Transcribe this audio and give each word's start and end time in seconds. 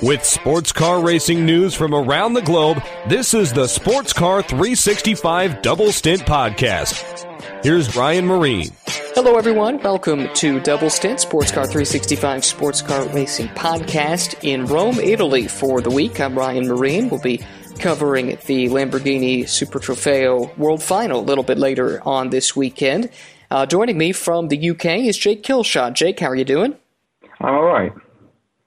With 0.00 0.24
sports 0.24 0.70
car 0.70 1.02
racing 1.04 1.44
news 1.44 1.74
from 1.74 1.92
around 1.92 2.34
the 2.34 2.42
globe, 2.42 2.80
this 3.08 3.34
is 3.34 3.52
the 3.52 3.66
Sports 3.66 4.12
Car 4.12 4.42
365 4.42 5.60
Double 5.60 5.90
Stint 5.90 6.22
Podcast. 6.22 7.26
Here's 7.64 7.96
Ryan 7.96 8.26
Myrehn. 8.26 8.72
Hello, 9.14 9.36
everyone. 9.36 9.82
Welcome 9.82 10.28
to 10.34 10.60
Double 10.60 10.88
Stint 10.88 11.18
Sports 11.18 11.50
Car 11.50 11.64
365 11.64 12.44
Sports 12.44 12.80
Car 12.80 13.08
Racing 13.08 13.48
Podcast 13.48 14.38
in 14.44 14.66
Rome, 14.66 15.00
Italy 15.00 15.48
for 15.48 15.80
the 15.80 15.90
week. 15.90 16.20
I'm 16.20 16.38
Ryan 16.38 16.66
Myrehn. 16.66 17.10
We'll 17.10 17.20
be 17.20 17.42
covering 17.80 18.38
the 18.46 18.68
Lamborghini 18.68 19.48
Super 19.48 19.80
Trofeo 19.80 20.56
World 20.58 20.80
Final 20.80 21.20
a 21.20 21.22
little 21.22 21.44
bit 21.44 21.58
later 21.58 22.00
on 22.06 22.30
this 22.30 22.54
weekend. 22.54 23.10
Uh, 23.50 23.66
joining 23.66 23.98
me 23.98 24.12
from 24.12 24.46
the 24.46 24.70
UK 24.70 24.84
is 25.00 25.18
Jake 25.18 25.42
Kilshaw. 25.42 25.92
Jake, 25.92 26.20
how 26.20 26.28
are 26.28 26.36
you 26.36 26.44
doing? 26.44 26.76
I'm 27.40 27.54
all 27.54 27.64
right. 27.64 27.92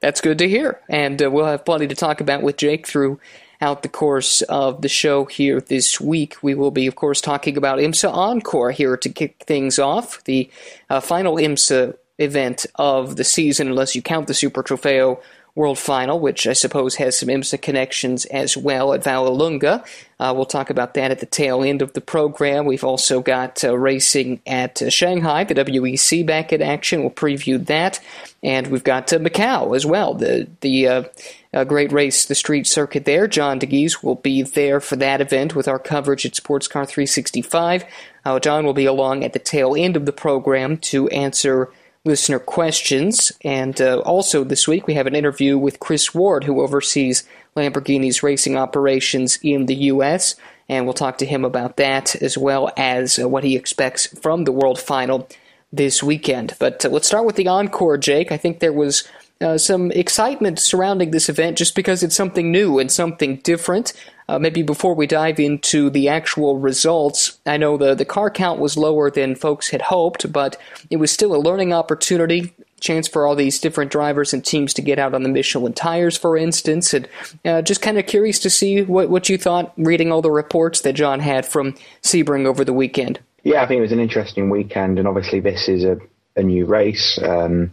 That's 0.04 0.20
good 0.20 0.40
to 0.40 0.50
hear. 0.50 0.82
And 0.90 1.24
uh, 1.24 1.32
we'll 1.32 1.46
have 1.46 1.64
plenty 1.64 1.88
to 1.88 1.96
talk 1.96 2.20
about 2.20 2.44
with 2.44 2.58
Jake 2.58 2.86
throughout 2.86 3.84
the 3.84 3.88
course 3.88 4.42
of 4.42 4.82
the 4.82 4.90
show 4.90 5.24
here 5.24 5.62
this 5.62 6.02
week. 6.02 6.36
We 6.44 6.56
will 6.56 6.72
be, 6.72 6.88
of 6.88 6.96
course, 6.98 7.22
talking 7.22 7.56
about 7.56 7.80
IMSA 7.80 8.14
Encore 8.14 8.72
here 8.72 8.98
to 8.98 9.08
kick 9.08 9.42
things 9.48 9.80
off, 9.80 10.22
the 10.26 10.50
uh, 10.90 11.00
final 11.00 11.36
IMSA 11.36 11.96
event 12.18 12.66
of 12.76 13.16
the 13.16 13.24
season, 13.24 13.70
unless 13.70 13.96
you 13.96 14.02
count 14.02 14.28
the 14.28 14.34
Super 14.34 14.62
Trofeo 14.62 15.22
World 15.56 15.80
Final, 15.80 16.20
which 16.20 16.48
I 16.48 16.54
suppose 16.54 16.96
has 16.96 17.18
some 17.18 17.30
IMSA 17.30 17.62
connections 17.62 18.26
as 18.26 18.58
well 18.58 18.92
at 18.92 19.06
Vallelunga. 19.06 19.86
Uh, 20.24 20.34
we'll 20.34 20.46
talk 20.46 20.70
about 20.70 20.94
that 20.94 21.12
at 21.12 21.20
the 21.20 21.26
tail 21.26 21.64
end 21.64 21.82
of 21.82 21.92
the 21.92 22.00
program. 22.00 22.64
We've 22.64 22.86
also 22.86 23.20
got 23.20 23.62
uh, 23.62 23.78
racing 23.78 24.40
at 24.48 24.82
uh, 24.82 24.90
Shanghai, 24.90 25.44
the 25.44 25.54
WEC 25.54 26.26
back 26.26 26.54
in 26.54 26.62
action. 26.62 27.02
We'll 27.02 27.10
preview 27.10 27.66
that. 27.66 28.00
And 28.42 28.68
we've 28.68 28.86
got 28.86 29.12
uh, 29.12 29.20
Macau 29.20 29.76
as 29.76 29.86
well, 29.86 30.14
the, 30.14 30.48
the 30.62 30.88
uh, 30.88 31.64
great 31.66 31.92
race, 31.92 32.26
the 32.26 32.36
street 32.36 32.68
circuit 32.68 33.04
there. 33.04 33.28
John 33.28 33.60
Dagys 33.60 34.02
will 34.02 34.16
be 34.16 34.44
there 34.44 34.80
for 34.80 34.96
that 34.96 35.20
event 35.20 35.56
with 35.56 35.68
our 35.68 35.78
coverage 35.78 36.26
at 36.26 36.38
Sports 36.38 36.70
Car 36.70 36.86
365. 36.86 37.84
Uh, 38.24 38.40
John 38.40 38.66
will 38.66 38.74
be 38.74 38.86
along 38.86 39.26
at 39.26 39.34
the 39.34 39.40
tail 39.40 39.76
end 39.78 39.98
of 39.98 40.06
the 40.06 40.14
program 40.14 40.78
to 40.78 41.10
answer 41.10 41.70
listener 42.06 42.40
questions. 42.40 43.32
And 43.44 43.80
uh, 43.80 44.00
also 44.00 44.44
this 44.44 44.68
week, 44.68 44.88
we 44.88 44.96
have 44.96 45.08
an 45.08 45.16
interview 45.16 45.58
with 45.58 45.80
Chris 45.80 46.14
Ward, 46.14 46.44
who 46.44 46.62
oversees 46.62 47.24
Lamborghini's 47.56 48.24
racing 48.24 48.58
operations 48.58 49.40
in 49.42 49.68
the 49.68 49.76
U.S. 49.76 50.36
And 50.68 50.86
we'll 50.86 50.94
talk 50.94 51.18
to 51.20 51.26
him 51.26 51.46
about 51.46 51.78
that 51.78 52.16
as 52.22 52.38
well 52.38 52.72
as 52.76 53.20
uh, 53.20 53.28
what 53.28 53.44
he 53.44 53.56
expects 53.56 54.08
from 54.08 54.44
the 54.44 54.52
World 54.52 54.80
Final 54.80 55.28
this 55.72 56.04
weekend. 56.04 56.56
But 56.60 56.86
uh, 56.86 56.90
let's 56.90 57.08
start 57.08 57.26
with 57.26 57.36
the 57.36 57.48
encore, 57.48 57.98
Jake. 57.98 58.32
I 58.32 58.38
think 58.38 58.60
there 58.60 58.74
was 58.74 59.08
uh, 59.44 59.58
some 59.58 59.92
excitement 59.92 60.60
surrounding 60.60 61.12
this 61.12 61.30
event 61.30 61.58
just 61.58 61.76
because 61.76 62.02
it's 62.02 62.16
something 62.16 62.52
new 62.52 62.80
and 62.80 62.92
something 62.92 63.38
different. 63.38 63.94
Uh, 64.30 64.40
maybe 64.40 64.64
before 64.64 64.96
we 64.96 65.06
dive 65.06 65.40
into 65.40 65.90
the 65.90 66.08
actual 66.08 66.58
results, 66.58 67.40
I 67.46 67.58
know 67.58 67.78
the, 67.78 67.94
the 67.94 68.06
car 68.06 68.30
count 68.30 68.60
was 68.60 68.78
lower 68.78 69.12
than 69.12 69.36
folks 69.36 69.70
had 69.70 69.82
hoped, 69.82 70.32
but 70.32 70.56
it 70.90 70.98
was 70.98 71.12
still 71.12 71.36
a 71.36 71.38
learning 71.38 71.74
opportunity, 71.74 72.54
chance 72.80 73.08
for 73.08 73.28
all 73.28 73.36
these 73.36 73.60
different 73.60 73.92
drivers 73.92 74.34
and 74.34 74.44
teams 74.44 74.74
to 74.76 74.82
get 74.82 74.98
out 74.98 75.14
on 75.14 75.24
the 75.24 75.30
Michelin 75.30 75.74
tires, 75.74 76.18
for 76.18 76.38
instance, 76.38 76.94
and 76.94 77.08
uh, 77.44 77.62
just 77.62 77.82
kind 77.82 77.98
of 77.98 78.06
curious 78.06 78.40
to 78.40 78.50
see 78.50 78.82
what, 78.84 79.10
what 79.10 79.28
you 79.28 79.38
thought 79.38 79.74
reading 79.78 80.12
all 80.12 80.22
the 80.22 80.32
reports 80.32 80.82
that 80.82 80.94
John 80.94 81.20
had 81.20 81.46
from 81.46 81.76
Sebring 82.02 82.46
over 82.46 82.64
the 82.64 82.74
weekend. 82.74 83.20
Yeah, 83.44 83.62
I 83.62 83.68
think 83.68 83.80
it 83.80 83.82
was 83.82 83.92
an 83.92 84.00
interesting 84.00 84.50
weekend, 84.50 85.00
and 85.00 85.08
obviously 85.08 85.42
this 85.42 85.68
is 85.68 85.84
a, 85.84 85.98
a 86.38 86.44
new 86.44 86.66
race, 86.66 87.20
um, 87.22 87.72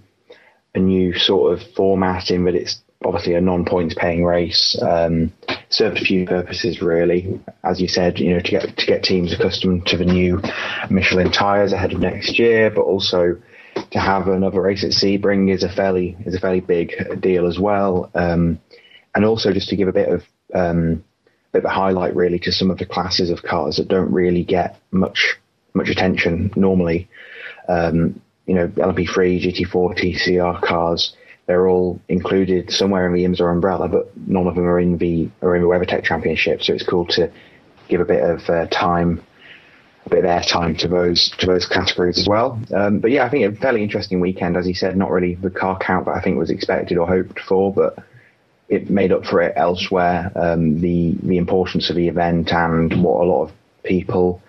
a 0.75 0.79
new 0.79 1.19
sort 1.19 1.53
of 1.53 1.67
formatting, 1.75 2.45
but 2.45 2.55
it's 2.55 2.81
obviously 3.05 3.35
a 3.35 3.41
non-points 3.41 3.95
paying 3.95 4.25
race. 4.25 4.79
Um, 4.81 5.33
served 5.71 5.99
a 5.99 6.05
few 6.05 6.27
purposes 6.27 6.83
really. 6.83 7.41
As 7.65 7.81
you 7.81 7.89
said, 7.89 8.19
you 8.19 8.35
know, 8.35 8.41
to 8.41 8.51
get 8.51 8.77
to 8.77 8.87
get 8.87 9.03
teams 9.03 9.33
accustomed 9.33 9.87
to 9.87 9.97
the 9.97 10.05
new 10.05 10.41
Michelin 10.91 11.31
tyres 11.31 11.73
ahead 11.73 11.93
of 11.93 12.01
next 12.01 12.39
year, 12.39 12.71
but 12.71 12.83
also 12.83 13.41
to 13.93 13.99
have 13.99 14.29
another 14.29 14.61
race 14.61 14.85
at 14.85 14.91
Sebring 14.91 15.53
is 15.53 15.63
a 15.63 15.69
fairly 15.69 16.17
is 16.27 16.35
a 16.35 16.41
fairly 16.41 16.61
big 16.61 17.21
deal 17.21 17.47
as 17.47 17.59
well. 17.59 18.11
Um, 18.15 18.61
and 19.15 19.25
also 19.25 19.53
just 19.53 19.69
to 19.71 19.77
give 19.77 19.89
a 19.89 19.93
bit 19.93 20.09
of 20.09 20.25
um, 20.55 21.05
bit 21.53 21.61
of 21.61 21.65
a 21.65 21.75
highlight 21.75 22.15
really 22.15 22.39
to 22.41 22.53
some 22.53 22.71
of 22.71 22.79
the 22.79 22.87
classes 22.87 23.31
of 23.31 23.43
cars 23.43 23.77
that 23.77 23.89
don't 23.89 24.13
really 24.13 24.45
get 24.45 24.81
much 24.91 25.39
much 25.75 25.89
attention 25.89 26.53
normally. 26.57 27.09
Um, 27.69 28.21
you 28.51 28.57
know, 28.57 28.67
LMP3, 28.67 29.41
GT40, 29.41 30.61
CR 30.61 30.67
cars 30.67 31.15
they're 31.51 31.69
all 31.69 32.01
included 32.09 32.71
somewhere 32.71 33.09
in 33.09 33.13
the 33.13 33.25
IMSA 33.25 33.53
umbrella, 33.53 33.89
but 33.89 34.17
none 34.17 34.47
of 34.47 34.55
them 34.55 34.67
are 34.67 34.79
in 34.79 34.99
the 34.99 35.29
are 35.43 35.57
in 35.57 35.63
the 35.63 35.69
WeatherTech 35.69 36.05
Championship. 36.05 36.63
So 36.63 36.73
it's 36.73 36.85
cool 36.85 37.07
to 37.07 37.29
give 37.89 38.01
a 38.01 38.05
bit 38.05 38.23
of 38.23 38.49
uh, 38.49 38.67
time, 38.69 39.21
a 40.07 40.11
bit 40.11 40.25
of 40.25 40.27
airtime 40.27 40.79
to 40.79 40.87
those 40.87 41.29
to 41.39 41.47
those 41.47 41.67
categories 41.67 42.19
as 42.19 42.29
well. 42.29 42.61
Um, 42.73 43.01
but 43.01 43.11
yeah, 43.11 43.25
I 43.25 43.31
think 43.31 43.53
a 43.53 43.61
fairly 43.61 43.83
interesting 43.83 44.21
weekend, 44.21 44.57
as 44.57 44.69
you 44.69 44.75
said. 44.75 44.97
Not 44.97 45.11
really 45.11 45.35
the 45.35 45.51
car 45.51 45.77
count 45.77 46.07
that 46.07 46.15
I 46.15 46.21
think 46.21 46.39
was 46.39 46.51
expected 46.51 46.97
or 46.99 47.09
hoped 47.09 47.41
for, 47.41 47.75
but 47.75 47.99
it 48.69 48.89
made 48.89 49.11
up 49.11 49.25
for 49.25 49.43
it 49.43 49.55
elsewhere. 49.57 50.31
Um, 50.37 50.81
the 50.81 51.17
the 51.21 51.37
importance 51.37 51.91
of 51.91 51.97
the 51.97 52.07
event 52.07 52.53
and 52.53 53.03
what 53.03 53.25
a 53.25 53.27
lot 53.27 53.43
of 53.47 53.53
people 53.83 54.41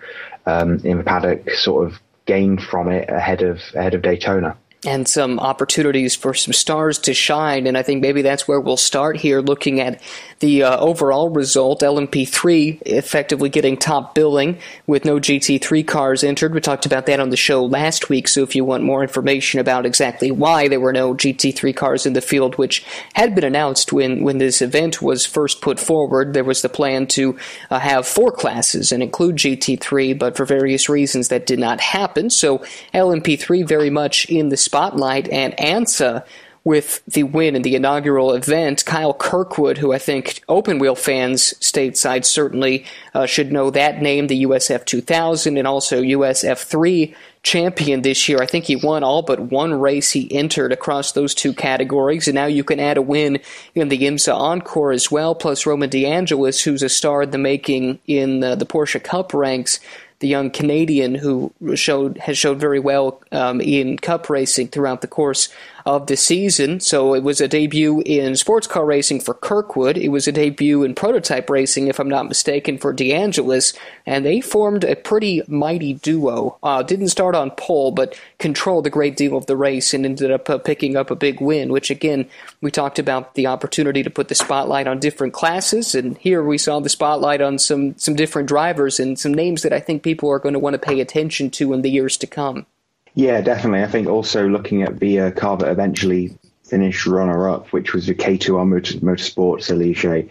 um, 0.46 0.78
in 0.84 0.98
the 0.98 1.04
paddock 1.04 1.50
sort 1.50 1.88
of 1.88 1.98
gained 2.32 2.62
from 2.62 2.88
it 2.88 3.10
ahead 3.10 3.42
of 3.42 3.58
ahead 3.74 3.92
of 3.92 4.00
Daytona 4.00 4.56
and 4.84 5.06
some 5.06 5.38
opportunities 5.38 6.16
for 6.16 6.34
some 6.34 6.52
stars 6.52 6.98
to 6.98 7.14
shine. 7.14 7.68
And 7.68 7.78
I 7.78 7.82
think 7.82 8.02
maybe 8.02 8.22
that's 8.22 8.48
where 8.48 8.60
we'll 8.60 8.76
start 8.76 9.16
here, 9.16 9.40
looking 9.40 9.80
at 9.80 10.02
the 10.40 10.64
uh, 10.64 10.76
overall 10.78 11.28
result. 11.28 11.82
LMP3 11.82 12.82
effectively 12.86 13.48
getting 13.48 13.76
top 13.76 14.14
billing 14.14 14.58
with 14.88 15.04
no 15.04 15.20
GT3 15.20 15.86
cars 15.86 16.24
entered. 16.24 16.52
We 16.52 16.60
talked 16.60 16.84
about 16.84 17.06
that 17.06 17.20
on 17.20 17.30
the 17.30 17.36
show 17.36 17.64
last 17.64 18.08
week. 18.08 18.26
So 18.26 18.42
if 18.42 18.56
you 18.56 18.64
want 18.64 18.82
more 18.82 19.02
information 19.02 19.60
about 19.60 19.86
exactly 19.86 20.32
why 20.32 20.66
there 20.66 20.80
were 20.80 20.92
no 20.92 21.14
GT3 21.14 21.76
cars 21.76 22.04
in 22.04 22.14
the 22.14 22.20
field, 22.20 22.58
which 22.58 22.84
had 23.14 23.36
been 23.36 23.44
announced 23.44 23.92
when, 23.92 24.24
when 24.24 24.38
this 24.38 24.60
event 24.60 25.00
was 25.00 25.24
first 25.24 25.60
put 25.60 25.78
forward, 25.78 26.34
there 26.34 26.42
was 26.42 26.62
the 26.62 26.68
plan 26.68 27.06
to 27.06 27.38
uh, 27.70 27.78
have 27.78 28.06
four 28.06 28.32
classes 28.32 28.90
and 28.90 29.00
include 29.00 29.36
GT3, 29.36 30.18
but 30.18 30.36
for 30.36 30.44
various 30.44 30.88
reasons 30.88 31.28
that 31.28 31.46
did 31.46 31.60
not 31.60 31.80
happen. 31.80 32.30
So 32.30 32.58
LMP3 32.92 33.66
very 33.66 33.90
much 33.90 34.26
in 34.26 34.48
the 34.48 34.56
spotlight, 34.72 35.28
and 35.28 35.54
ANSA 35.58 36.24
with 36.64 37.04
the 37.06 37.24
win 37.24 37.54
in 37.54 37.60
the 37.60 37.74
inaugural 37.74 38.32
event. 38.32 38.86
Kyle 38.86 39.12
Kirkwood, 39.12 39.76
who 39.76 39.92
I 39.92 39.98
think 39.98 40.42
open 40.48 40.78
wheel 40.78 40.94
fans 40.94 41.52
stateside 41.60 42.24
certainly 42.24 42.86
uh, 43.12 43.26
should 43.26 43.52
know 43.52 43.68
that 43.70 44.00
name, 44.00 44.28
the 44.28 44.44
USF 44.44 44.86
2000 44.86 45.58
and 45.58 45.66
also 45.66 46.00
USF 46.00 46.64
3 46.64 47.14
champion 47.42 48.00
this 48.00 48.28
year. 48.28 48.40
I 48.40 48.46
think 48.46 48.64
he 48.64 48.76
won 48.76 49.02
all 49.02 49.20
but 49.20 49.40
one 49.40 49.74
race 49.74 50.12
he 50.12 50.32
entered 50.32 50.72
across 50.72 51.12
those 51.12 51.34
two 51.34 51.52
categories, 51.52 52.28
and 52.28 52.34
now 52.34 52.46
you 52.46 52.64
can 52.64 52.80
add 52.80 52.96
a 52.96 53.02
win 53.02 53.40
in 53.74 53.90
the 53.90 53.98
IMSA 53.98 54.32
Encore 54.32 54.92
as 54.92 55.10
well, 55.10 55.34
plus 55.34 55.66
Roman 55.66 55.90
DeAngelis, 55.90 56.62
who's 56.64 56.82
a 56.82 56.88
star 56.88 57.24
in 57.24 57.30
the 57.30 57.38
making 57.38 57.98
in 58.06 58.42
uh, 58.42 58.54
the 58.54 58.66
Porsche 58.66 59.02
Cup 59.02 59.34
ranks 59.34 59.80
the 60.22 60.28
young 60.28 60.50
Canadian 60.50 61.16
who 61.16 61.52
showed 61.74 62.16
has 62.18 62.38
showed 62.38 62.60
very 62.60 62.78
well 62.78 63.20
um, 63.32 63.60
in 63.60 63.98
Cup 63.98 64.30
racing 64.30 64.68
throughout 64.68 65.00
the 65.00 65.08
course 65.08 65.48
of 65.84 66.06
the 66.06 66.16
season. 66.16 66.80
So 66.80 67.14
it 67.14 67.22
was 67.22 67.40
a 67.40 67.48
debut 67.48 68.02
in 68.04 68.36
sports 68.36 68.66
car 68.66 68.84
racing 68.84 69.20
for 69.20 69.34
Kirkwood. 69.34 69.96
It 69.96 70.08
was 70.08 70.28
a 70.28 70.32
debut 70.32 70.82
in 70.84 70.94
prototype 70.94 71.50
racing, 71.50 71.88
if 71.88 71.98
I'm 71.98 72.08
not 72.08 72.28
mistaken, 72.28 72.78
for 72.78 72.94
DeAngelis, 72.94 73.76
and 74.06 74.24
they 74.24 74.40
formed 74.40 74.84
a 74.84 74.96
pretty 74.96 75.42
mighty 75.48 75.94
duo. 75.94 76.58
Uh, 76.62 76.82
didn't 76.82 77.08
start 77.08 77.34
on 77.34 77.50
pole, 77.52 77.90
but 77.90 78.18
controlled 78.38 78.86
a 78.86 78.90
great 78.90 79.16
deal 79.16 79.36
of 79.36 79.46
the 79.46 79.56
race 79.56 79.94
and 79.94 80.04
ended 80.04 80.30
up 80.30 80.48
uh, 80.48 80.58
picking 80.58 80.96
up 80.96 81.10
a 81.10 81.16
big 81.16 81.40
win. 81.40 81.72
Which 81.72 81.90
again, 81.90 82.28
we 82.60 82.70
talked 82.70 82.98
about 82.98 83.34
the 83.34 83.46
opportunity 83.46 84.02
to 84.02 84.10
put 84.10 84.28
the 84.28 84.34
spotlight 84.34 84.86
on 84.86 85.00
different 85.00 85.32
classes, 85.32 85.94
and 85.94 86.16
here 86.18 86.42
we 86.42 86.58
saw 86.58 86.80
the 86.80 86.88
spotlight 86.88 87.40
on 87.40 87.58
some 87.58 87.96
some 87.98 88.14
different 88.14 88.48
drivers 88.48 89.00
and 89.00 89.18
some 89.18 89.34
names 89.34 89.62
that 89.62 89.72
I 89.72 89.80
think 89.80 90.02
people 90.02 90.30
are 90.30 90.38
going 90.38 90.54
to 90.54 90.58
want 90.58 90.74
to 90.74 90.78
pay 90.78 91.00
attention 91.00 91.50
to 91.50 91.72
in 91.72 91.82
the 91.82 91.90
years 91.90 92.16
to 92.18 92.26
come. 92.26 92.66
Yeah, 93.14 93.40
definitely. 93.40 93.82
I 93.82 93.88
think 93.88 94.08
also 94.08 94.48
looking 94.48 94.82
at 94.82 94.98
the 94.98 95.20
uh, 95.20 95.30
car 95.32 95.56
that 95.58 95.70
eventually 95.70 96.36
finished 96.64 97.06
runner 97.06 97.48
up, 97.48 97.72
which 97.72 97.92
was 97.92 98.06
the 98.06 98.14
K2R 98.14 98.66
Motor, 98.66 98.94
Motorsports 99.00 99.70
Ligier. 99.76 100.28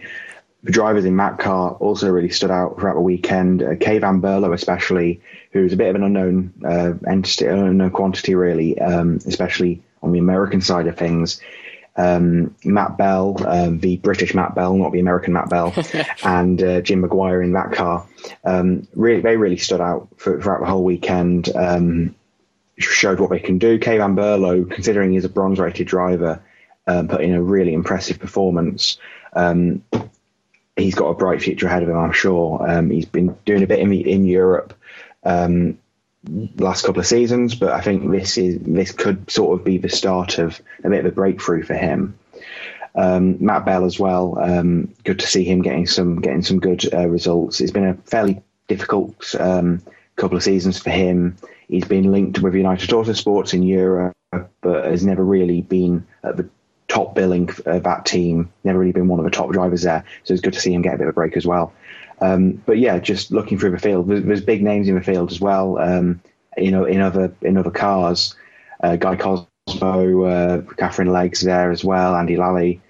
The 0.64 0.72
drivers 0.72 1.04
in 1.04 1.16
that 1.16 1.38
car 1.38 1.72
also 1.74 2.10
really 2.10 2.30
stood 2.30 2.50
out 2.50 2.78
throughout 2.78 2.94
the 2.94 3.00
weekend. 3.00 3.62
Uh, 3.62 3.76
Kay 3.76 3.98
Van 3.98 4.20
Berlo, 4.20 4.52
especially, 4.52 5.20
who's 5.52 5.72
a 5.72 5.76
bit 5.76 5.90
of 5.90 5.96
an 5.96 6.04
unknown 6.04 6.52
uh, 6.64 6.94
entity, 7.08 7.46
unknown 7.46 7.90
quantity, 7.90 8.34
really, 8.34 8.78
um, 8.80 9.18
especially 9.26 9.82
on 10.02 10.12
the 10.12 10.18
American 10.18 10.60
side 10.60 10.86
of 10.86 10.96
things. 10.96 11.40
Um, 11.96 12.54
Matt 12.64 12.96
Bell, 12.96 13.36
um, 13.46 13.80
the 13.80 13.98
British 13.98 14.34
Matt 14.34 14.54
Bell, 14.54 14.74
not 14.76 14.92
the 14.92 15.00
American 15.00 15.34
Matt 15.34 15.50
Bell, 15.50 15.74
and 16.24 16.62
uh, 16.62 16.80
Jim 16.80 17.02
McGuire 17.02 17.44
in 17.44 17.52
that 17.52 17.72
car. 17.72 18.06
Um, 18.44 18.88
really, 18.94 19.20
they 19.20 19.36
really 19.36 19.58
stood 19.58 19.80
out 19.80 20.08
for, 20.16 20.40
throughout 20.40 20.60
the 20.60 20.66
whole 20.66 20.84
weekend. 20.84 21.54
Um, 21.54 22.14
showed 22.90 23.20
what 23.20 23.30
they 23.30 23.38
can 23.38 23.58
do. 23.58 23.78
Kay 23.78 23.98
Van 23.98 24.16
Berlo, 24.16 24.70
considering 24.70 25.12
he's 25.12 25.24
a 25.24 25.28
bronze 25.28 25.58
rated 25.58 25.86
driver, 25.86 26.42
um, 26.86 27.08
put 27.08 27.20
in 27.20 27.34
a 27.34 27.42
really 27.42 27.74
impressive 27.74 28.18
performance. 28.18 28.98
Um, 29.34 29.84
he's 30.76 30.94
got 30.94 31.08
a 31.08 31.14
bright 31.14 31.42
future 31.42 31.66
ahead 31.66 31.82
of 31.82 31.88
him, 31.88 31.98
I'm 31.98 32.12
sure. 32.12 32.68
Um, 32.68 32.90
he's 32.90 33.06
been 33.06 33.36
doing 33.44 33.62
a 33.62 33.66
bit 33.66 33.78
in, 33.78 33.92
in 33.92 34.24
Europe 34.24 34.74
um, 35.24 35.78
last 36.56 36.84
couple 36.84 37.00
of 37.00 37.06
seasons, 37.06 37.54
but 37.54 37.72
I 37.72 37.80
think 37.80 38.10
this 38.10 38.38
is 38.38 38.58
this 38.60 38.92
could 38.92 39.30
sort 39.30 39.58
of 39.58 39.64
be 39.64 39.78
the 39.78 39.88
start 39.88 40.38
of 40.38 40.60
a 40.84 40.88
bit 40.88 41.00
of 41.00 41.06
a 41.06 41.14
breakthrough 41.14 41.62
for 41.62 41.74
him. 41.74 42.18
Um, 42.94 43.44
Matt 43.44 43.64
Bell 43.64 43.84
as 43.84 43.98
well. 43.98 44.38
Um, 44.38 44.94
good 45.04 45.20
to 45.20 45.26
see 45.26 45.44
him 45.44 45.62
getting 45.62 45.86
some 45.86 46.20
getting 46.20 46.42
some 46.42 46.60
good 46.60 46.92
uh, 46.92 47.08
results. 47.08 47.60
It's 47.60 47.72
been 47.72 47.86
a 47.86 47.94
fairly 47.94 48.42
difficult 48.68 49.34
um, 49.38 49.82
couple 50.16 50.36
of 50.36 50.42
seasons 50.42 50.78
for 50.78 50.90
him. 50.90 51.36
He's 51.68 51.84
been 51.84 52.12
linked 52.12 52.40
with 52.40 52.54
United 52.54 52.90
Autosports 52.90 53.54
in 53.54 53.62
Europe, 53.62 54.14
but 54.60 54.84
has 54.84 55.04
never 55.04 55.24
really 55.24 55.62
been 55.62 56.06
at 56.22 56.36
the 56.36 56.48
top 56.88 57.14
billing 57.14 57.48
of 57.64 57.84
that 57.84 58.04
team. 58.04 58.52
Never 58.64 58.78
really 58.78 58.92
been 58.92 59.08
one 59.08 59.18
of 59.18 59.24
the 59.24 59.30
top 59.30 59.50
drivers 59.50 59.82
there. 59.82 60.04
So 60.24 60.34
it's 60.34 60.42
good 60.42 60.52
to 60.52 60.60
see 60.60 60.74
him 60.74 60.82
get 60.82 60.94
a 60.94 60.98
bit 60.98 61.06
of 61.06 61.12
a 61.12 61.14
break 61.14 61.36
as 61.36 61.46
well. 61.46 61.72
Um, 62.20 62.52
but 62.52 62.78
yeah, 62.78 62.98
just 62.98 63.32
looking 63.32 63.58
through 63.58 63.72
the 63.72 63.78
field, 63.78 64.08
there's, 64.08 64.22
there's 64.22 64.44
big 64.44 64.62
names 64.62 64.88
in 64.88 64.94
the 64.94 65.02
field 65.02 65.32
as 65.32 65.40
well. 65.40 65.78
Um, 65.78 66.20
you 66.56 66.70
know, 66.70 66.84
in 66.84 67.00
other 67.00 67.34
in 67.40 67.56
other 67.56 67.70
cars, 67.70 68.34
uh, 68.82 68.96
Guy 68.96 69.16
Cosmo, 69.16 70.24
uh, 70.24 70.60
Katherine 70.76 71.10
Legge 71.10 71.40
there 71.40 71.70
as 71.70 71.82
well, 71.82 72.14
Andy 72.14 72.36
Lally. 72.36 72.80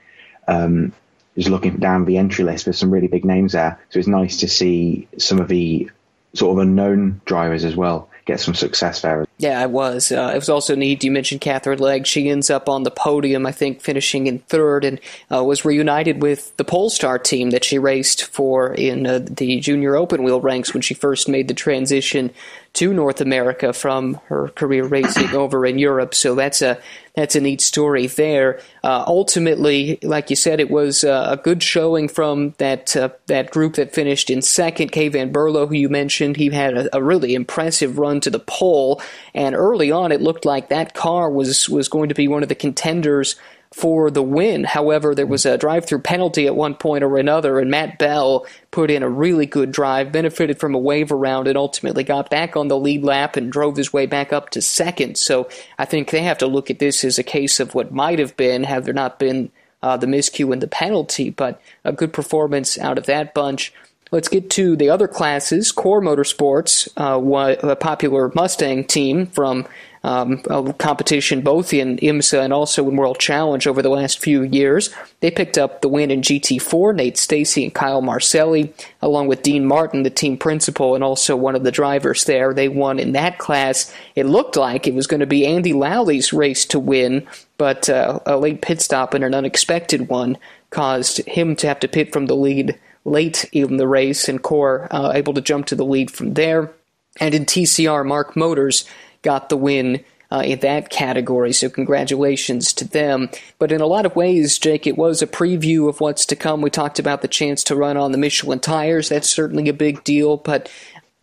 Um, 0.48 0.92
just 1.36 1.48
looking 1.48 1.76
down 1.76 2.04
the 2.04 2.18
entry 2.18 2.44
list, 2.44 2.66
there's 2.66 2.78
some 2.78 2.90
really 2.90 3.08
big 3.08 3.24
names 3.24 3.52
there. 3.52 3.80
So 3.88 3.98
it's 3.98 4.08
nice 4.08 4.38
to 4.38 4.48
see 4.48 5.08
some 5.16 5.38
of 5.38 5.48
the 5.48 5.90
sort 6.34 6.58
of 6.58 6.62
unknown 6.62 7.20
drivers 7.24 7.64
as 7.64 7.76
well 7.76 8.08
get 8.24 8.40
some 8.40 8.54
success 8.54 9.02
there. 9.02 9.26
Yeah, 9.38 9.62
it 9.62 9.70
was. 9.70 10.12
Uh, 10.12 10.30
it 10.32 10.36
was 10.36 10.48
also 10.48 10.74
neat. 10.74 11.02
You 11.02 11.10
mentioned 11.10 11.40
Katherine 11.40 11.78
Legge. 11.78 12.06
She 12.06 12.28
ends 12.28 12.50
up 12.50 12.68
on 12.68 12.84
the 12.84 12.90
podium, 12.90 13.46
I 13.46 13.52
think, 13.52 13.80
finishing 13.80 14.26
in 14.26 14.38
third, 14.40 14.84
and 14.84 15.00
uh, 15.30 15.42
was 15.42 15.64
reunited 15.64 16.22
with 16.22 16.56
the 16.56 16.64
Polestar 16.64 17.18
team 17.18 17.50
that 17.50 17.64
she 17.64 17.78
raced 17.78 18.24
for 18.24 18.72
in 18.74 19.06
uh, 19.06 19.20
the 19.22 19.60
junior 19.60 19.96
open 19.96 20.22
wheel 20.22 20.40
ranks 20.40 20.72
when 20.72 20.82
she 20.82 20.94
first 20.94 21.28
made 21.28 21.48
the 21.48 21.54
transition 21.54 22.30
to 22.74 22.94
North 22.94 23.20
America 23.20 23.72
from 23.72 24.14
her 24.26 24.48
career 24.48 24.84
racing 24.84 25.34
over 25.34 25.66
in 25.66 25.78
Europe. 25.78 26.14
So 26.14 26.34
that's 26.34 26.62
a 26.62 26.78
that's 27.14 27.36
a 27.36 27.40
neat 27.40 27.60
story 27.60 28.06
there. 28.06 28.60
Uh, 28.82 29.04
ultimately, 29.06 29.98
like 30.02 30.30
you 30.30 30.36
said, 30.36 30.60
it 30.60 30.70
was 30.70 31.04
uh, 31.04 31.26
a 31.30 31.36
good 31.36 31.62
showing 31.62 32.08
from 32.08 32.54
that 32.56 32.96
uh, 32.96 33.10
that 33.26 33.50
group 33.50 33.74
that 33.74 33.94
finished 33.94 34.30
in 34.30 34.40
second. 34.40 34.92
Kay 34.92 35.08
Van 35.08 35.32
Berlo, 35.32 35.68
who 35.68 35.74
you 35.74 35.90
mentioned, 35.90 36.36
he 36.36 36.48
had 36.48 36.76
a, 36.76 36.96
a, 36.96 37.02
really 37.02 37.34
impressive 37.34 37.98
run 37.98 38.20
to 38.20 38.30
the 38.30 38.38
pole, 38.38 39.02
and 39.34 39.54
early 39.54 39.92
on, 39.92 40.10
it 40.10 40.22
looked 40.22 40.46
like 40.46 40.68
that 40.68 40.94
car 40.94 41.30
was 41.30 41.68
was 41.68 41.88
going 41.88 42.08
to 42.08 42.14
be 42.14 42.28
one 42.28 42.42
of 42.42 42.48
the 42.48 42.54
contenders 42.54 43.36
for 43.72 44.10
the 44.10 44.22
win. 44.22 44.64
However, 44.64 45.14
there 45.14 45.26
was 45.26 45.46
a 45.46 45.58
drive 45.58 45.86
through 45.86 46.00
penalty 46.00 46.46
at 46.46 46.54
one 46.54 46.74
point 46.74 47.02
or 47.02 47.16
another, 47.16 47.58
and 47.58 47.70
Matt 47.70 47.98
Bell 47.98 48.46
put 48.70 48.90
in 48.90 49.02
a 49.02 49.08
really 49.08 49.46
good 49.46 49.72
drive, 49.72 50.12
benefited 50.12 50.60
from 50.60 50.74
a 50.74 50.78
wave 50.78 51.10
around, 51.10 51.48
and 51.48 51.56
ultimately 51.56 52.04
got 52.04 52.30
back 52.30 52.56
on 52.56 52.68
the 52.68 52.78
lead 52.78 53.02
lap 53.02 53.36
and 53.36 53.50
drove 53.50 53.76
his 53.76 53.92
way 53.92 54.06
back 54.06 54.32
up 54.32 54.50
to 54.50 54.62
second. 54.62 55.16
So 55.16 55.48
I 55.78 55.84
think 55.84 56.10
they 56.10 56.22
have 56.22 56.38
to 56.38 56.46
look 56.46 56.70
at 56.70 56.78
this 56.78 57.02
as 57.04 57.18
a 57.18 57.24
case 57.24 57.60
of 57.60 57.74
what 57.74 57.92
might 57.92 58.18
have 58.18 58.36
been 58.36 58.64
had 58.64 58.84
there 58.84 58.94
not 58.94 59.18
been 59.18 59.50
uh, 59.82 59.96
the 59.96 60.06
miscue 60.06 60.52
and 60.52 60.62
the 60.62 60.68
penalty, 60.68 61.30
but 61.30 61.60
a 61.84 61.92
good 61.92 62.12
performance 62.12 62.78
out 62.78 62.98
of 62.98 63.06
that 63.06 63.34
bunch. 63.34 63.72
Let's 64.12 64.28
get 64.28 64.50
to 64.50 64.76
the 64.76 64.90
other 64.90 65.08
classes. 65.08 65.72
KohR 65.72 66.02
Motorsports, 66.02 66.88
uh, 66.98 67.66
a 67.66 67.76
popular 67.76 68.30
Mustang 68.34 68.84
team 68.84 69.26
from 69.26 69.66
um, 70.04 70.38
competition 70.78 71.42
both 71.42 71.72
in 71.72 71.96
IMSA 71.98 72.42
and 72.42 72.52
also 72.52 72.88
in 72.88 72.96
World 72.96 73.18
Challenge 73.18 73.66
over 73.66 73.82
the 73.82 73.88
last 73.88 74.18
few 74.18 74.42
years. 74.42 74.90
They 75.20 75.30
picked 75.30 75.56
up 75.56 75.80
the 75.80 75.88
win 75.88 76.10
in 76.10 76.22
GT4. 76.22 76.94
Nate 76.94 77.16
Stacy 77.16 77.64
and 77.64 77.74
Kyle 77.74 78.02
Marcelli, 78.02 78.72
along 79.00 79.28
with 79.28 79.42
Dean 79.42 79.64
Martin, 79.64 80.02
the 80.02 80.10
team 80.10 80.36
principal, 80.36 80.94
and 80.94 81.04
also 81.04 81.36
one 81.36 81.54
of 81.54 81.62
the 81.62 81.70
drivers 81.70 82.24
there. 82.24 82.52
They 82.52 82.68
won 82.68 82.98
in 82.98 83.12
that 83.12 83.38
class. 83.38 83.94
It 84.16 84.26
looked 84.26 84.56
like 84.56 84.86
it 84.86 84.94
was 84.94 85.06
going 85.06 85.20
to 85.20 85.26
be 85.26 85.46
Andy 85.46 85.72
Lally's 85.72 86.32
race 86.32 86.66
to 86.66 86.80
win, 86.80 87.26
but 87.56 87.88
uh, 87.88 88.18
a 88.26 88.36
late 88.36 88.60
pit 88.60 88.80
stop 88.80 89.14
and 89.14 89.22
an 89.22 89.34
unexpected 89.34 90.08
one 90.08 90.36
caused 90.70 91.18
him 91.28 91.54
to 91.56 91.68
have 91.68 91.78
to 91.80 91.88
pit 91.88 92.12
from 92.12 92.26
the 92.26 92.34
lead 92.34 92.78
late 93.04 93.44
in 93.52 93.76
the 93.76 93.86
race, 93.86 94.28
and 94.28 94.42
KohR 94.42 94.88
uh, 94.90 95.12
able 95.14 95.34
to 95.34 95.40
jump 95.40 95.66
to 95.66 95.76
the 95.76 95.84
lead 95.84 96.10
from 96.10 96.34
there. 96.34 96.72
And 97.20 97.34
in 97.34 97.44
TCR, 97.44 98.06
Mark 98.06 98.36
Motors 98.36 98.84
got 99.22 99.48
the 99.48 99.56
win 99.56 100.04
uh, 100.30 100.42
in 100.44 100.58
that 100.60 100.88
category. 100.88 101.52
So 101.52 101.68
congratulations 101.68 102.72
to 102.74 102.88
them. 102.88 103.28
But 103.58 103.70
in 103.70 103.80
a 103.80 103.86
lot 103.86 104.06
of 104.06 104.16
ways, 104.16 104.58
Jake, 104.58 104.86
it 104.86 104.96
was 104.96 105.20
a 105.20 105.26
preview 105.26 105.88
of 105.88 106.00
what's 106.00 106.24
to 106.26 106.36
come. 106.36 106.62
We 106.62 106.70
talked 106.70 106.98
about 106.98 107.20
the 107.22 107.28
chance 107.28 107.62
to 107.64 107.76
run 107.76 107.96
on 107.96 108.12
the 108.12 108.18
Michelin 108.18 108.60
tires. 108.60 109.10
That's 109.10 109.28
certainly 109.28 109.68
a 109.68 109.74
big 109.74 110.04
deal. 110.04 110.38
But 110.38 110.70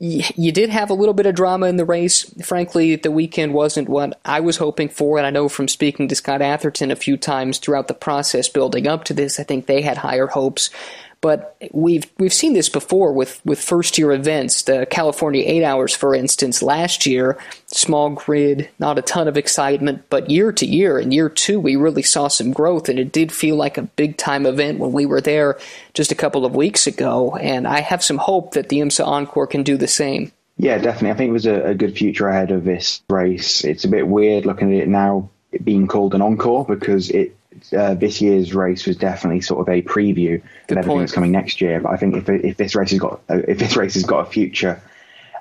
you 0.01 0.53
did 0.53 0.69
have 0.69 0.89
a 0.89 0.93
little 0.93 1.13
bit 1.13 1.25
of 1.25 1.35
drama 1.35 1.65
in 1.65 1.75
the 1.75 1.83
race. 1.83 2.23
Frankly, 2.45 2.95
the 2.95 3.11
weekend 3.11 3.53
wasn't 3.53 3.89
what 3.89 4.17
I 4.23 4.39
was 4.39 4.55
hoping 4.55 4.87
for, 4.87 5.17
and 5.17 5.27
I 5.27 5.29
know 5.29 5.49
from 5.49 5.67
speaking 5.67 6.07
to 6.07 6.15
Scott 6.15 6.41
Atherton 6.41 6.89
a 6.89 6.95
few 6.95 7.17
times 7.17 7.57
throughout 7.57 7.89
the 7.89 7.93
process 7.93 8.47
building 8.47 8.87
up 8.87 9.03
to 9.05 9.13
this, 9.13 9.41
I 9.41 9.43
think 9.43 9.65
they 9.65 9.81
had 9.81 9.97
higher 9.97 10.27
hopes. 10.27 10.69
But 11.21 11.57
we've 11.73 12.05
we've 12.17 12.33
seen 12.33 12.53
this 12.53 12.69
before 12.69 13.11
with, 13.11 13.41
with 13.45 13.59
first 13.59 13.97
year 13.97 14.11
events. 14.11 14.63
The 14.63 14.87
California 14.89 15.43
Eight 15.45 15.63
Hours, 15.63 15.93
for 15.93 16.15
instance, 16.15 16.61
last 16.61 17.05
year, 17.05 17.37
small 17.67 18.11
grid, 18.11 18.69
not 18.79 18.97
a 18.97 19.01
ton 19.01 19.27
of 19.27 19.37
excitement, 19.37 20.05
but 20.09 20.29
year 20.29 20.51
to 20.53 20.65
year, 20.65 20.97
in 20.97 21.11
year 21.11 21.27
two, 21.27 21.59
we 21.59 21.75
really 21.75 22.03
saw 22.03 22.29
some 22.29 22.53
growth, 22.53 22.87
and 22.87 22.97
it 22.97 23.11
did 23.11 23.31
feel 23.31 23.55
like 23.55 23.77
a 23.77 23.83
big 23.83 24.17
time 24.17 24.45
event 24.45 24.79
when 24.79 24.93
we 24.93 25.05
were 25.05 25.21
there 25.21 25.59
just 25.93 26.11
a 26.11 26.15
couple 26.15 26.45
of 26.45 26.55
weeks 26.55 26.87
ago. 26.87 27.35
And 27.35 27.67
I 27.67 27.81
have 27.81 28.03
some 28.03 28.17
hope 28.17 28.53
that 28.53 28.69
the 28.69 28.79
IMSA 28.79 29.05
Encore 29.05 29.47
can 29.47 29.63
do 29.63 29.75
the 29.75 29.87
same. 29.87 30.31
Yeah, 30.57 30.77
definitely. 30.77 31.11
I 31.11 31.13
think 31.15 31.31
there's 31.31 31.45
a, 31.45 31.69
a 31.69 31.75
good 31.75 31.97
future 31.97 32.27
ahead 32.27 32.51
of 32.51 32.65
this 32.65 33.01
race. 33.09 33.63
It's 33.63 33.85
a 33.85 33.89
bit 33.89 34.07
weird 34.07 34.45
looking 34.45 34.73
at 34.73 34.83
it 34.83 34.89
now 34.89 35.29
being 35.63 35.87
called 35.87 36.13
an 36.13 36.21
encore 36.21 36.65
because 36.65 37.09
it 37.09 37.35
uh, 37.75 37.95
this 37.95 38.21
year's 38.21 38.53
race 38.53 38.85
was 38.85 38.97
definitely 38.97 39.41
sort 39.41 39.61
of 39.61 39.73
a 39.73 39.81
preview 39.81 40.41
Good 40.67 40.77
of 40.77 40.77
everything 40.77 40.87
point. 40.87 41.01
that's 41.01 41.11
coming 41.11 41.31
next 41.31 41.61
year. 41.61 41.79
But 41.79 41.93
I 41.93 41.97
think 41.97 42.15
if 42.15 42.29
if 42.29 42.57
this 42.57 42.75
race 42.75 42.91
has 42.91 42.99
got 42.99 43.21
if 43.29 43.57
this 43.57 43.75
race 43.75 43.95
has 43.95 44.03
got 44.03 44.27
a 44.27 44.29
future, 44.29 44.81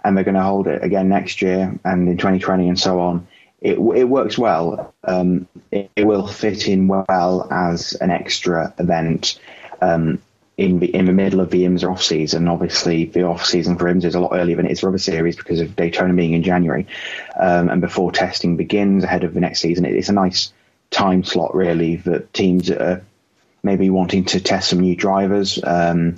and 0.04 0.16
they're 0.16 0.24
going 0.24 0.34
to 0.34 0.42
hold 0.42 0.68
it 0.68 0.82
again 0.82 1.08
next 1.08 1.42
year 1.42 1.78
and 1.84 2.08
in 2.08 2.16
2020 2.16 2.68
and 2.68 2.78
so 2.78 3.00
on, 3.00 3.26
it 3.60 3.78
it 3.78 4.04
works 4.04 4.38
well. 4.38 4.94
Um, 5.04 5.48
it, 5.70 5.90
it, 5.96 6.04
will 6.04 6.26
fit 6.26 6.68
in 6.68 6.88
well 6.88 7.48
as 7.50 7.92
an 7.94 8.10
extra 8.10 8.74
event. 8.78 9.38
Um, 9.80 10.22
in 10.56 10.80
the 10.80 10.92
in 10.92 11.04
the 11.04 11.12
middle 11.12 11.40
of 11.40 11.50
the 11.50 11.64
IMSA 11.64 11.88
off 11.88 12.02
season, 12.02 12.48
obviously 12.48 13.04
the 13.04 13.22
off 13.22 13.46
season 13.46 13.76
for 13.78 13.84
IMSA 13.84 14.06
is 14.06 14.14
a 14.16 14.20
lot 14.20 14.32
earlier 14.32 14.56
than 14.56 14.66
it 14.66 14.72
is 14.72 14.80
for 14.80 14.88
other 14.88 14.98
series 14.98 15.36
because 15.36 15.60
of 15.60 15.76
Daytona 15.76 16.12
being 16.14 16.32
in 16.32 16.42
January, 16.42 16.88
um, 17.38 17.68
and 17.68 17.80
before 17.80 18.10
testing 18.10 18.56
begins 18.56 19.04
ahead 19.04 19.22
of 19.22 19.34
the 19.34 19.40
next 19.40 19.60
season, 19.60 19.84
it, 19.84 19.94
it's 19.94 20.08
a 20.08 20.12
nice 20.12 20.52
time 20.90 21.24
slot 21.24 21.54
really 21.54 21.96
that 21.96 22.32
teams 22.32 22.70
are 22.70 23.04
maybe 23.62 23.90
wanting 23.90 24.24
to 24.24 24.40
test 24.40 24.70
some 24.70 24.80
new 24.80 24.96
drivers 24.96 25.62
um, 25.64 26.16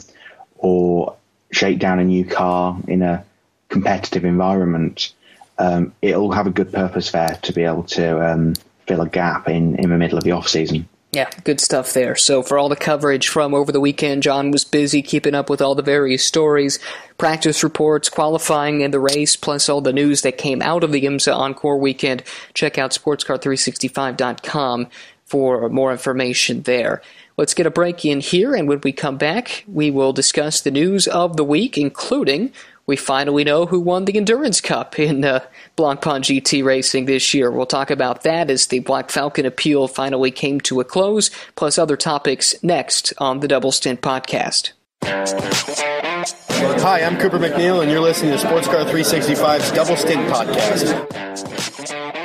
or 0.58 1.16
shake 1.50 1.78
down 1.78 1.98
a 1.98 2.04
new 2.04 2.24
car 2.24 2.78
in 2.86 3.02
a 3.02 3.24
competitive 3.68 4.24
environment. 4.24 5.12
Um, 5.58 5.92
it'll 6.00 6.32
have 6.32 6.46
a 6.46 6.50
good 6.50 6.72
purpose 6.72 7.10
there 7.10 7.38
to 7.42 7.52
be 7.52 7.64
able 7.64 7.84
to 7.84 8.32
um, 8.32 8.54
fill 8.86 9.00
a 9.00 9.08
gap 9.08 9.48
in, 9.48 9.76
in 9.76 9.90
the 9.90 9.96
middle 9.96 10.18
of 10.18 10.24
the 10.24 10.32
off 10.32 10.48
season. 10.48 10.88
Yeah, 11.12 11.28
good 11.42 11.60
stuff 11.60 11.92
there. 11.92 12.14
So, 12.14 12.40
for 12.40 12.56
all 12.56 12.68
the 12.68 12.76
coverage 12.76 13.26
from 13.26 13.52
over 13.52 13.72
the 13.72 13.80
weekend, 13.80 14.22
John 14.22 14.52
was 14.52 14.64
busy 14.64 15.02
keeping 15.02 15.34
up 15.34 15.50
with 15.50 15.60
all 15.60 15.74
the 15.74 15.82
various 15.82 16.24
stories, 16.24 16.78
practice 17.18 17.64
reports, 17.64 18.08
qualifying, 18.08 18.84
and 18.84 18.94
the 18.94 19.00
race, 19.00 19.34
plus 19.34 19.68
all 19.68 19.80
the 19.80 19.92
news 19.92 20.22
that 20.22 20.38
came 20.38 20.62
out 20.62 20.84
of 20.84 20.92
the 20.92 21.02
IMSA 21.02 21.34
Encore 21.34 21.78
weekend. 21.78 22.22
Check 22.54 22.78
out 22.78 22.92
sportscar365.com 22.92 24.86
for 25.24 25.68
more 25.68 25.90
information 25.90 26.62
there. 26.62 27.02
Let's 27.36 27.54
get 27.54 27.66
a 27.66 27.70
break 27.70 28.04
in 28.04 28.20
here, 28.20 28.54
and 28.54 28.68
when 28.68 28.80
we 28.84 28.92
come 28.92 29.16
back, 29.16 29.64
we 29.66 29.90
will 29.90 30.12
discuss 30.12 30.60
the 30.60 30.70
news 30.70 31.08
of 31.08 31.36
the 31.36 31.44
week, 31.44 31.76
including 31.76 32.52
we 32.90 32.96
finally 32.96 33.44
know 33.44 33.66
who 33.66 33.78
won 33.78 34.04
the 34.04 34.16
Endurance 34.16 34.60
Cup 34.60 34.98
in 34.98 35.24
uh, 35.24 35.38
Blancpain 35.76 36.22
GT 36.22 36.64
racing 36.64 37.04
this 37.04 37.32
year. 37.32 37.48
We'll 37.48 37.64
talk 37.64 37.88
about 37.88 38.24
that 38.24 38.50
as 38.50 38.66
the 38.66 38.80
Black 38.80 39.10
Falcon 39.10 39.46
appeal 39.46 39.86
finally 39.86 40.32
came 40.32 40.60
to 40.62 40.80
a 40.80 40.84
close, 40.84 41.30
plus 41.54 41.78
other 41.78 41.96
topics 41.96 42.60
next 42.64 43.12
on 43.18 43.38
the 43.38 43.46
Double 43.46 43.70
Stint 43.70 44.02
podcast. 44.02 44.72
Hi, 45.04 47.02
I'm 47.02 47.16
Cooper 47.16 47.38
MacNeil, 47.38 47.80
and 47.80 47.90
you're 47.92 48.00
listening 48.00 48.32
to 48.32 48.38
Sports 48.38 48.66
Car 48.66 48.84
365's 48.84 49.70
Double 49.70 49.96
Stint 49.96 50.28
podcast. 50.28 52.19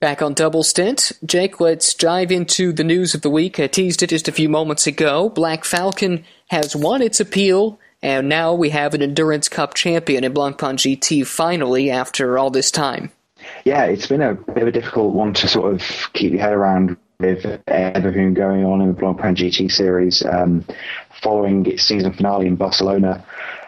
Back 0.00 0.22
on 0.22 0.32
Double 0.32 0.62
Stint, 0.62 1.12
Jake, 1.26 1.60
let's 1.60 1.92
dive 1.92 2.32
into 2.32 2.72
the 2.72 2.82
news 2.82 3.14
of 3.14 3.20
the 3.20 3.28
week. 3.28 3.60
I 3.60 3.66
teased 3.66 4.02
it 4.02 4.08
just 4.08 4.28
a 4.28 4.32
few 4.32 4.48
moments 4.48 4.86
ago. 4.86 5.28
Black 5.28 5.62
Falcon 5.62 6.24
has 6.48 6.74
won 6.74 7.02
its 7.02 7.20
appeal 7.20 7.78
and 8.02 8.26
now 8.26 8.54
we 8.54 8.70
have 8.70 8.94
an 8.94 9.02
Endurance 9.02 9.50
Cup 9.50 9.74
champion 9.74 10.24
in 10.24 10.32
Blancpain 10.32 10.76
GT 10.76 11.26
finally 11.26 11.90
after 11.90 12.38
all 12.38 12.48
this 12.48 12.70
time. 12.70 13.12
Yeah, 13.66 13.84
it's 13.84 14.06
been 14.06 14.22
a 14.22 14.32
bit 14.32 14.62
of 14.62 14.68
a 14.68 14.72
difficult 14.72 15.12
one 15.12 15.34
to 15.34 15.46
sort 15.46 15.74
of 15.74 15.82
keep 16.14 16.32
your 16.32 16.40
head 16.40 16.54
around 16.54 16.96
with 17.18 17.44
everything 17.66 18.32
going 18.32 18.64
on 18.64 18.80
in 18.80 18.94
the 18.94 18.98
Blancpain 18.98 19.36
GT 19.36 19.70
series 19.70 20.24
um, 20.24 20.64
following 21.22 21.66
its 21.66 21.82
season 21.82 22.14
finale 22.14 22.46
in 22.46 22.56
Barcelona 22.56 23.22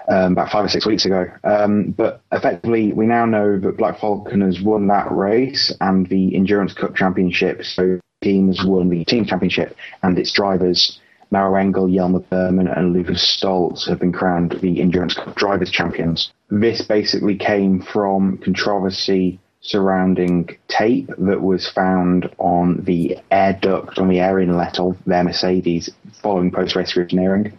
um, 0.08 0.32
about 0.32 0.50
five 0.50 0.64
or 0.64 0.68
six 0.68 0.86
weeks 0.86 1.04
ago. 1.04 1.26
Um, 1.44 1.92
but 1.96 2.22
effectively, 2.32 2.92
we 2.92 3.06
now 3.06 3.24
know 3.26 3.58
that 3.58 3.76
Black 3.76 4.00
Falcon 4.00 4.40
has 4.40 4.60
won 4.60 4.88
that 4.88 5.10
race 5.10 5.74
and 5.80 6.08
the 6.08 6.34
Endurance 6.34 6.74
Cup 6.74 6.94
Championship. 6.94 7.62
So, 7.64 8.00
team 8.22 8.48
has 8.48 8.64
won 8.64 8.88
the 8.88 9.04
team 9.04 9.24
championship, 9.24 9.76
and 10.02 10.16
its 10.18 10.32
drivers 10.32 11.00
Maro 11.32 11.54
Engel, 11.54 11.88
Yelmer 11.88 12.22
Buurman, 12.30 12.76
and 12.76 12.92
Lucas 12.92 13.24
Stolz 13.24 13.88
have 13.88 13.98
been 13.98 14.12
crowned 14.12 14.52
the 14.60 14.82
Endurance 14.82 15.14
Cup 15.14 15.34
Drivers' 15.34 15.70
Champions. 15.70 16.30
This 16.50 16.82
basically 16.82 17.36
came 17.36 17.80
from 17.80 18.36
controversy 18.38 19.40
surrounding 19.62 20.58
tape 20.68 21.08
that 21.16 21.40
was 21.40 21.70
found 21.70 22.28
on 22.38 22.84
the 22.84 23.16
air 23.30 23.58
duct, 23.62 23.98
on 23.98 24.08
the 24.08 24.20
air 24.20 24.40
inlet 24.40 24.78
of 24.78 24.98
their 25.06 25.24
Mercedes 25.24 25.88
following 26.20 26.50
post 26.50 26.76
race 26.76 26.92
scrutineering. 26.92 27.52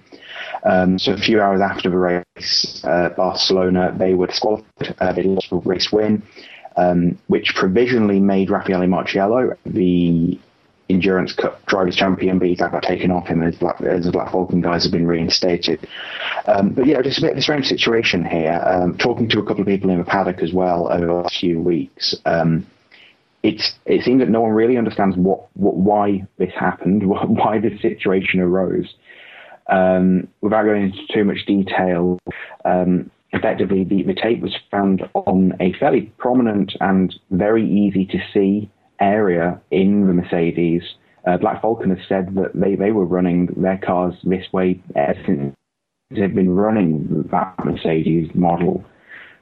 Um, 0.63 0.97
so 0.97 1.13
a 1.13 1.17
few 1.17 1.41
hours 1.41 1.61
after 1.61 1.89
the 1.89 1.97
race, 1.97 2.81
uh, 2.85 3.09
Barcelona, 3.09 3.93
they 3.97 4.13
were 4.13 4.27
disqualified. 4.27 4.95
Uh, 4.99 5.13
they 5.13 5.23
lost 5.23 5.49
the 5.49 5.57
race 5.57 5.91
win, 5.91 6.23
um, 6.77 7.19
which 7.27 7.53
provisionally 7.55 8.19
made 8.19 8.49
Raffaele 8.49 8.87
Marciello 8.87 9.57
the 9.65 10.39
Endurance 10.89 11.33
Cup 11.33 11.65
Drivers' 11.65 11.95
Champion, 11.95 12.39
but 12.39 12.47
he 12.47 12.55
got 12.55 12.83
taken 12.83 13.09
off 13.11 13.27
him 13.27 13.41
as, 13.41 13.55
Black, 13.55 13.81
as 13.81 14.05
the 14.05 14.11
Black 14.11 14.31
Falcon 14.31 14.61
guys 14.61 14.83
have 14.83 14.91
been 14.91 15.07
reinstated. 15.07 15.87
Um, 16.45 16.69
but 16.69 16.85
yeah, 16.85 17.01
just 17.01 17.19
a 17.19 17.21
bit 17.21 17.31
of 17.31 17.37
a 17.37 17.41
strange 17.41 17.65
situation 17.65 18.25
here. 18.25 18.61
Um, 18.65 18.97
talking 18.97 19.29
to 19.29 19.39
a 19.39 19.45
couple 19.45 19.61
of 19.61 19.67
people 19.67 19.89
in 19.89 19.99
the 19.99 20.05
paddock 20.05 20.41
as 20.41 20.53
well 20.53 20.91
over 20.91 21.05
the 21.05 21.13
last 21.13 21.39
few 21.39 21.59
weeks, 21.59 22.15
um, 22.25 22.67
it's 23.43 23.75
it 23.85 24.03
seems 24.03 24.19
that 24.19 24.29
no 24.29 24.41
one 24.41 24.51
really 24.51 24.77
understands 24.77 25.17
what, 25.17 25.47
what 25.55 25.75
why 25.75 26.25
this 26.37 26.53
happened, 26.53 27.03
why 27.07 27.59
this 27.59 27.81
situation 27.81 28.39
arose. 28.39 28.93
Um, 29.67 30.27
without 30.41 30.63
going 30.63 30.83
into 30.83 30.99
too 31.13 31.23
much 31.23 31.45
detail, 31.45 32.19
um, 32.65 33.09
effectively 33.31 33.83
the, 33.83 34.03
the 34.03 34.13
tape 34.13 34.41
was 34.41 34.55
found 34.69 35.03
on 35.13 35.53
a 35.59 35.73
fairly 35.79 36.13
prominent 36.17 36.73
and 36.81 37.13
very 37.31 37.67
easy 37.67 38.05
to 38.05 38.19
see 38.33 38.69
area 38.99 39.59
in 39.71 40.07
the 40.07 40.13
Mercedes. 40.13 40.83
Uh, 41.25 41.37
Black 41.37 41.61
Falcon 41.61 41.89
has 41.89 42.05
said 42.07 42.35
that 42.35 42.51
they, 42.53 42.75
they 42.75 42.91
were 42.91 43.05
running 43.05 43.47
their 43.57 43.77
cars 43.77 44.13
this 44.23 44.45
way 44.51 44.81
ever 44.95 45.19
since 45.25 45.55
they've 46.11 46.35
been 46.35 46.49
running 46.49 47.27
that 47.31 47.55
Mercedes 47.63 48.29
model. 48.35 48.83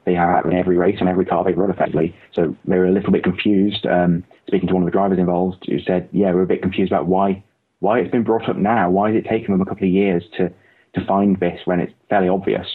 They 0.04 0.14
have 0.14 0.46
in 0.46 0.54
every 0.54 0.76
race 0.76 0.96
and 0.98 1.08
every 1.08 1.24
car 1.24 1.44
they 1.44 1.52
run 1.52 1.70
effectively. 1.70 2.14
So 2.32 2.56
they 2.66 2.78
were 2.78 2.86
a 2.86 2.92
little 2.92 3.12
bit 3.12 3.22
confused. 3.22 3.86
Um, 3.86 4.24
speaking 4.48 4.68
to 4.68 4.74
one 4.74 4.82
of 4.82 4.86
the 4.86 4.92
drivers 4.92 5.18
involved, 5.18 5.64
who 5.68 5.78
said, 5.80 6.08
"Yeah, 6.10 6.32
we're 6.32 6.42
a 6.42 6.46
bit 6.46 6.62
confused 6.62 6.90
about 6.90 7.06
why 7.06 7.44
why 7.82 7.98
it's 7.98 8.10
been 8.10 8.22
brought 8.22 8.48
up 8.48 8.56
now. 8.56 8.88
Why 8.88 9.10
has 9.12 9.16
it 9.16 9.28
taken 9.28 9.52
them 9.52 9.60
a 9.60 9.66
couple 9.66 9.86
of 9.86 9.92
years 9.92 10.22
to 10.38 10.50
to 10.94 11.04
find 11.06 11.38
this 11.40 11.60
when 11.64 11.80
it's 11.80 11.92
fairly 12.08 12.28
obvious?" 12.28 12.66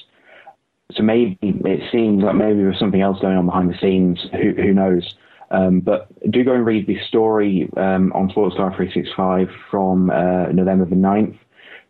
So 0.92 1.04
maybe 1.04 1.38
it 1.42 1.82
seems 1.92 2.24
like 2.24 2.36
maybe 2.36 2.62
there's 2.62 2.80
something 2.80 3.02
else 3.02 3.20
going 3.20 3.38
on 3.38 3.46
behind 3.46 3.70
the 3.70 3.78
scenes. 3.80 4.20
Who 4.34 4.54
who 4.62 4.74
knows? 4.74 5.16
Um, 5.50 5.80
but 5.80 6.10
do 6.30 6.44
go 6.44 6.54
and 6.54 6.66
read 6.66 6.88
the 6.88 7.00
story 7.08 7.70
um, 7.78 8.12
on 8.14 8.30
Sportscar 8.30 8.76
365 8.76 9.48
from 9.72 10.10
uh, 10.10 10.48
November 10.52 10.84
the 10.84 10.96
9th. 10.96 11.38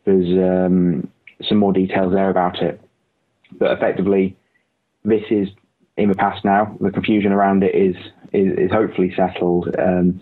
There's 0.05 0.27
um, 0.37 1.09
some 1.41 1.57
more 1.57 1.73
details 1.73 2.13
there 2.13 2.29
about 2.29 2.61
it. 2.61 2.79
But 3.57 3.71
effectively, 3.71 4.37
this 5.03 5.23
is 5.31 5.47
in 5.97 6.09
the 6.09 6.15
past 6.15 6.45
now. 6.45 6.77
The 6.79 6.91
confusion 6.91 7.31
around 7.31 7.63
it 7.63 7.73
is 7.73 7.95
is, 8.33 8.57
is 8.57 8.71
hopefully 8.71 9.11
settled. 9.15 9.73
Um, 9.79 10.21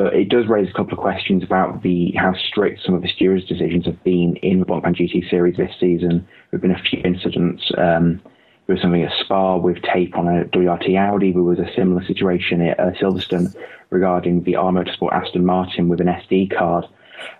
but 0.00 0.14
it 0.14 0.30
does 0.30 0.46
raise 0.48 0.66
a 0.70 0.72
couple 0.72 0.94
of 0.94 0.98
questions 0.98 1.42
about 1.42 1.82
the 1.82 2.14
how 2.16 2.32
strict 2.48 2.80
some 2.86 2.94
of 2.94 3.02
the 3.02 3.08
stewards' 3.08 3.44
decisions 3.44 3.84
have 3.84 4.02
been 4.02 4.34
in 4.36 4.58
the 4.58 4.64
Blancpain 4.64 4.96
GT 4.96 5.28
series 5.28 5.58
this 5.58 5.72
season. 5.78 6.26
There 6.50 6.58
have 6.58 6.62
been 6.62 6.70
a 6.70 6.82
few 6.82 7.02
incidents. 7.04 7.70
Um, 7.76 8.22
there 8.66 8.76
was 8.76 8.80
something 8.80 9.02
at 9.02 9.12
Spa 9.22 9.58
with 9.58 9.82
tape 9.82 10.16
on 10.16 10.26
a 10.26 10.44
WRT 10.46 10.98
Audi. 10.98 11.32
There 11.32 11.42
was 11.42 11.58
a 11.58 11.70
similar 11.76 12.02
situation 12.06 12.62
at 12.62 12.80
uh, 12.80 12.92
Silverstone 12.92 13.54
regarding 13.90 14.44
the 14.44 14.56
R 14.56 14.72
Motorsport 14.72 15.12
Aston 15.12 15.44
Martin 15.44 15.90
with 15.90 16.00
an 16.00 16.06
SD 16.06 16.56
card. 16.56 16.86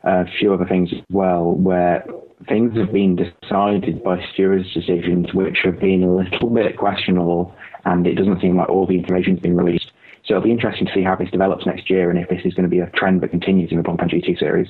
Uh, 0.05 0.25
a 0.27 0.31
few 0.39 0.53
other 0.53 0.67
things 0.67 0.91
as 0.93 1.01
well, 1.11 1.53
where 1.53 2.05
things 2.47 2.77
have 2.77 2.93
been 2.93 3.17
decided 3.17 4.05
by 4.05 4.23
stewards' 4.35 4.71
decisions 4.75 5.33
which 5.33 5.61
have 5.65 5.81
been 5.81 6.03
a 6.03 6.15
little 6.15 6.51
bit 6.51 6.77
questionable, 6.77 7.55
and 7.87 8.07
it 8.07 8.17
doesn't 8.17 8.43
seem 8.43 8.59
like 8.59 8.69
all 8.69 8.87
the 8.87 8.99
information 8.99 9.33
has 9.37 9.41
been 9.41 9.57
released. 9.57 9.90
So 10.25 10.35
it'll 10.35 10.45
be 10.45 10.53
interesting 10.53 10.87
to 10.87 10.93
see 10.93 11.03
how 11.03 11.17
this 11.17 11.31
develops 11.31 11.67
next 11.67 11.91
year 11.91 12.11
and 12.11 12.19
if 12.19 12.29
this 12.29 12.43
is 12.45 12.55
going 12.55 12.65
to 12.65 12.71
be 12.71 12.81
a 12.81 12.91
trend 12.91 13.21
that 13.23 13.29
continues 13.29 13.71
in 13.71 13.79
the 13.79 13.83
Blancpain 13.83 14.11
GT 14.11 14.39
series. 14.39 14.69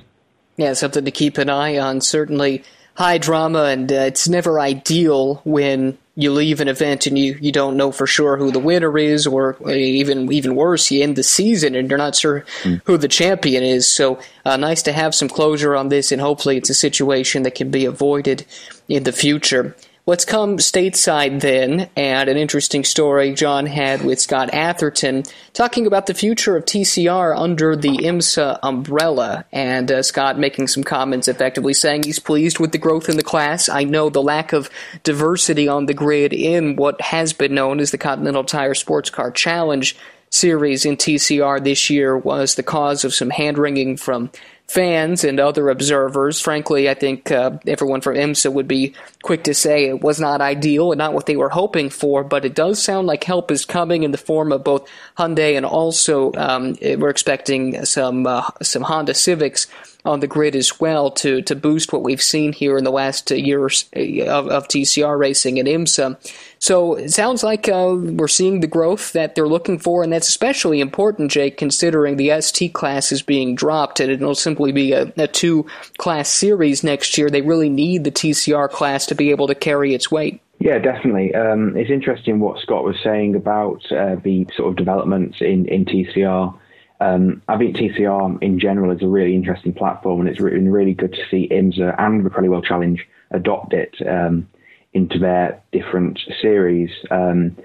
Yeah, 0.56 0.72
something 0.74 1.04
to 1.04 1.10
keep 1.10 1.38
an 1.38 1.48
eye 1.48 1.78
on. 1.78 2.00
Certainly 2.00 2.64
high 2.94 3.18
drama, 3.18 3.64
and 3.64 3.90
uh, 3.90 3.96
it's 3.96 4.28
never 4.28 4.60
ideal 4.60 5.36
when 5.44 5.96
you 6.16 6.30
leave 6.30 6.60
an 6.60 6.68
event 6.68 7.06
and 7.06 7.18
you, 7.18 7.38
you 7.40 7.50
don't 7.50 7.76
know 7.76 7.90
for 7.90 8.06
sure 8.06 8.36
who 8.36 8.50
the 8.50 8.58
winner 8.58 8.98
is, 8.98 9.26
or 9.26 9.56
even 9.70 10.30
even 10.30 10.54
worse, 10.54 10.90
you 10.90 11.02
end 11.02 11.16
the 11.16 11.22
season 11.22 11.74
and 11.74 11.88
you're 11.88 11.98
not 11.98 12.14
sure 12.14 12.44
mm. 12.62 12.80
who 12.84 12.98
the 12.98 13.08
champion 13.08 13.62
is. 13.62 13.90
So 13.90 14.20
uh, 14.44 14.58
nice 14.58 14.82
to 14.82 14.92
have 14.92 15.14
some 15.14 15.28
closure 15.28 15.74
on 15.74 15.88
this, 15.88 16.12
and 16.12 16.20
hopefully 16.20 16.58
it's 16.58 16.70
a 16.70 16.74
situation 16.74 17.42
that 17.44 17.54
can 17.54 17.70
be 17.70 17.86
avoided 17.86 18.44
in 18.88 19.04
the 19.04 19.12
future. 19.12 19.74
Let's 20.10 20.24
come 20.24 20.56
stateside 20.56 21.38
then, 21.38 21.88
and 21.94 22.28
an 22.28 22.36
interesting 22.36 22.82
story 22.82 23.32
John 23.32 23.66
had 23.66 24.04
with 24.04 24.18
Scott 24.20 24.52
Atherton 24.52 25.22
talking 25.52 25.86
about 25.86 26.06
the 26.06 26.14
future 26.14 26.56
of 26.56 26.64
TCR 26.64 27.32
under 27.38 27.76
the 27.76 27.96
IMSA 27.96 28.58
umbrella. 28.60 29.44
And 29.52 29.88
uh, 29.88 30.02
Scott 30.02 30.36
making 30.36 30.66
some 30.66 30.82
comments 30.82 31.28
effectively 31.28 31.74
saying 31.74 32.02
he's 32.02 32.18
pleased 32.18 32.58
with 32.58 32.72
the 32.72 32.78
growth 32.78 33.08
in 33.08 33.18
the 33.18 33.22
class. 33.22 33.68
I 33.68 33.84
know 33.84 34.10
the 34.10 34.20
lack 34.20 34.52
of 34.52 34.68
diversity 35.04 35.68
on 35.68 35.86
the 35.86 35.94
grid 35.94 36.32
in 36.32 36.74
what 36.74 37.00
has 37.00 37.32
been 37.32 37.54
known 37.54 37.78
as 37.78 37.92
the 37.92 37.96
Continental 37.96 38.42
Tire 38.42 38.74
Sports 38.74 39.10
Car 39.10 39.30
Challenge 39.30 39.96
series 40.30 40.84
in 40.84 40.96
TCR 40.96 41.62
this 41.62 41.88
year 41.88 42.18
was 42.18 42.56
the 42.56 42.64
cause 42.64 43.04
of 43.04 43.14
some 43.14 43.30
hand 43.30 43.58
wringing 43.58 43.96
from 43.96 44.30
fans 44.70 45.24
and 45.24 45.40
other 45.40 45.68
observers. 45.68 46.40
Frankly, 46.40 46.88
I 46.88 46.94
think 46.94 47.32
uh, 47.32 47.58
everyone 47.66 48.00
from 48.00 48.14
IMSA 48.14 48.52
would 48.52 48.68
be 48.68 48.94
quick 49.22 49.42
to 49.44 49.52
say 49.52 49.86
it 49.86 50.00
was 50.00 50.20
not 50.20 50.40
ideal 50.40 50.92
and 50.92 50.98
not 50.98 51.12
what 51.12 51.26
they 51.26 51.34
were 51.34 51.48
hoping 51.48 51.90
for, 51.90 52.22
but 52.22 52.44
it 52.44 52.54
does 52.54 52.80
sound 52.80 53.08
like 53.08 53.24
help 53.24 53.50
is 53.50 53.64
coming 53.64 54.04
in 54.04 54.12
the 54.12 54.18
form 54.18 54.52
of 54.52 54.62
both 54.62 54.88
Hyundai 55.18 55.56
and 55.56 55.66
also 55.66 56.32
um, 56.34 56.76
we're 56.80 57.10
expecting 57.10 57.84
some 57.84 58.28
uh, 58.28 58.48
some 58.62 58.82
Honda 58.82 59.12
Civics 59.12 59.66
on 60.04 60.20
the 60.20 60.26
grid 60.26 60.56
as 60.56 60.80
well 60.80 61.10
to 61.10 61.42
to 61.42 61.54
boost 61.54 61.92
what 61.92 62.02
we've 62.02 62.22
seen 62.22 62.52
here 62.52 62.76
in 62.76 62.84
the 62.84 62.90
last 62.90 63.30
years 63.30 63.88
of, 63.92 64.48
of 64.48 64.68
TCR 64.68 65.18
racing 65.18 65.58
at 65.58 65.66
IMSA. 65.66 66.18
So 66.58 66.94
it 66.94 67.10
sounds 67.10 67.42
like 67.42 67.68
uh, 67.68 67.96
we're 67.98 68.28
seeing 68.28 68.60
the 68.60 68.66
growth 68.66 69.12
that 69.12 69.34
they're 69.34 69.48
looking 69.48 69.78
for, 69.78 70.02
and 70.02 70.12
that's 70.12 70.28
especially 70.28 70.80
important, 70.80 71.30
Jake, 71.30 71.56
considering 71.56 72.16
the 72.16 72.40
ST 72.40 72.72
class 72.72 73.12
is 73.12 73.22
being 73.22 73.54
dropped 73.54 74.00
and 74.00 74.10
it'll 74.10 74.34
simply 74.34 74.72
be 74.72 74.92
a, 74.92 75.12
a 75.16 75.26
two 75.26 75.66
class 75.98 76.28
series 76.28 76.84
next 76.84 77.16
year. 77.16 77.30
They 77.30 77.42
really 77.42 77.70
need 77.70 78.04
the 78.04 78.10
TCR 78.10 78.68
class 78.70 79.06
to 79.06 79.14
be 79.14 79.30
able 79.30 79.46
to 79.46 79.54
carry 79.54 79.94
its 79.94 80.10
weight. 80.10 80.40
Yeah, 80.60 80.78
definitely. 80.78 81.34
Um, 81.34 81.74
it's 81.74 81.90
interesting 81.90 82.38
what 82.38 82.60
Scott 82.60 82.84
was 82.84 82.96
saying 83.02 83.34
about 83.34 83.80
uh, 83.90 84.16
the 84.16 84.46
sort 84.54 84.68
of 84.68 84.76
developments 84.76 85.38
in, 85.40 85.66
in 85.66 85.86
TCR. 85.86 86.54
Um, 87.00 87.42
I 87.48 87.56
think 87.56 87.76
TCR 87.76 88.42
in 88.42 88.60
general 88.60 88.90
is 88.94 89.02
a 89.02 89.08
really 89.08 89.34
interesting 89.34 89.72
platform, 89.72 90.20
and 90.20 90.28
it's 90.28 90.38
been 90.38 90.70
really 90.70 90.92
good 90.92 91.12
to 91.14 91.28
see 91.30 91.48
IMSA 91.50 91.94
and 91.98 92.24
the 92.24 92.50
World 92.50 92.64
Challenge 92.64 93.06
adopt 93.30 93.72
it 93.72 93.94
um, 94.06 94.46
into 94.92 95.18
their 95.18 95.62
different 95.72 96.20
series. 96.42 96.90
Um, 97.10 97.56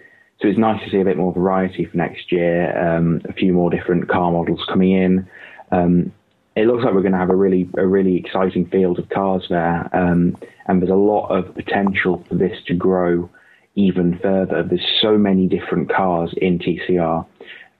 so 0.41 0.47
it's 0.47 0.59
nice 0.59 0.83
to 0.83 0.89
see 0.89 0.99
a 0.99 1.05
bit 1.05 1.17
more 1.17 1.33
variety 1.33 1.85
for 1.85 1.97
next 1.97 2.31
year, 2.31 2.77
um, 2.77 3.21
a 3.25 3.33
few 3.33 3.51
more 3.51 3.69
different 3.69 4.07
car 4.07 4.31
models 4.31 4.63
coming 4.67 4.91
in. 4.91 5.27
Um, 5.71 6.13
it 6.55 6.67
looks 6.67 6.85
like 6.85 6.93
we're 6.93 7.01
going 7.01 7.11
to 7.11 7.17
have 7.17 7.29
a 7.29 7.35
really 7.35 7.69
a 7.77 7.85
really 7.85 8.15
exciting 8.15 8.67
field 8.67 8.99
of 8.99 9.09
cars 9.09 9.45
there, 9.49 9.89
um, 9.93 10.37
and 10.67 10.81
there's 10.81 10.91
a 10.91 10.95
lot 10.95 11.27
of 11.27 11.53
potential 11.53 12.23
for 12.29 12.35
this 12.35 12.57
to 12.67 12.73
grow 12.73 13.29
even 13.75 14.17
further. 14.19 14.63
There's 14.63 14.87
so 15.01 15.17
many 15.17 15.47
different 15.47 15.93
cars 15.93 16.33
in 16.37 16.59
TCR 16.59 17.25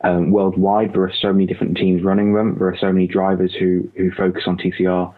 um, 0.01 0.31
worldwide. 0.31 0.93
There 0.93 1.03
are 1.03 1.13
so 1.13 1.31
many 1.31 1.45
different 1.45 1.77
teams 1.77 2.03
running 2.03 2.33
them. 2.33 2.57
There 2.57 2.67
are 2.67 2.77
so 2.77 2.91
many 2.91 3.07
drivers 3.07 3.53
who 3.53 3.89
who 3.95 4.11
focus 4.11 4.43
on 4.47 4.57
TCR. 4.57 5.13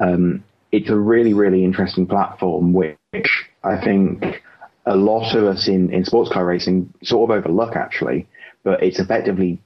Um, 0.00 0.44
it's 0.70 0.90
a 0.90 0.96
really 0.96 1.34
really 1.34 1.64
interesting 1.64 2.06
platform, 2.06 2.72
which 2.72 3.48
I 3.64 3.82
think 3.82 4.42
a 4.86 4.96
lot 4.96 5.34
of 5.34 5.44
us 5.44 5.68
in 5.68 5.92
in 5.92 6.04
sports 6.04 6.30
car 6.32 6.44
racing 6.44 6.92
sort 7.02 7.30
of 7.30 7.36
overlook 7.36 7.76
actually. 7.76 8.26
But 8.64 8.82
it's 8.82 8.98
effectively 9.00 9.60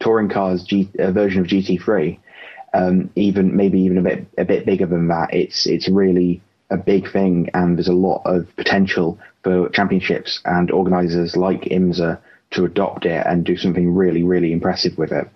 touring 0.00 0.28
cars 0.28 0.64
G, 0.64 0.90
a 0.98 1.12
version 1.12 1.40
of 1.40 1.46
GT3. 1.46 2.18
Um, 2.74 3.10
even 3.16 3.54
maybe 3.54 3.80
even 3.80 3.98
a 3.98 4.02
bit 4.02 4.26
a 4.38 4.44
bit 4.44 4.66
bigger 4.66 4.86
than 4.86 5.08
that. 5.08 5.32
It's 5.32 5.66
it's 5.66 5.88
really 5.90 6.42
a 6.70 6.76
big 6.76 7.10
thing, 7.12 7.50
and 7.52 7.76
there's 7.76 7.88
a 7.88 7.92
lot 7.92 8.22
of 8.24 8.46
potential 8.56 9.18
for 9.44 9.68
championships 9.70 10.40
and 10.44 10.70
organisers 10.70 11.36
like 11.36 11.62
IMSA 11.62 12.18
to 12.52 12.64
adopt 12.64 13.06
it 13.06 13.26
and 13.26 13.44
do 13.44 13.56
something 13.56 13.94
really, 13.94 14.22
really 14.22 14.52
impressive 14.52 14.96
with 14.96 15.12
it. 15.12 15.28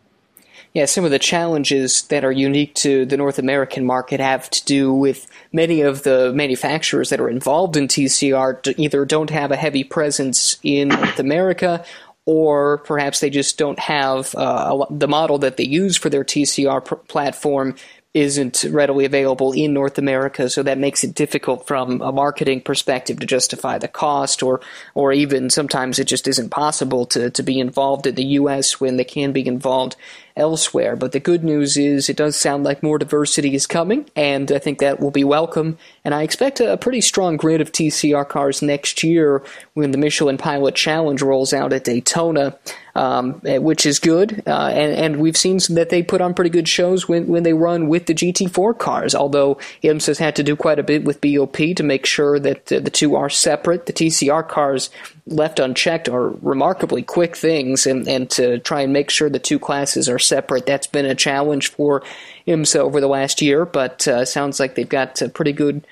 Yeah, 0.73 0.85
some 0.85 1.06
of 1.06 1.11
the 1.11 1.18
challenges 1.18 2.02
that 2.08 2.23
are 2.23 2.32
unique 2.32 2.75
to 2.75 3.06
the 3.06 3.16
North 3.16 3.38
American 3.38 3.87
market 3.87 4.20
have 4.20 4.50
to 4.50 4.64
do 4.66 4.92
with 4.92 5.26
many 5.50 5.80
of 5.80 6.02
the 6.02 6.35
manufacturers 6.35 7.08
that 7.08 7.20
are 7.20 7.30
involved 7.30 7.78
in 7.78 7.88
TCR 7.88 8.78
either 8.78 9.06
don't 9.06 9.30
have 9.30 9.50
a 9.50 9.56
heavy 9.56 9.85
presence 9.85 10.58
in 10.62 10.88
North 10.88 11.18
America 11.18 11.82
or 12.26 12.78
perhaps 12.78 13.20
they 13.20 13.30
just 13.30 13.56
don't 13.56 13.78
have 13.78 14.35
uh, 14.35 14.85
the 14.90 15.08
model 15.08 15.38
that 15.38 15.56
they 15.56 15.64
use 15.64 15.96
for 15.96 16.11
their 16.11 16.25
TCR 16.25 16.85
pr- 16.85 16.96
platform 16.96 17.76
isn't 18.16 18.64
readily 18.70 19.04
available 19.04 19.52
in 19.52 19.75
North 19.75 19.99
America, 19.99 20.49
so 20.49 20.62
that 20.62 20.78
makes 20.78 21.04
it 21.04 21.14
difficult 21.14 21.66
from 21.66 22.00
a 22.00 22.11
marketing 22.11 22.62
perspective 22.62 23.20
to 23.20 23.26
justify 23.26 23.76
the 23.76 23.88
cost, 23.88 24.42
or 24.42 24.62
or 24.94 25.12
even 25.12 25.50
sometimes 25.50 25.99
it 25.99 26.06
just 26.06 26.26
isn't 26.26 26.49
possible 26.49 27.04
to, 27.04 27.30
to 27.30 27.42
be 27.42 27.61
involved 27.61 28.06
in 28.06 28.14
the 28.14 28.25
U.S. 28.40 28.80
when 28.80 28.96
they 28.96 29.04
can 29.04 29.32
be 29.32 29.46
involved 29.46 29.96
elsewhere. 30.35 30.96
But 30.96 31.12
the 31.12 31.20
good 31.20 31.44
news 31.44 31.76
is 31.76 32.08
it 32.08 32.16
does 32.16 32.37
sound 32.37 32.64
like 32.64 32.82
more 32.82 32.99
diversity 32.99 33.54
is 33.54 33.66
coming, 33.66 34.08
and 34.16 34.50
I 34.50 34.58
think 34.61 34.78
that 34.78 34.99
will 34.99 35.11
be 35.11 35.25
welcome. 35.25 35.76
And 36.02 36.14
I 36.14 36.23
expect 36.23 36.61
a, 36.61 36.73
a 36.73 36.78
pretty 36.78 37.02
strong 37.02 37.37
grid 37.37 37.61
of 37.61 37.70
TCR 37.70 38.26
cars 38.26 38.62
next 38.62 39.02
year 39.02 39.42
when 39.75 39.90
the 39.90 39.99
Michelin 39.99 40.38
Pilot 40.38 40.75
Challenge 40.75 41.20
rolls 41.20 41.52
out 41.52 41.75
at 41.75 41.85
Daytona 41.85 42.56
um, 42.97 43.43
eh, 43.45 43.59
which 43.59 43.85
is 43.85 43.99
good. 43.99 44.43
Uh, 44.47 44.69
and, 44.73 44.93
and 44.95 45.17
we've 45.17 45.37
seen 45.37 45.59
that 45.71 45.91
they 45.91 46.03
put 46.03 46.23
on 46.23 46.33
pretty 46.33 46.49
good 46.49 46.67
shows 46.67 47.07
when, 47.07 47.26
when 47.26 47.43
they 47.43 47.53
run 47.53 47.88
with 47.88 48.07
the 48.07 48.15
GT4 48.15 48.79
cars, 48.79 49.15
although 49.15 49.57
IMSA 49.85 50.07
has 50.07 50.19
had 50.19 50.35
to 50.37 50.43
do 50.43 50.57
quite 50.57 50.79
a 50.79 50.83
bit 50.83 51.05
with 51.05 51.21
BOP 51.21 51.57
to 51.76 51.83
make 51.83 52.07
sure 52.07 52.38
that 52.38 52.73
uh, 52.73 52.81
the 52.81 52.91
two 52.91 53.15
are 53.15 53.29
separate. 53.29 53.85
The 53.85 53.93
TCR 53.93 54.49
cars 54.49 54.88
left 55.26 55.61
unchecked 55.61 56.09
are 56.09 56.31
remarkably 56.41 57.03
quick 57.03 57.37
things, 57.37 57.87
and, 57.87 58.09
and 58.09 58.31
to 58.31 58.59
try 58.61 58.81
and 58.81 58.95
make 58.95 59.11
sure 59.11 59.29
the 59.29 59.38
two 59.38 59.59
classes 59.59 60.09
are 60.09 60.19
separate, 60.19 60.65
that's 60.65 60.87
been 60.87 61.05
a 61.05 61.15
challenge 61.15 61.69
for 61.69 62.03
IMSA 62.49 62.76
over 62.76 63.03
the 63.03 63.09
last 63.09 63.43
year, 63.43 63.67
but 63.67 64.09
uh, 64.09 64.25
sounds 64.25 64.59
like 64.59 64.75
they've 64.75 64.88
got 64.88 65.21
a 65.21 65.29
pretty 65.29 65.53
good 65.53 65.87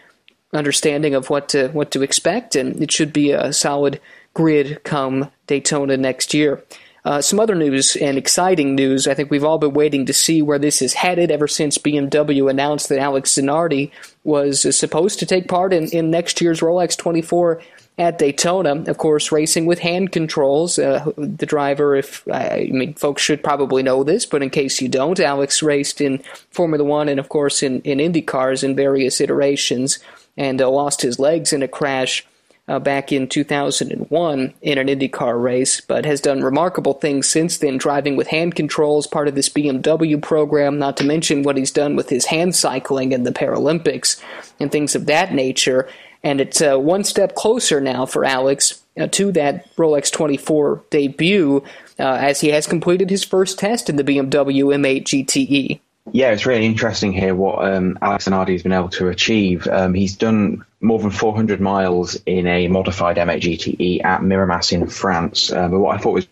understanding 0.55 1.15
of 1.15 1.29
what 1.29 1.51
to, 1.51 1.69
what 1.69 1.91
to 1.91 2.03
expect, 2.03 2.57
and 2.57 2.81
it 2.81 2.91
should 2.91 3.13
be 3.13 3.33
a 3.33 3.53
solid 3.53 4.01
grid 4.33 4.83
come 4.85 5.31
Daytona 5.47 5.99
next 5.99 6.33
year. 6.33 6.63
Uh, 7.05 7.21
some 7.21 7.39
other 7.39 7.55
news 7.55 7.97
and 7.97 8.17
exciting 8.17 8.75
news. 8.75 9.07
I 9.07 9.13
think 9.13 9.31
we've 9.31 9.45
all 9.45 9.59
been 9.59 9.75
waiting 9.75 10.07
to 10.07 10.15
see 10.15 10.41
where 10.41 10.59
this 10.59 10.81
is 10.81 10.95
headed 10.95 11.31
ever 11.31 11.47
since 11.47 11.77
BMW 11.77 12.49
announced 12.49 12.89
that 12.89 12.99
Alex 12.99 13.33
Zanardi 13.33 13.91
was 14.25 14.65
uh, 14.65 14.73
supposed 14.73 15.19
to 15.19 15.27
take 15.27 15.47
part 15.47 15.75
in, 15.75 15.89
in 15.89 16.11
next 16.11 16.41
year's 16.41 16.61
Rolex 16.61 16.97
24 16.97 17.61
at 17.99 18.19
Daytona. 18.19 18.83
Of 18.91 18.97
course, 18.97 19.31
racing 19.31 19.67
with 19.67 19.81
hand 19.81 20.13
controls. 20.13 20.79
Uh, 20.79 21.13
the 21.19 21.45
driver, 21.45 21.95
if 21.95 22.27
I 22.27 22.69
mean, 22.73 22.95
folks 22.95 23.21
should 23.21 23.45
probably 23.45 23.83
know 23.83 24.03
this, 24.03 24.25
but 24.25 24.43
in 24.43 24.49
case 24.49 24.81
you 24.81 24.89
don't, 24.89 25.21
Alex 25.21 25.63
raced 25.63 26.01
in 26.01 26.23
Formula 26.51 26.83
One 26.83 27.11
and, 27.11 27.21
of 27.21 27.29
course, 27.29 27.63
in, 27.63 27.83
in 27.83 28.01
Indy 28.01 28.23
cars 28.23 28.65
in 28.65 28.75
various 28.75 29.21
iterations 29.21 29.99
and 30.39 30.61
uh, 30.61 30.71
lost 30.71 31.03
his 31.03 31.19
legs 31.19 31.53
in 31.53 31.63
a 31.63 31.69
crash 31.69 32.27
uh, 32.67 32.79
back 32.79 33.13
in 33.13 33.29
2001 33.29 34.55
in 34.63 34.79
an 34.79 34.87
IndyCar 34.87 35.43
race, 35.43 35.81
but 35.81 36.05
has 36.05 36.21
done 36.21 36.43
remarkable 36.43 36.95
things 36.95 37.29
since 37.29 37.59
then, 37.59 37.77
driving 37.77 38.17
with 38.17 38.29
hand 38.29 38.55
controls, 38.55 39.07
part 39.07 39.29
of 39.29 39.35
this 39.35 39.49
BMW 39.49 40.21
program, 40.21 40.79
not 40.79 40.97
to 40.97 41.05
mention 41.05 41.43
what 41.43 41.57
he's 41.57 41.71
done 41.71 41.95
with 41.95 42.09
his 42.09 42.27
hand 42.27 42.57
cycling 42.57 43.13
in 43.13 43.25
the 43.25 43.33
Paralympics 43.33 44.21
and 44.59 44.73
things 44.73 44.95
of 44.95 45.07
that 45.07 45.35
nature. 45.35 45.89
And 46.23 46.41
it's 46.41 46.63
uh, 46.63 46.79
one 46.79 47.05
step 47.05 47.35
closer 47.35 47.83
now 47.83 48.07
for 48.07 48.25
Alex 48.25 48.83
uh, 48.99 49.09
to 49.09 49.31
that 49.33 49.75
Rolex 49.77 50.11
24 50.11 50.85
debut 50.89 51.63
uh, 51.99 52.03
as 52.03 52.41
he 52.41 52.49
has 52.49 52.67
completed 52.67 53.11
his 53.11 53.25
first 53.25 53.59
test 53.59 53.91
in 53.91 53.97
the 53.97 54.05
BMW 54.05 54.75
M8 54.75 55.05
GTE. 55.05 55.81
Yeah, 56.13 56.33
it's 56.33 56.45
really 56.45 56.67
interesting 56.67 57.13
here 57.13 57.35
what 57.35 57.65
um, 57.65 57.99
Alex 58.03 58.27
Zanardi 58.27 58.53
has 58.53 58.63
been 58.63 58.73
able 58.73 58.91
to 58.91 59.09
achieve. 59.09 59.67
Um, 59.69 59.95
he's 59.95 60.17
done 60.17 60.65
more 60.85 60.99
than 60.99 61.11
400 61.11 61.61
miles 61.61 62.17
in 62.27 62.47
a 62.47 62.69
modified 62.69 63.17
M8 63.17 63.41
GTE 63.41 64.05
at 64.05 64.21
Miramas 64.21 64.71
in 64.71 64.87
France. 64.87 65.51
Uh, 65.51 65.69
but 65.69 65.79
what 65.81 65.97
I 65.97 65.99
thought 65.99 66.13
was 66.13 66.29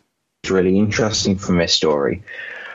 really 0.46 0.78
interesting 0.78 1.38
from 1.38 1.56
this 1.56 1.72
story 1.72 2.22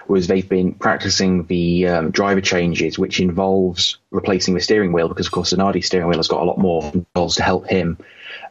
was 0.07 0.25
they've 0.25 0.49
been 0.49 0.73
practicing 0.73 1.45
the 1.45 1.87
um, 1.87 2.11
driver 2.11 2.41
changes, 2.41 2.97
which 2.97 3.19
involves 3.19 3.99
replacing 4.09 4.55
the 4.55 4.61
steering 4.61 4.91
wheel 4.91 5.07
because, 5.07 5.27
of 5.27 5.31
course, 5.31 5.53
Zanardi's 5.53 5.85
steering 5.85 6.07
wheel 6.07 6.17
has 6.17 6.27
got 6.27 6.41
a 6.41 6.45
lot 6.45 6.57
more 6.57 6.89
controls 6.91 7.35
to 7.35 7.43
help 7.43 7.67
him 7.67 7.97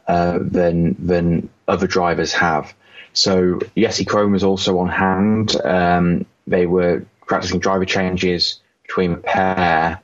uh, 0.07 0.39
than 0.39 0.95
than 0.97 1.49
other 1.67 1.87
drivers 1.87 2.31
have. 2.31 2.73
So 3.11 3.59
Jesse 3.75 4.05
Krohn 4.05 4.31
was 4.31 4.43
also 4.43 4.79
on 4.79 4.87
hand. 4.87 5.59
Um, 5.65 6.25
they 6.45 6.65
were 6.65 7.05
practicing 7.25 7.59
driver 7.59 7.85
changes 7.85 8.61
between 8.83 9.11
the 9.11 9.17
pair 9.17 10.01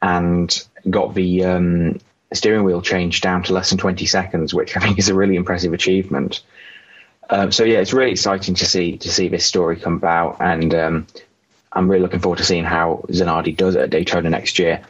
and 0.00 0.66
got 0.88 1.14
the 1.14 1.44
um, 1.44 1.98
steering 2.32 2.64
wheel 2.64 2.82
changed 2.82 3.22
down 3.22 3.42
to 3.44 3.52
less 3.52 3.70
than 3.70 3.78
20 3.78 4.06
seconds, 4.06 4.52
which 4.52 4.76
I 4.76 4.80
think 4.80 4.98
is 4.98 5.08
a 5.08 5.14
really 5.14 5.36
impressive 5.36 5.72
achievement. 5.72 6.42
Um, 7.28 7.50
so 7.52 7.64
yeah, 7.64 7.78
it's 7.78 7.92
really 7.92 8.12
exciting 8.12 8.54
to 8.54 8.66
see 8.66 8.98
to 8.98 9.10
see 9.10 9.28
this 9.28 9.44
story 9.44 9.76
come 9.76 9.94
about, 9.94 10.36
and 10.40 10.74
um, 10.74 11.06
I'm 11.72 11.90
really 11.90 12.02
looking 12.02 12.20
forward 12.20 12.38
to 12.38 12.44
seeing 12.44 12.64
how 12.64 13.04
Zanardi 13.08 13.56
does 13.56 13.74
at 13.76 13.90
Daytona 13.90 14.30
next 14.30 14.58
year. 14.58 14.82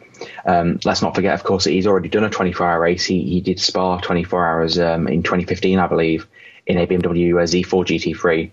Um, 0.45 0.79
let's 0.85 1.01
not 1.01 1.15
forget, 1.15 1.33
of 1.33 1.43
course, 1.43 1.65
that 1.65 1.71
he's 1.71 1.87
already 1.87 2.09
done 2.09 2.23
a 2.23 2.29
24-hour 2.29 2.79
race. 2.79 3.05
He, 3.05 3.21
he 3.23 3.41
did 3.41 3.59
Spa 3.59 3.99
24 3.99 4.45
hours 4.47 4.79
um, 4.79 5.07
in 5.07 5.21
2015, 5.21 5.77
I 5.77 5.87
believe, 5.87 6.27
in 6.65 6.77
a 6.77 6.87
BMW 6.87 7.33
Z4 7.33 8.15
GT3. 8.15 8.51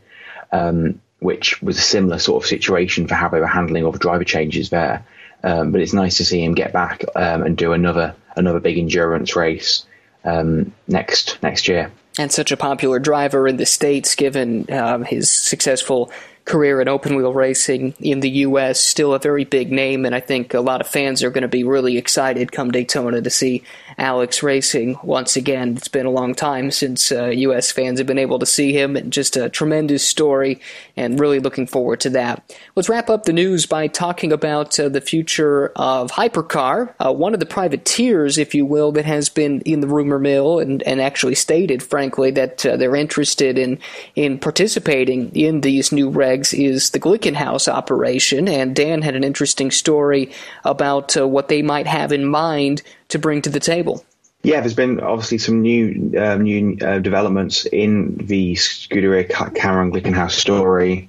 Um, 0.53 1.01
which 1.25 1.63
was 1.63 1.79
a 1.79 1.81
similar 1.81 2.19
sort 2.19 2.43
of 2.43 2.47
situation 2.47 3.09
for 3.09 3.15
how 3.15 3.31
they 3.31 3.41
were 3.41 3.47
handling 3.47 3.83
all 3.83 3.93
the 3.93 3.99
driver 3.99 4.25
changes 4.25 4.69
there. 4.69 5.07
Um, 5.43 5.73
but 5.73 5.81
it's 5.81 5.95
nice 5.95 6.19
to 6.19 6.25
see 6.25 6.45
him 6.45 6.55
get 6.55 6.75
back 6.75 7.03
um, 7.17 7.43
and 7.43 7.57
do 7.57 7.73
another 7.73 8.15
another 8.37 8.61
big 8.61 8.79
endurance 8.79 9.37
race 9.37 9.87
um, 10.25 10.73
next 10.89 11.43
next 11.43 11.69
year. 11.69 11.91
And 12.19 12.31
such 12.31 12.53
a 12.53 12.57
popular 12.57 13.01
driver 13.01 13.49
in 13.49 13.57
the 13.57 13.67
states, 13.67 14.15
given 14.15 14.73
um, 14.73 15.05
his 15.05 15.31
successful 15.31 16.13
career 16.45 16.81
in 16.81 16.89
open 16.89 17.17
wheel 17.17 17.33
racing 17.33 17.95
in 18.01 18.21
the 18.21 18.31
U.S. 18.31 18.79
Still 18.79 19.15
a 19.15 19.19
very 19.19 19.45
big 19.45 19.73
name, 19.73 20.05
and 20.05 20.15
I 20.15 20.21
think 20.21 20.53
a 20.53 20.61
lot 20.61 20.81
of 20.81 20.87
fans 20.87 21.23
are 21.23 21.31
going 21.31 21.43
to 21.43 21.49
be 21.49 21.65
really 21.65 21.97
excited 21.97 22.53
come 22.53 22.71
Daytona 22.71 23.23
to 23.23 23.31
see 23.31 23.63
Alex 23.97 24.43
racing 24.43 24.99
once 25.03 25.37
again. 25.37 25.77
It's 25.77 25.89
been 25.89 26.07
a 26.07 26.11
long 26.11 26.35
time 26.35 26.71
since 26.71 27.11
uh, 27.11 27.27
U.S. 27.27 27.71
fans 27.71 27.99
have 27.99 28.07
been 28.07 28.19
able 28.19 28.39
to 28.39 28.47
see 28.47 28.73
him, 28.73 28.97
and 28.97 29.13
just 29.13 29.37
a 29.37 29.49
tremendous 29.49 30.07
story, 30.07 30.61
and 30.97 31.19
really 31.19 31.41
looking 31.41 31.67
forward 31.67 32.01
to 32.01 32.11
that. 32.11 32.55
Let's 32.75 32.89
wrap 32.89 33.09
up 33.09 33.25
the 33.25 33.33
news 33.33 33.65
by 33.65 33.87
talking 33.87 34.33
about 34.33 34.79
uh, 34.79 34.89
the 34.91 35.01
future 35.01 35.73
of 35.77 36.11
Hypercar, 36.11 36.95
uh, 37.05 37.13
one 37.13 37.33
of 37.33 37.41
the 37.41 37.47
privateers, 37.47 38.37
if 38.37 38.55
you 38.55 38.67
will, 38.67 38.93
that 38.93 39.07
has 39.07 39.29
been 39.29 39.61
in 39.63 39.81
the 39.81 39.87
rumor 39.87 40.19
mill 40.19 40.59
and, 40.59 40.83
and 40.83 41.01
actually 41.01 41.37
stated, 41.37 41.83
frankly, 41.83 42.31
that 42.33 42.67
uh, 42.67 42.77
they're 42.77 42.97
interested 42.97 43.57
in 43.57 43.79
in 44.15 44.39
participating 44.39 45.35
in 45.35 45.63
these 45.63 45.91
new 45.91 46.11
regs 46.11 46.34
is 46.55 46.91
the 46.91 47.01
Glickenhaus 47.01 47.73
operation, 47.73 48.49
and 48.49 48.75
Dan 48.75 49.03
had 49.03 49.15
an 49.15 49.25
interesting 49.25 49.71
story 49.71 50.33
about 50.65 51.17
uh, 51.17 51.29
what 51.29 51.49
they 51.49 51.63
might 51.63 51.87
have 51.87 52.13
in 52.13 52.25
mind 52.25 52.83
to 53.09 53.19
bring 53.19 53.43
to 53.43 53.51
the 53.51 53.61
table. 53.61 54.05
Yeah, 54.43 54.61
there's 54.61 54.75
been 54.75 55.01
obviously 55.01 55.39
some 55.39 55.63
new 55.63 56.13
um, 56.19 56.43
new 56.43 56.77
uh, 56.83 56.99
developments 56.99 57.65
in 57.65 58.19
the 58.19 58.55
Scuderia 58.55 59.27
Cameron 59.55 59.91
Glickenhaus 59.91 60.33
story. 60.33 61.09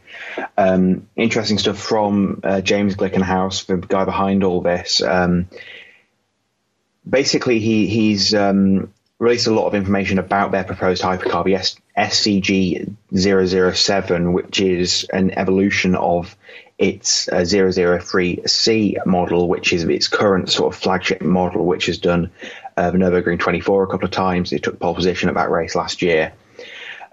Um, 0.57 1.09
interesting 1.17 1.57
stuff 1.57 1.77
from 1.77 2.39
uh, 2.45 2.61
James 2.61 2.95
Glickenhaus, 2.95 3.65
the 3.65 3.75
guy 3.75 4.05
behind 4.05 4.45
all 4.45 4.61
this. 4.61 5.01
Um, 5.01 5.49
basically, 7.07 7.59
he 7.59 7.87
he's 7.87 8.33
um, 8.33 8.93
released 9.19 9.47
a 9.47 9.51
lot 9.51 9.65
of 9.65 9.75
information 9.75 10.19
about 10.19 10.51
their 10.51 10.63
proposed 10.63 11.01
hypercar, 11.01 11.45
the 11.45 11.53
SCG 11.97 12.95
007, 13.75 14.33
which 14.33 14.59
is 14.59 15.05
an 15.11 15.31
evolution 15.31 15.95
of 15.95 16.35
its 16.77 17.29
uh, 17.29 17.35
003C 17.37 19.05
model, 19.05 19.47
which 19.47 19.71
is 19.71 19.83
its 19.85 20.09
current 20.09 20.49
sort 20.49 20.73
of 20.73 20.79
flagship 20.79 21.21
model, 21.21 21.65
which 21.65 21.85
has 21.85 21.97
done 21.97 22.31
uh, 22.75 22.91
the 22.91 22.97
Nürburgring 22.97 23.39
24 23.39 23.83
a 23.83 23.87
couple 23.87 24.05
of 24.05 24.11
times. 24.11 24.51
It 24.51 24.63
took 24.63 24.79
pole 24.79 24.93
position 24.93 25.29
at 25.29 25.35
that 25.35 25.49
race 25.49 25.75
last 25.75 26.01
year. 26.01 26.33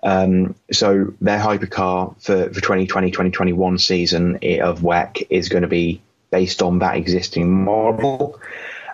Um, 0.02 0.56
so 0.72 1.14
their 1.20 1.38
hypercar 1.38 2.20
for 2.20 2.48
the 2.48 2.60
2020-2021 2.60 3.80
season 3.80 4.34
of 4.60 4.80
WEC 4.80 5.28
is 5.30 5.48
going 5.48 5.62
to 5.62 5.68
be 5.68 6.02
based 6.32 6.62
on 6.62 6.80
that 6.80 6.96
existing 6.96 7.48
model. 7.64 8.40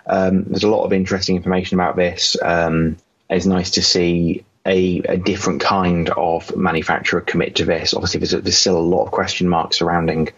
Um, 0.09 0.43
there's 0.45 0.63
a 0.63 0.69
lot 0.69 0.85
of 0.85 0.91
interesting 0.91 1.35
information 1.35 1.79
about 1.79 1.95
this. 1.95 2.35
Um, 2.41 2.97
it's 3.29 3.45
nice 3.45 3.71
to 3.71 3.83
see 3.83 4.43
a, 4.65 4.99
a, 4.99 5.17
different 5.17 5.61
kind 5.61 6.09
of 6.09 6.55
manufacturer 6.55 7.21
commit 7.21 7.55
to 7.55 7.65
this. 7.65 7.93
Obviously, 7.93 8.19
there's, 8.19 8.31
there's, 8.31 8.57
still 8.57 8.77
a 8.77 8.79
lot 8.79 9.05
of 9.05 9.11
question 9.11 9.47
marks 9.47 9.77
surrounding 9.77 10.29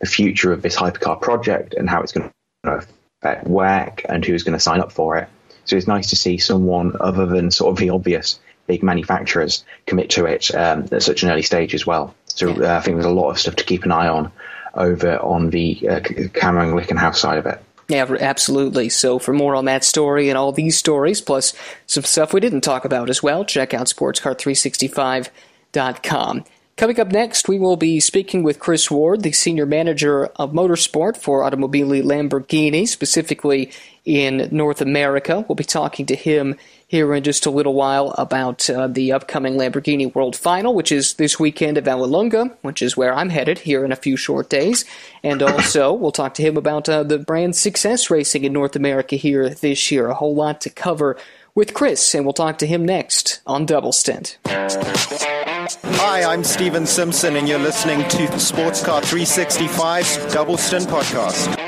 the 0.00 0.06
future 0.06 0.52
of 0.52 0.62
this 0.62 0.76
hypercar 0.76 1.20
project 1.20 1.74
and 1.74 1.88
how 1.88 2.02
it's 2.02 2.12
going 2.12 2.30
to 2.64 2.86
affect 3.22 3.46
WEC 3.46 4.06
and 4.08 4.24
who's 4.24 4.42
going 4.42 4.54
to 4.54 4.60
sign 4.60 4.80
up 4.80 4.92
for 4.92 5.18
it. 5.18 5.28
So 5.64 5.76
it's 5.76 5.86
nice 5.86 6.10
to 6.10 6.16
see 6.16 6.38
someone 6.38 6.96
other 6.98 7.26
than 7.26 7.50
sort 7.50 7.72
of 7.72 7.78
the 7.78 7.90
obvious 7.90 8.40
big 8.66 8.82
manufacturers 8.82 9.64
commit 9.86 10.10
to 10.10 10.24
it 10.24 10.54
um, 10.54 10.88
at 10.90 11.02
such 11.02 11.22
an 11.22 11.30
early 11.30 11.42
stage 11.42 11.74
as 11.74 11.86
well. 11.86 12.14
So 12.26 12.50
uh, 12.50 12.76
I 12.76 12.80
think 12.80 12.96
there's 12.96 13.06
a 13.06 13.10
lot 13.10 13.30
of 13.30 13.38
stuff 13.38 13.56
to 13.56 13.64
keep 13.64 13.84
an 13.84 13.92
eye 13.92 14.08
on 14.08 14.32
over 14.74 15.18
on 15.18 15.50
the 15.50 15.88
uh, 15.88 16.00
Cameron 16.32 16.72
Glickenhaus 16.72 17.16
side 17.16 17.38
of 17.38 17.46
it. 17.46 17.62
Yeah, 17.88 18.06
absolutely. 18.20 18.90
So 18.90 19.18
for 19.18 19.32
more 19.32 19.56
on 19.56 19.64
that 19.64 19.82
story 19.82 20.28
and 20.28 20.36
all 20.36 20.52
these 20.52 20.76
stories, 20.76 21.22
plus 21.22 21.54
some 21.86 22.04
stuff 22.04 22.34
we 22.34 22.40
didn't 22.40 22.60
talk 22.60 22.84
about 22.84 23.08
as 23.08 23.22
well, 23.22 23.46
check 23.46 23.72
out 23.72 23.86
sportscar365.com. 23.86 26.44
Coming 26.76 27.00
up 27.00 27.08
next, 27.08 27.48
we 27.48 27.58
will 27.58 27.76
be 27.76 27.98
speaking 27.98 28.42
with 28.44 28.60
Chris 28.60 28.90
Ward, 28.90 29.22
the 29.22 29.32
Senior 29.32 29.66
Manager 29.66 30.26
of 30.36 30.52
Motorsport 30.52 31.16
for 31.16 31.42
Automobili 31.42 32.04
Lamborghini, 32.04 32.86
specifically 32.86 33.72
in 34.04 34.48
North 34.52 34.80
America. 34.80 35.44
We'll 35.48 35.56
be 35.56 35.64
talking 35.64 36.06
to 36.06 36.14
him 36.14 36.54
here 36.88 37.14
in 37.14 37.22
just 37.22 37.44
a 37.44 37.50
little 37.50 37.74
while 37.74 38.14
about 38.16 38.68
uh, 38.70 38.86
the 38.86 39.12
upcoming 39.12 39.54
Lamborghini 39.54 40.12
World 40.14 40.34
Final, 40.34 40.74
which 40.74 40.90
is 40.90 41.14
this 41.14 41.38
weekend 41.38 41.76
at 41.76 41.84
Vallelunga, 41.84 42.56
which 42.62 42.80
is 42.80 42.96
where 42.96 43.12
I'm 43.14 43.28
headed 43.28 43.58
here 43.58 43.84
in 43.84 43.92
a 43.92 43.96
few 43.96 44.16
short 44.16 44.48
days. 44.48 44.86
And 45.22 45.42
also, 45.42 45.92
we'll 45.92 46.12
talk 46.12 46.32
to 46.34 46.42
him 46.42 46.56
about 46.56 46.88
uh, 46.88 47.02
the 47.02 47.18
brand's 47.18 47.60
success 47.60 48.10
racing 48.10 48.44
in 48.44 48.54
North 48.54 48.74
America 48.74 49.16
here 49.16 49.50
this 49.50 49.92
year. 49.92 50.08
A 50.08 50.14
whole 50.14 50.34
lot 50.34 50.62
to 50.62 50.70
cover 50.70 51.18
with 51.54 51.74
Chris, 51.74 52.14
and 52.14 52.24
we'll 52.24 52.32
talk 52.32 52.56
to 52.58 52.66
him 52.66 52.86
next 52.86 53.42
on 53.46 53.66
Double 53.66 53.92
Stint. 53.92 54.38
Hi, 54.46 56.24
I'm 56.24 56.42
Steven 56.42 56.86
Simpson, 56.86 57.36
and 57.36 57.46
you're 57.46 57.58
listening 57.58 58.08
to 58.08 58.38
Sports 58.40 58.82
Car 58.82 59.02
365's 59.02 60.32
Double 60.32 60.56
Stint 60.56 60.86
podcast. 60.86 61.67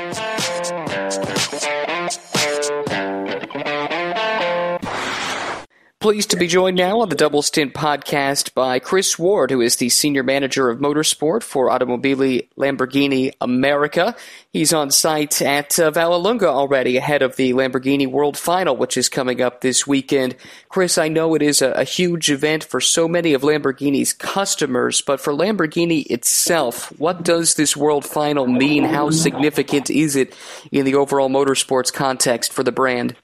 Pleased 6.01 6.31
to 6.31 6.35
be 6.35 6.47
joined 6.47 6.77
now 6.77 7.01
on 7.01 7.09
the 7.09 7.15
Double 7.15 7.43
Stint 7.43 7.75
podcast 7.75 8.55
by 8.55 8.79
Chris 8.79 9.19
Ward, 9.19 9.51
who 9.51 9.61
is 9.61 9.75
the 9.75 9.89
Senior 9.89 10.23
Manager 10.23 10.67
of 10.71 10.79
Motorsport 10.79 11.43
for 11.43 11.69
Automobili 11.69 12.47
Lamborghini 12.57 13.33
America. 13.39 14.15
He's 14.51 14.73
on 14.73 14.89
site 14.89 15.43
at 15.43 15.77
uh, 15.77 15.91
Vallelunga 15.91 16.47
already 16.47 16.97
ahead 16.97 17.21
of 17.21 17.35
the 17.35 17.53
Lamborghini 17.53 18.07
World 18.07 18.35
Final, 18.35 18.75
which 18.75 18.97
is 18.97 19.09
coming 19.09 19.41
up 19.41 19.61
this 19.61 19.85
weekend. 19.85 20.35
Chris, 20.69 20.97
I 20.97 21.07
know 21.07 21.35
it 21.35 21.43
is 21.43 21.61
a, 21.61 21.69
a 21.73 21.83
huge 21.83 22.31
event 22.31 22.63
for 22.63 22.81
so 22.81 23.07
many 23.07 23.35
of 23.35 23.43
Lamborghini's 23.43 24.11
customers, 24.11 25.03
but 25.03 25.21
for 25.21 25.33
Lamborghini 25.33 26.07
itself, 26.09 26.91
what 26.99 27.21
does 27.21 27.53
this 27.53 27.77
World 27.77 28.05
Final 28.07 28.47
mean? 28.47 28.85
How 28.85 29.11
significant 29.11 29.91
is 29.91 30.15
it 30.15 30.35
in 30.71 30.83
the 30.83 30.95
overall 30.95 31.29
motorsports 31.29 31.93
context 31.93 32.51
for 32.51 32.63
the 32.63 32.71
brand? 32.71 33.15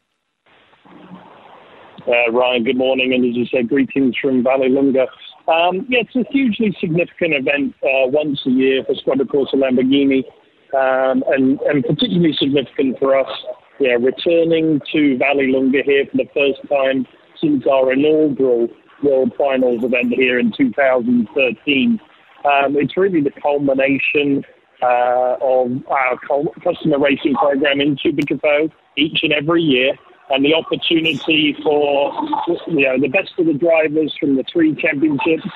Uh, 2.07 2.31
Ryan, 2.31 2.63
good 2.63 2.77
morning, 2.77 3.13
and 3.13 3.25
as 3.25 3.35
you 3.35 3.45
said, 3.47 3.67
greetings 3.67 4.15
from 4.21 4.41
Vallelunga. 4.41 5.07
Um, 5.51 5.85
yeah, 5.89 5.99
it's 6.07 6.15
a 6.15 6.23
hugely 6.31 6.73
significant 6.79 7.33
event 7.33 7.75
uh, 7.83 8.07
once 8.07 8.39
a 8.45 8.49
year 8.49 8.81
for 8.85 8.95
Squadra 8.95 9.25
Corse 9.25 9.51
Lamborghini, 9.53 10.23
um, 10.73 11.21
and, 11.27 11.59
and 11.59 11.83
particularly 11.83 12.33
significant 12.39 12.97
for 12.97 13.19
us, 13.19 13.27
yeah, 13.81 13.97
returning 13.99 14.79
to 14.93 15.19
Vallelunga 15.19 15.83
here 15.83 16.05
for 16.09 16.17
the 16.17 16.29
first 16.33 16.61
time 16.69 17.05
since 17.41 17.65
our 17.69 17.91
inaugural 17.91 18.69
World 19.03 19.33
Finals 19.37 19.83
event 19.83 20.13
here 20.13 20.39
in 20.39 20.53
2013. 20.55 21.99
Um, 22.45 22.77
it's 22.77 22.95
really 22.95 23.19
the 23.19 23.31
culmination 23.41 24.45
uh, 24.81 25.35
of 25.41 25.71
our 25.89 26.17
customer 26.63 26.99
racing 26.99 27.33
program 27.33 27.81
in 27.81 27.97
Super 28.01 28.21
each 28.95 29.19
and 29.23 29.33
every 29.33 29.61
year 29.61 29.93
and 30.29 30.43
the 30.43 30.53
opportunity 30.53 31.55
for 31.63 32.13
you 32.67 32.85
know 32.85 32.99
the 32.99 33.07
best 33.07 33.31
of 33.37 33.45
the 33.45 33.53
drivers 33.53 34.15
from 34.19 34.35
the 34.35 34.43
three 34.51 34.75
championships 34.75 35.47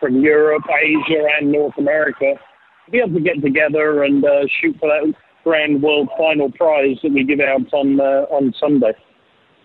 from 0.00 0.20
Europe, 0.20 0.64
Asia, 0.68 1.26
and 1.40 1.52
North 1.52 1.76
America 1.78 2.34
to 2.84 2.90
be 2.90 2.98
able 2.98 3.14
to 3.14 3.20
get 3.20 3.40
together 3.42 4.02
and 4.02 4.24
uh, 4.24 4.46
shoot 4.60 4.76
for 4.78 4.88
that 4.88 5.14
grand 5.44 5.82
world 5.82 6.08
final 6.18 6.50
prize 6.50 6.96
that 7.02 7.12
we 7.12 7.24
give 7.24 7.40
out 7.40 7.72
on 7.72 8.00
uh, 8.00 8.26
on 8.30 8.52
Sunday. 8.58 8.92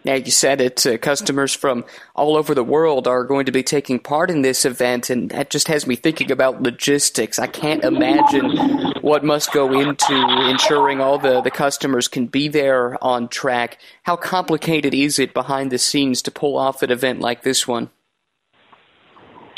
Yeah, 0.03 0.15
you 0.15 0.31
said 0.31 0.61
it. 0.61 0.85
Uh, 0.85 0.97
customers 0.97 1.53
from 1.53 1.85
all 2.15 2.35
over 2.35 2.55
the 2.55 2.63
world 2.63 3.07
are 3.07 3.23
going 3.23 3.45
to 3.45 3.51
be 3.51 3.61
taking 3.61 3.99
part 3.99 4.31
in 4.31 4.41
this 4.41 4.65
event, 4.65 5.11
and 5.11 5.29
that 5.29 5.51
just 5.51 5.67
has 5.67 5.85
me 5.85 5.95
thinking 5.95 6.31
about 6.31 6.63
logistics. 6.63 7.37
I 7.37 7.47
can't 7.47 7.83
imagine 7.83 8.90
what 9.01 9.23
must 9.23 9.51
go 9.51 9.71
into 9.79 10.13
ensuring 10.49 11.01
all 11.01 11.17
the, 11.17 11.41
the 11.41 11.51
customers 11.51 12.07
can 12.07 12.27
be 12.27 12.47
there 12.47 13.01
on 13.03 13.27
track. 13.27 13.79
How 14.03 14.15
complicated 14.15 14.93
is 14.93 15.19
it 15.19 15.33
behind 15.33 15.71
the 15.71 15.77
scenes 15.77 16.21
to 16.23 16.31
pull 16.31 16.57
off 16.57 16.83
an 16.83 16.91
event 16.91 17.19
like 17.19 17.43
this 17.43 17.67
one? 17.67 17.89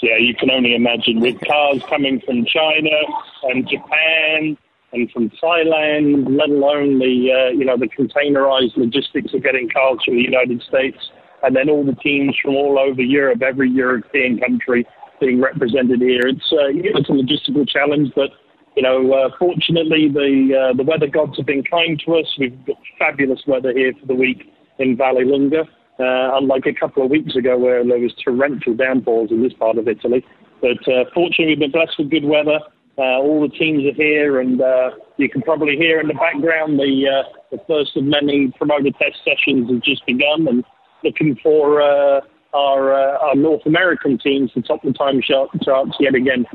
Yeah, 0.02 0.18
you 0.18 0.36
can 0.36 0.52
only 0.52 0.76
imagine 0.76 1.22
with 1.22 1.40
cars 1.48 1.82
coming 1.90 2.22
from 2.26 2.46
China 2.46 2.90
and 3.44 3.68
Japan 3.70 4.58
and 4.92 5.10
from 5.12 5.30
Thailand, 5.42 6.38
let 6.38 6.50
alone 6.50 7.00
the 7.00 7.32
uh, 7.32 7.52
you 7.52 7.64
know 7.64 7.78
the 7.78 7.88
containerized 7.88 8.76
logistics 8.76 9.34
of 9.34 9.44
getting 9.44 9.70
cars 9.70 10.00
from 10.04 10.16
the 10.16 10.22
United 10.22 10.62
States, 10.62 10.98
and 11.42 11.56
then 11.56 11.70
all 11.70 11.86
the 11.86 11.96
teams 11.96 12.36
from 12.42 12.56
all 12.56 12.78
over 12.78 13.02
Europe, 13.02 13.42
every 13.42 13.70
European 13.70 14.40
country 14.40 14.86
being 15.22 15.42
represented 15.42 16.02
here. 16.02 16.28
It's 16.28 16.52
uh, 16.52 16.70
it's 16.76 17.10
a 17.10 17.14
logistical 17.14 17.68
challenge, 17.68 18.12
but 18.14 18.32
you 18.76 18.82
know 18.82 19.14
uh, 19.14 19.30
fortunately 19.38 20.10
the 20.10 20.72
uh, 20.72 20.76
the 20.76 20.84
weather 20.84 21.08
gods 21.08 21.38
have 21.38 21.46
been 21.46 21.64
kind 21.64 22.02
to 22.06 22.16
us. 22.16 22.26
We've 22.40 22.66
got 22.66 22.78
fabulous 22.98 23.42
weather 23.48 23.72
here 23.72 23.94
for 24.00 24.08
the 24.08 24.16
week 24.16 24.52
in 24.80 24.98
Vallelunga, 24.98 25.62
uh, 25.62 26.38
unlike 26.38 26.66
a 26.66 26.74
couple 26.74 27.04
of 27.04 27.12
weeks 27.12 27.36
ago 27.36 27.58
where 27.58 27.86
there 27.86 28.00
was 28.00 28.14
torrential 28.24 28.74
downpours 28.76 29.32
in 29.32 29.44
this 29.44 29.54
part 29.54 29.78
of 29.78 29.88
Italy. 29.88 30.26
But 30.62 30.82
uh, 30.88 31.06
fortunately, 31.14 31.48
we've 31.48 31.60
been 31.60 31.72
blessed 31.72 31.96
with 32.00 32.10
good 32.10 32.26
weather. 32.26 32.60
Uh, 32.98 33.20
all 33.20 33.42
the 33.42 33.56
teams 33.56 33.84
are 33.86 33.96
here, 33.96 34.40
and 34.40 34.62
uh, 34.62 34.92
you 35.18 35.28
can 35.30 35.42
probably 35.42 35.76
hear 35.76 36.00
in 36.00 36.08
the 36.08 36.14
background 36.14 36.80
the 36.80 37.24
the 37.52 37.58
first 37.68 37.96
of 37.98 38.04
many 38.04 38.52
promoter 38.58 38.92
test 38.92 39.18
sessions 39.26 39.70
have 39.70 39.82
just 39.82 40.06
begun, 40.06 40.48
and 40.48 40.64
looking 41.04 41.36
for 41.42 41.82
our 42.54 42.94
our 42.94 43.36
North 43.36 43.66
American 43.66 44.20
teams 44.20 44.52
to 44.54 44.62
top 44.62 44.84
the 44.84 44.94
time 44.94 45.22
charts 45.22 45.96
yet 46.00 46.14
again. 46.14 46.46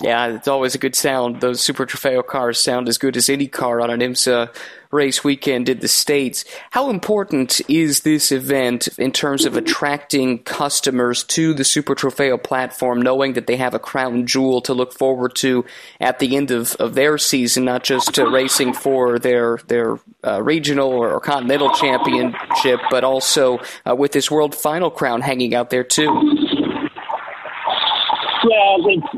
Yeah, 0.00 0.28
it's 0.28 0.48
always 0.48 0.74
a 0.74 0.78
good 0.78 0.96
sound. 0.96 1.40
Those 1.40 1.60
Super 1.60 1.84
Trofeo 1.84 2.26
cars 2.26 2.58
sound 2.58 2.88
as 2.88 2.96
good 2.96 3.16
as 3.16 3.28
any 3.28 3.46
car 3.46 3.82
on 3.82 3.90
an 3.90 4.00
IMSA 4.00 4.54
race 4.90 5.22
weekend 5.22 5.68
in 5.68 5.78
the 5.80 5.88
States. 5.88 6.44
How 6.70 6.90
important 6.90 7.60
is 7.68 8.00
this 8.00 8.32
event 8.32 8.88
in 8.98 9.12
terms 9.12 9.44
of 9.44 9.56
attracting 9.56 10.40
customers 10.40 11.22
to 11.24 11.54
the 11.54 11.64
Super 11.64 11.94
Trofeo 11.94 12.42
platform, 12.42 13.00
knowing 13.00 13.34
that 13.34 13.46
they 13.46 13.56
have 13.56 13.74
a 13.74 13.78
crown 13.78 14.26
jewel 14.26 14.60
to 14.62 14.74
look 14.74 14.92
forward 14.92 15.34
to 15.36 15.64
at 16.00 16.18
the 16.18 16.36
end 16.36 16.50
of, 16.50 16.74
of 16.76 16.94
their 16.94 17.18
season, 17.18 17.64
not 17.64 17.84
just 17.84 18.18
uh, 18.18 18.26
racing 18.26 18.72
for 18.72 19.18
their, 19.18 19.58
their 19.68 19.98
uh, 20.24 20.42
regional 20.42 20.88
or, 20.90 21.20
continental 21.20 21.70
championship, 21.74 22.80
but 22.90 23.04
also 23.04 23.58
uh, 23.88 23.94
with 23.94 24.12
this 24.12 24.30
world 24.30 24.54
final 24.54 24.90
crown 24.90 25.20
hanging 25.20 25.54
out 25.54 25.70
there 25.70 25.84
too? 25.84 26.39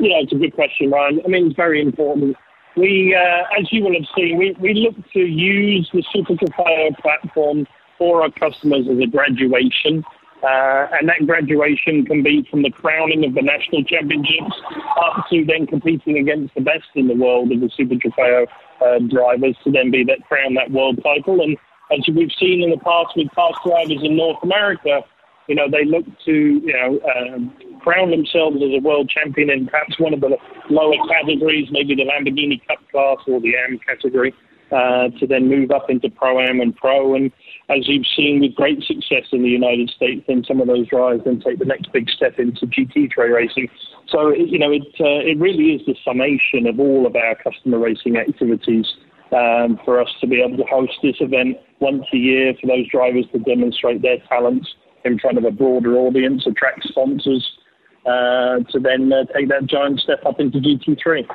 Yeah, 0.02 0.18
it's, 0.18 0.32
a 0.32 0.34
good 0.34 0.52
question, 0.52 0.90
Ryan. 0.90 1.22
I 1.24 1.28
mean, 1.28 1.46
it's 1.46 1.54
very 1.54 1.80
important. 1.80 2.34
We, 2.76 3.14
uh, 3.14 3.46
as 3.56 3.70
you 3.70 3.84
will 3.84 3.94
have 3.94 4.08
seen, 4.16 4.36
we, 4.36 4.50
we 4.58 4.74
look 4.74 4.96
to 5.12 5.20
use 5.20 5.88
the 5.94 6.02
Super 6.12 6.34
Trofeo 6.34 6.90
platform 6.98 7.68
for 7.98 8.22
our 8.22 8.30
customers 8.32 8.88
as 8.90 8.98
a 8.98 9.06
graduation. 9.06 10.02
Uh, 10.42 10.90
and 10.98 11.06
that 11.06 11.22
graduation 11.24 12.04
can 12.04 12.20
be 12.20 12.42
from 12.50 12.62
the 12.66 12.70
crowning 12.70 13.24
of 13.24 13.34
the 13.34 13.42
national 13.42 13.84
championships 13.84 14.58
up 14.98 15.22
to 15.30 15.44
then 15.46 15.68
competing 15.68 16.18
against 16.18 16.52
the 16.56 16.62
best 16.62 16.90
in 16.96 17.06
the 17.06 17.14
world 17.14 17.52
of 17.52 17.60
the 17.60 17.70
Super 17.76 17.94
Trofeo 17.94 18.48
uh, 18.82 18.98
drivers 19.06 19.54
to 19.62 19.70
then 19.70 19.92
be 19.92 20.02
that 20.02 20.26
crown 20.26 20.54
that 20.54 20.72
world 20.72 20.98
title. 21.04 21.38
And 21.46 21.56
as 21.94 22.02
we've 22.10 22.34
seen 22.40 22.58
in 22.58 22.70
the 22.74 22.82
past 22.82 23.14
with 23.14 23.30
past 23.38 23.62
drivers 23.64 24.02
in 24.02 24.16
North 24.16 24.42
America, 24.42 25.06
you 25.48 25.54
know, 25.54 25.68
they 25.70 25.84
look 25.84 26.04
to, 26.24 26.32
you 26.32 26.72
know, 26.72 27.00
um, 27.10 27.52
crown 27.80 28.10
themselves 28.10 28.56
as 28.56 28.70
a 28.78 28.80
world 28.80 29.10
champion 29.10 29.50
in 29.50 29.66
perhaps 29.66 29.98
one 29.98 30.14
of 30.14 30.20
the 30.20 30.36
lower 30.70 30.94
categories, 31.08 31.68
maybe 31.70 31.94
the 31.94 32.04
Lamborghini 32.04 32.64
Cup 32.66 32.78
class 32.90 33.18
or 33.26 33.40
the 33.40 33.54
AM 33.56 33.78
category, 33.86 34.32
uh, 34.70 35.08
to 35.18 35.26
then 35.26 35.48
move 35.48 35.70
up 35.70 35.90
into 35.90 36.08
Pro 36.08 36.40
Am 36.40 36.60
and 36.60 36.74
Pro. 36.76 37.14
And 37.14 37.30
as 37.68 37.88
you've 37.88 38.06
seen 38.16 38.40
with 38.40 38.54
great 38.54 38.82
success 38.84 39.26
in 39.32 39.42
the 39.42 39.48
United 39.48 39.90
States, 39.90 40.24
then 40.28 40.44
some 40.46 40.60
of 40.60 40.68
those 40.68 40.86
drivers 40.88 41.22
then 41.24 41.40
take 41.40 41.58
the 41.58 41.64
next 41.64 41.92
big 41.92 42.08
step 42.08 42.38
into 42.38 42.66
GT3 42.66 43.16
racing. 43.34 43.68
So, 44.08 44.30
you 44.30 44.58
know, 44.58 44.70
it, 44.70 44.82
uh, 45.00 45.26
it 45.26 45.38
really 45.38 45.74
is 45.74 45.82
the 45.86 45.96
summation 46.04 46.66
of 46.66 46.78
all 46.78 47.06
of 47.06 47.16
our 47.16 47.34
customer 47.34 47.78
racing 47.78 48.16
activities. 48.16 48.86
Um, 49.32 49.80
for 49.86 49.98
us 49.98 50.10
to 50.20 50.26
be 50.26 50.42
able 50.42 50.58
to 50.58 50.64
host 50.64 50.92
this 51.02 51.16
event 51.20 51.56
once 51.80 52.04
a 52.12 52.18
year 52.18 52.52
for 52.60 52.66
those 52.66 52.86
drivers 52.90 53.24
to 53.32 53.38
demonstrate 53.38 54.02
their 54.02 54.18
talents 54.28 54.68
in 55.04 55.18
front 55.18 55.38
of 55.38 55.44
a 55.44 55.50
broader 55.50 55.96
audience, 55.96 56.46
attract 56.46 56.84
sponsors, 56.84 57.58
uh, 58.06 58.58
to 58.70 58.78
then 58.80 59.12
uh, 59.12 59.24
take 59.32 59.48
that 59.48 59.66
giant 59.66 60.00
step 60.00 60.24
up 60.26 60.40
into 60.40 60.58
GT3. 60.58 61.26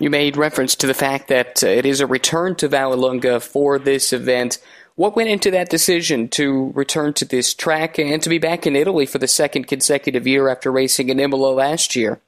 You 0.00 0.10
made 0.10 0.36
reference 0.36 0.74
to 0.76 0.86
the 0.86 0.94
fact 0.94 1.28
that 1.28 1.62
uh, 1.62 1.68
it 1.68 1.86
is 1.86 2.00
a 2.00 2.06
return 2.06 2.56
to 2.56 2.68
Vallelunga 2.68 3.40
for 3.40 3.78
this 3.78 4.12
event. 4.12 4.58
What 4.96 5.14
went 5.14 5.28
into 5.28 5.50
that 5.52 5.70
decision 5.70 6.28
to 6.30 6.72
return 6.74 7.14
to 7.14 7.24
this 7.24 7.54
track 7.54 7.98
and 7.98 8.22
to 8.22 8.28
be 8.28 8.38
back 8.38 8.66
in 8.66 8.74
Italy 8.76 9.06
for 9.06 9.18
the 9.18 9.28
second 9.28 9.68
consecutive 9.68 10.26
year 10.26 10.48
after 10.48 10.70
racing 10.72 11.10
in 11.10 11.20
Imola 11.20 11.52
last 11.52 11.94
year? 11.94 12.20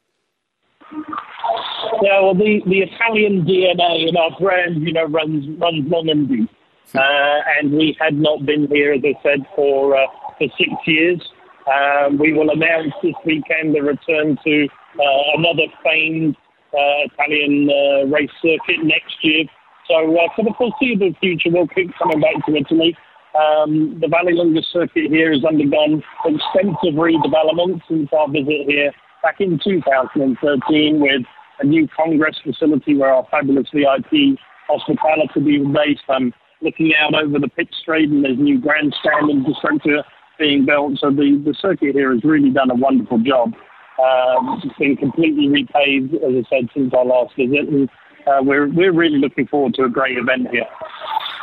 Yeah, 2.02 2.20
well, 2.20 2.34
the, 2.34 2.62
the 2.66 2.80
Italian 2.82 3.44
DNA 3.44 4.08
in 4.08 4.16
our 4.16 4.30
brand, 4.38 4.82
you 4.82 4.92
know, 4.92 5.04
runs 5.04 5.48
runs 5.58 5.90
long 5.90 6.08
and 6.08 6.28
deep. 6.28 6.50
Uh, 6.94 7.40
and 7.58 7.72
we 7.72 7.96
had 8.00 8.14
not 8.14 8.46
been 8.46 8.68
here, 8.68 8.92
as 8.92 9.02
I 9.04 9.14
said, 9.22 9.46
for 9.54 9.96
uh, 9.96 10.06
for 10.38 10.48
six 10.56 10.70
years. 10.86 11.20
Um, 11.66 12.18
we 12.18 12.32
will 12.32 12.50
announce 12.50 12.94
this 13.02 13.14
weekend 13.24 13.74
the 13.74 13.80
return 13.80 14.38
to 14.44 14.68
uh, 15.00 15.38
another 15.38 15.66
famed 15.82 16.36
Italian 16.72 17.66
race 18.10 18.30
circuit 18.40 18.84
next 18.84 19.16
year. 19.22 19.44
So 19.88 20.14
for 20.36 20.44
the 20.44 20.54
foreseeable 20.58 21.12
future, 21.20 21.50
we'll 21.50 21.68
keep 21.68 21.90
coming 21.98 22.20
back 22.20 22.44
to 22.46 22.54
Italy. 22.54 22.96
Um, 23.36 23.98
the 24.00 24.06
Vallelunga 24.06 24.62
circuit 24.72 25.10
here 25.10 25.32
has 25.32 25.44
undergone 25.44 26.02
extensive 26.24 26.94
redevelopment 26.94 27.82
since 27.88 28.08
our 28.16 28.28
visit 28.30 28.66
here 28.66 28.92
back 29.22 29.40
in 29.40 29.58
2013 29.62 31.00
with 31.00 31.22
a 31.60 31.66
new 31.66 31.88
Congress 31.94 32.36
facility 32.42 32.96
where 32.96 33.12
our 33.12 33.26
fabulous 33.30 33.66
VIP 33.74 34.38
hospitality 34.68 35.32
will 35.36 35.44
be 35.44 35.72
based. 35.72 36.02
I'm 36.08 36.32
looking 36.62 36.92
out 36.98 37.14
over 37.14 37.38
the 37.38 37.48
pit 37.48 37.68
straight 37.80 38.08
and 38.08 38.24
there's 38.24 38.38
new 38.38 38.60
grandstand 38.60 39.30
infrastructure 39.30 40.02
being 40.38 40.66
built. 40.66 40.98
So 40.98 41.10
the, 41.10 41.42
the 41.44 41.54
circuit 41.60 41.94
here 41.94 42.12
has 42.12 42.24
really 42.24 42.50
done 42.50 42.70
a 42.70 42.74
wonderful 42.74 43.18
job. 43.18 43.52
Um, 43.98 44.60
it's 44.62 44.78
been 44.78 44.96
completely 44.96 45.48
repaved, 45.48 46.14
as 46.14 46.44
I 46.44 46.48
said, 46.50 46.68
since 46.74 46.92
our 46.94 47.04
last 47.04 47.34
visit. 47.36 47.68
And 47.68 47.88
uh, 48.26 48.42
we're, 48.42 48.68
we're 48.68 48.92
really 48.92 49.18
looking 49.18 49.46
forward 49.46 49.74
to 49.74 49.84
a 49.84 49.88
great 49.88 50.18
event 50.18 50.48
here. 50.50 50.66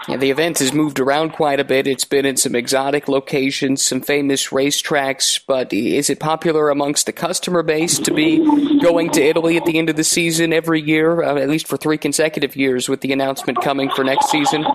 Yeah, 0.08 0.18
the 0.18 0.32
event 0.32 0.60
has 0.60 0.74
moved 0.74 1.00
around 1.00 1.32
quite 1.32 1.62
a 1.62 1.64
bit. 1.64 1.88
It's 1.88 2.04
been 2.04 2.26
in 2.26 2.36
some 2.36 2.56
exotic 2.56 3.08
locations, 3.08 3.82
some 3.82 4.02
famous 4.02 4.50
racetracks, 4.50 5.40
but 5.48 5.72
is 5.72 6.10
it 6.10 6.20
popular 6.20 6.70
amongst 6.70 7.06
the 7.06 7.14
customer 7.14 7.64
base 7.64 8.00
to 8.00 8.14
be 8.14 8.40
going 8.82 9.12
to 9.12 9.24
Italy 9.24 9.56
at 9.56 9.64
the 9.64 9.78
end 9.78 9.90
of 9.90 9.96
the 9.96 10.04
season 10.04 10.52
every 10.52 10.82
year, 10.82 11.24
uh, 11.24 11.38
at 11.38 11.48
least 11.48 11.70
for 11.70 11.78
three 11.78 11.98
consecutive 11.98 12.58
years, 12.58 12.90
with 12.90 13.00
the 13.00 13.14
announcement 13.14 13.62
coming 13.62 13.90
for 13.92 14.04
next 14.04 14.30
season? 14.30 14.66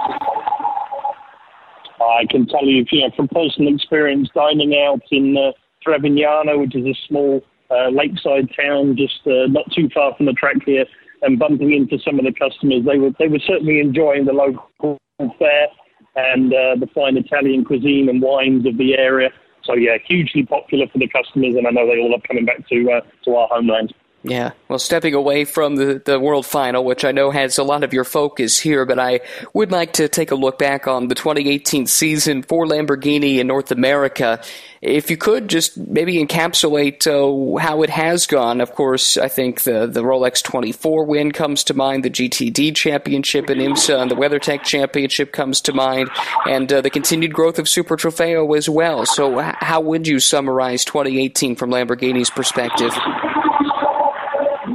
I 2.00 2.24
can 2.30 2.46
tell 2.46 2.64
you, 2.64 2.86
you 2.90 3.02
know, 3.02 3.10
from 3.14 3.28
personal 3.28 3.74
experience, 3.74 4.30
dining 4.34 4.74
out 4.82 5.02
in 5.10 5.36
uh, 5.36 5.52
Trevignano, 5.86 6.58
which 6.58 6.74
is 6.74 6.86
a 6.86 6.94
small 7.06 7.42
uh, 7.70 7.90
lakeside 7.90 8.48
town 8.58 8.96
just 8.96 9.26
uh, 9.26 9.46
not 9.46 9.70
too 9.72 9.90
far 9.92 10.14
from 10.16 10.24
the 10.24 10.32
track 10.32 10.56
here, 10.64 10.86
and 11.20 11.38
bumping 11.38 11.74
into 11.74 11.98
some 12.02 12.18
of 12.18 12.24
the 12.24 12.32
customers, 12.32 12.82
they 12.86 12.96
were 12.96 13.10
they 13.18 13.28
were 13.28 13.40
certainly 13.40 13.78
enjoying 13.78 14.24
the 14.24 14.32
local 14.32 14.98
fare 15.18 15.68
and 16.16 16.52
uh, 16.52 16.74
the 16.78 16.88
fine 16.94 17.16
Italian 17.16 17.64
cuisine 17.64 18.09
and 18.09 18.22
wines 18.22 18.66
of 18.66 18.78
the 18.78 18.94
area. 18.96 19.31
So 19.64 19.74
yeah, 19.74 19.98
hugely 20.07 20.46
popular 20.46 20.87
for 20.92 20.98
the 20.98 21.09
customers, 21.09 21.54
and 21.57 21.66
I 21.66 21.70
know 21.70 21.87
they 21.87 22.00
all 22.00 22.14
are 22.14 22.26
coming 22.26 22.46
back 22.46 22.66
to 22.68 22.90
uh, 22.90 23.00
to 23.24 23.35
our 23.35 23.48
homeland. 23.48 23.92
Yeah, 24.28 24.52
well, 24.68 24.78
stepping 24.78 25.14
away 25.14 25.44
from 25.44 25.76
the, 25.76 26.02
the 26.04 26.20
World 26.20 26.46
Final, 26.46 26.84
which 26.84 27.04
I 27.04 27.12
know 27.12 27.30
has 27.30 27.58
a 27.58 27.64
lot 27.64 27.84
of 27.84 27.92
your 27.92 28.04
focus 28.04 28.58
here, 28.58 28.84
but 28.84 28.98
I 28.98 29.20
would 29.54 29.72
like 29.72 29.94
to 29.94 30.08
take 30.08 30.30
a 30.30 30.34
look 30.34 30.58
back 30.58 30.86
on 30.86 31.08
the 31.08 31.14
2018 31.14 31.86
season 31.86 32.42
for 32.42 32.66
Lamborghini 32.66 33.38
in 33.38 33.46
North 33.46 33.70
America. 33.70 34.40
If 34.80 35.10
you 35.10 35.16
could 35.16 35.48
just 35.48 35.76
maybe 35.76 36.24
encapsulate 36.24 37.06
uh, 37.06 37.58
how 37.58 37.82
it 37.82 37.90
has 37.90 38.26
gone. 38.26 38.60
Of 38.60 38.74
course, 38.74 39.16
I 39.16 39.28
think 39.28 39.62
the, 39.62 39.86
the 39.86 40.02
Rolex 40.02 40.42
24 40.42 41.04
win 41.04 41.32
comes 41.32 41.64
to 41.64 41.74
mind, 41.74 42.04
the 42.04 42.10
GTD 42.10 42.76
Championship 42.76 43.50
in 43.50 43.58
IMSA, 43.58 44.00
and 44.00 44.10
the 44.10 44.14
WeatherTech 44.14 44.62
Championship 44.62 45.32
comes 45.32 45.60
to 45.62 45.72
mind, 45.72 46.10
and 46.46 46.72
uh, 46.72 46.80
the 46.80 46.90
continued 46.90 47.32
growth 47.32 47.58
of 47.58 47.68
Super 47.68 47.96
Trofeo 47.96 48.56
as 48.56 48.68
well. 48.68 49.06
So, 49.06 49.38
how 49.40 49.80
would 49.80 50.06
you 50.06 50.20
summarize 50.20 50.84
2018 50.84 51.56
from 51.56 51.70
Lamborghini's 51.70 52.30
perspective? 52.30 52.92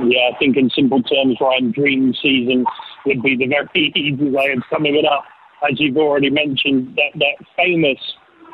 Yeah, 0.09 0.31
I 0.33 0.37
think 0.37 0.57
in 0.57 0.69
simple 0.69 1.01
terms, 1.03 1.37
Ryan, 1.39 1.71
dream 1.71 2.13
season 2.21 2.65
would 3.05 3.21
be 3.21 3.35
the 3.37 3.47
very 3.47 3.91
easy 3.95 4.29
way 4.29 4.51
of 4.51 4.63
summing 4.71 4.95
it 4.95 5.05
up. 5.05 5.23
As 5.63 5.79
you've 5.79 5.97
already 5.97 6.29
mentioned, 6.29 6.97
that, 6.97 7.17
that 7.19 7.45
famous 7.55 7.97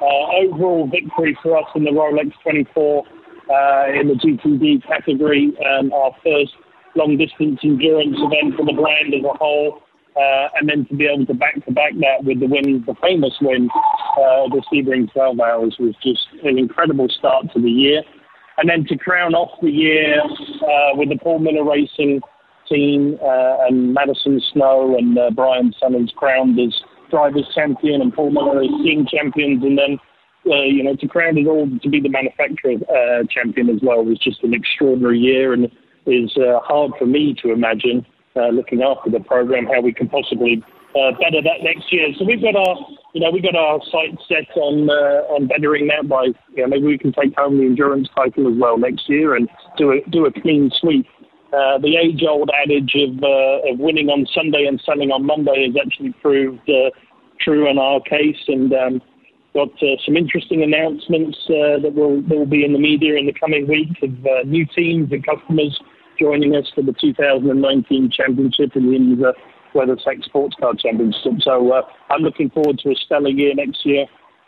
uh, 0.01 0.45
overall 0.45 0.88
victory 0.88 1.38
for 1.41 1.57
us 1.57 1.65
in 1.75 1.83
the 1.83 1.91
Rolex 1.91 2.31
24 2.43 3.03
uh, 3.49 3.99
in 3.99 4.07
the 4.07 4.13
GTD 4.13 4.85
category, 4.85 5.51
um, 5.65 5.91
our 5.91 6.12
first 6.23 6.53
long 6.95 7.17
distance 7.17 7.59
endurance 7.63 8.15
event 8.17 8.55
for 8.55 8.65
the 8.65 8.73
brand 8.73 9.13
as 9.13 9.23
a 9.23 9.38
whole. 9.38 9.81
Uh, 10.15 10.49
and 10.59 10.67
then 10.67 10.85
to 10.85 10.95
be 10.95 11.05
able 11.05 11.25
to 11.25 11.33
back 11.33 11.53
to 11.65 11.71
back 11.71 11.93
that 12.01 12.23
with 12.23 12.39
the 12.39 12.47
win, 12.47 12.83
the 12.85 12.95
famous 13.01 13.33
win, 13.41 13.69
uh, 14.17 14.49
the 14.49 14.62
Sebring 14.67 15.12
12 15.13 15.39
Hours 15.39 15.77
was 15.79 15.95
just 16.03 16.27
an 16.43 16.57
incredible 16.57 17.07
start 17.09 17.45
to 17.53 17.62
the 17.62 17.69
year. 17.69 18.03
And 18.60 18.69
then 18.69 18.86
to 18.88 18.98
crown 18.98 19.36
off 19.36 19.58
the 19.62 19.72
year 19.72 20.22
uh, 20.22 20.95
with 20.95 21.10
the 21.10 21.17
Paul 21.17 21.39
Miller 21.39 21.63
Racing 21.63 22.19
team 22.67 23.17
uh, 23.24 23.65
and 23.67 23.93
Madison 23.93 24.41
Snow 24.52 24.98
and 24.98 25.17
uh, 25.17 25.32
Brian 25.32 25.74
Summons 25.80 26.12
crowned 26.15 26.60
as 26.60 26.74
drivers 27.10 27.48
champion 27.56 28.02
and 28.02 28.13
Paul 28.13 28.32
Miller 28.32 28.62
as 28.62 28.69
team 28.84 29.08
champions, 29.10 29.63
and 29.63 29.78
then 29.78 29.98
uh, 30.45 30.63
you 30.63 30.84
know 30.84 30.95
to 30.95 31.08
crown 31.08 31.38
it 31.38 31.48
all 31.48 31.69
to 31.82 31.89
be 31.89 32.02
the 32.02 32.10
manufacturer 32.10 32.74
uh, 32.89 33.24
champion 33.30 33.69
as 33.69 33.80
well 33.82 34.04
was 34.04 34.19
just 34.19 34.43
an 34.43 34.54
extraordinary 34.54 35.19
year, 35.19 35.54
and 35.54 35.72
is 36.06 36.36
uh, 36.38 36.60
hard 36.60 36.91
for 37.00 37.06
me 37.06 37.36
to 37.41 37.52
imagine 37.52 38.06
looking 38.54 38.82
after 38.82 39.10
the 39.10 39.19
program 39.19 39.65
how 39.65 39.82
we 39.82 39.93
can 39.93 40.08
possibly 40.08 40.63
uh, 40.95 41.12
better 41.19 41.41
that 41.41 41.62
next 41.62 41.91
year. 41.91 42.08
So 42.17 42.25
we've 42.25 42.41
got 42.41 42.56
our, 42.56 42.75
you 43.13 43.21
know, 43.21 43.32
we've 43.32 43.43
got 43.43 43.56
our 43.56 43.80
sights 43.91 44.23
set 44.28 44.49
on 44.58 44.89
uh, 44.89 45.34
on 45.34 45.47
bettering 45.47 45.88
that 45.88 46.08
by, 46.08 46.25
you 46.56 46.63
know, 46.63 46.67
maybe 46.67 46.88
we 46.88 46.97
can 46.97 47.13
take 47.13 47.36
home 47.38 47.58
the 47.58 47.65
endurance 47.65 48.10
title 48.15 48.52
as 48.52 48.58
well 48.58 48.78
next 48.78 49.08
year 49.10 49.36
and 49.36 49.47
do 49.78 49.91
a 49.91 50.02
do 50.10 50.25
a 50.25 50.32
clean 50.32 50.71
sweep. 50.80 51.06
Uh, 51.52 51.80
the 51.80 51.97
age-old 51.97 52.49
adage 52.62 52.93
of 52.95 53.23
uh, 53.23 53.71
of 53.71 53.80
winning 53.80 54.10
on 54.10 54.25
Sunday 54.34 54.65
and 54.65 54.82
selling 54.86 55.12
on 55.12 55.25
Monday 55.25 55.65
has 55.65 55.75
actually 55.84 56.13
proved 56.21 56.69
uh, 56.69 56.89
true 57.41 57.69
in 57.69 57.78
our 57.78 57.99
case, 58.02 58.38
and 58.47 58.71
um, 58.73 59.02
got 59.54 59.71
uh, 59.82 59.97
some 60.06 60.15
interesting 60.15 60.62
announcements 60.62 61.38
uh, 61.49 61.82
that 61.82 61.93
will 61.95 62.21
will 62.30 62.45
be 62.45 62.63
in 62.63 62.73
the 62.73 62.80
media 62.80 63.15
in 63.15 63.25
the 63.25 63.34
coming 63.34 63.67
week 63.67 63.89
of 64.04 64.12
uh, 64.25 64.43
new 64.45 64.65
teams 64.75 65.12
and 65.12 65.25
customers 65.25 65.80
joining 66.19 66.56
us 66.56 66.65
for 66.75 66.84
the 66.84 66.93
2019 66.93 68.12
championship 68.12 68.75
in 68.75 68.91
the 68.91 68.97
IMSA 68.97 69.34
WeatherTech 69.73 70.23
Sports 70.25 70.55
Car 70.60 70.73
Championship. 70.77 71.41
So 71.41 71.71
uh, 71.71 71.82
I'm 72.10 72.21
looking 72.21 72.49
forward 72.49 72.79
to 72.79 72.91
a 72.91 72.95
stellar 72.95 73.29
year 73.29 73.53
next 73.55 73.86
year. 73.86 74.05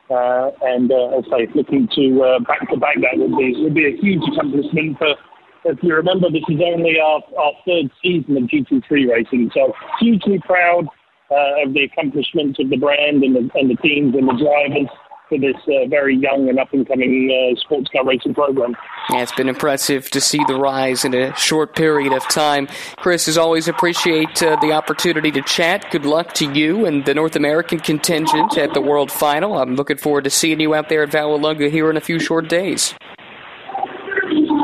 Uh, 0.09 0.51
and 0.61 0.91
uh, 0.91 1.17
as 1.17 1.23
I 1.31 1.45
say, 1.45 1.51
looking 1.55 1.87
to 1.95 2.23
uh, 2.23 2.39
back 2.39 2.69
to 2.69 2.77
back 2.77 2.95
that 2.99 3.15
would 3.15 3.37
be 3.37 3.55
would 3.63 3.73
be 3.73 3.87
a 3.87 3.95
huge 3.95 4.21
accomplishment. 4.33 4.97
For 4.97 5.15
if 5.63 5.77
you 5.81 5.95
remember, 5.95 6.29
this 6.29 6.43
is 6.49 6.59
only 6.59 6.99
our, 6.99 7.21
our 7.39 7.53
third 7.65 7.91
season 8.03 8.35
of 8.35 8.43
GT3 8.43 9.07
racing, 9.07 9.51
so 9.53 9.71
hugely 9.99 10.39
proud 10.43 10.85
uh, 11.31 11.63
of 11.63 11.73
the 11.73 11.85
accomplishments 11.85 12.59
of 12.59 12.69
the 12.69 12.77
brand 12.77 13.23
and 13.23 13.35
the, 13.35 13.49
and 13.55 13.69
the 13.69 13.75
teams 13.75 14.13
and 14.15 14.27
the 14.27 14.35
drivers 14.35 14.89
for 15.31 15.39
this 15.39 15.55
uh, 15.67 15.87
very 15.87 16.17
young 16.17 16.49
and 16.49 16.59
up 16.59 16.73
and 16.73 16.85
coming 16.85 17.31
uh, 17.31 17.59
sports 17.61 17.89
car 17.89 18.05
racing 18.05 18.33
program. 18.33 18.75
Yeah, 19.09 19.21
it's 19.21 19.31
been 19.31 19.47
impressive 19.47 20.09
to 20.11 20.19
see 20.19 20.39
the 20.47 20.55
rise 20.55 21.05
in 21.05 21.13
a 21.13 21.33
short 21.37 21.73
period 21.73 22.11
of 22.11 22.27
time. 22.27 22.67
Chris, 22.97 23.29
as 23.29 23.37
always, 23.37 23.69
appreciate 23.69 24.43
uh, 24.43 24.57
the 24.61 24.73
opportunity 24.73 25.31
to 25.31 25.41
chat. 25.43 25.89
Good 25.89 26.05
luck 26.05 26.33
to 26.33 26.51
you 26.51 26.85
and 26.85 27.05
the 27.05 27.13
North 27.13 27.37
American 27.37 27.79
contingent 27.79 28.57
at 28.57 28.73
the 28.73 28.81
World 28.81 29.09
Final. 29.09 29.57
I'm 29.57 29.75
looking 29.75 29.97
forward 29.97 30.25
to 30.25 30.29
seeing 30.29 30.59
you 30.59 30.75
out 30.75 30.89
there 30.89 31.03
at 31.03 31.09
Vallelunga 31.09 31.71
here 31.71 31.89
in 31.89 31.95
a 31.95 32.01
few 32.01 32.19
short 32.19 32.49
days. 32.49 32.93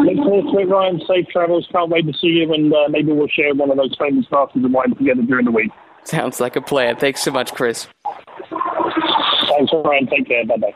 Look 0.03 0.17
forward 0.17 0.51
to 0.51 0.60
it, 0.60 0.69
Ryan. 0.69 1.01
Safe 1.08 1.27
travels. 1.30 1.65
Can't 1.71 1.89
wait 1.89 2.06
to 2.08 2.13
see 2.13 2.27
you, 2.27 2.53
and 2.53 2.73
uh, 2.73 2.89
maybe 2.89 3.13
we'll 3.13 3.30
share 3.30 3.56
one 3.56 3.71
of 3.71 3.77
those 3.77 3.95
famous 3.97 4.25
glasses 4.25 4.65
of 4.65 4.71
wine 4.71 4.93
together 4.95 5.21
during 5.21 5.45
the 5.45 5.51
week. 5.51 5.71
Sounds 6.03 6.41
like 6.41 6.58
a 6.58 6.62
plan. 6.62 6.97
Thanks 6.97 7.21
so 7.21 7.32
much, 7.32 7.53
Chris. 7.53 7.88
Thanks, 9.58 9.74
Ryan. 9.74 10.08
Take 10.08 10.28
care. 10.28 10.46
Bye 10.46 10.58
bye. 10.58 10.76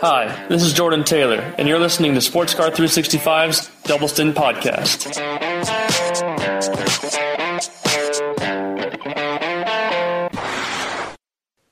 Hi, 0.00 0.46
this 0.48 0.62
is 0.62 0.72
Jordan 0.72 1.04
Taylor, 1.04 1.54
and 1.58 1.68
you're 1.68 1.78
listening 1.78 2.14
to 2.14 2.20
Sports 2.22 2.54
Car 2.54 2.70
365's 2.70 3.70
Double 3.84 4.08
Stint 4.08 4.34
Podcast. 4.34 5.12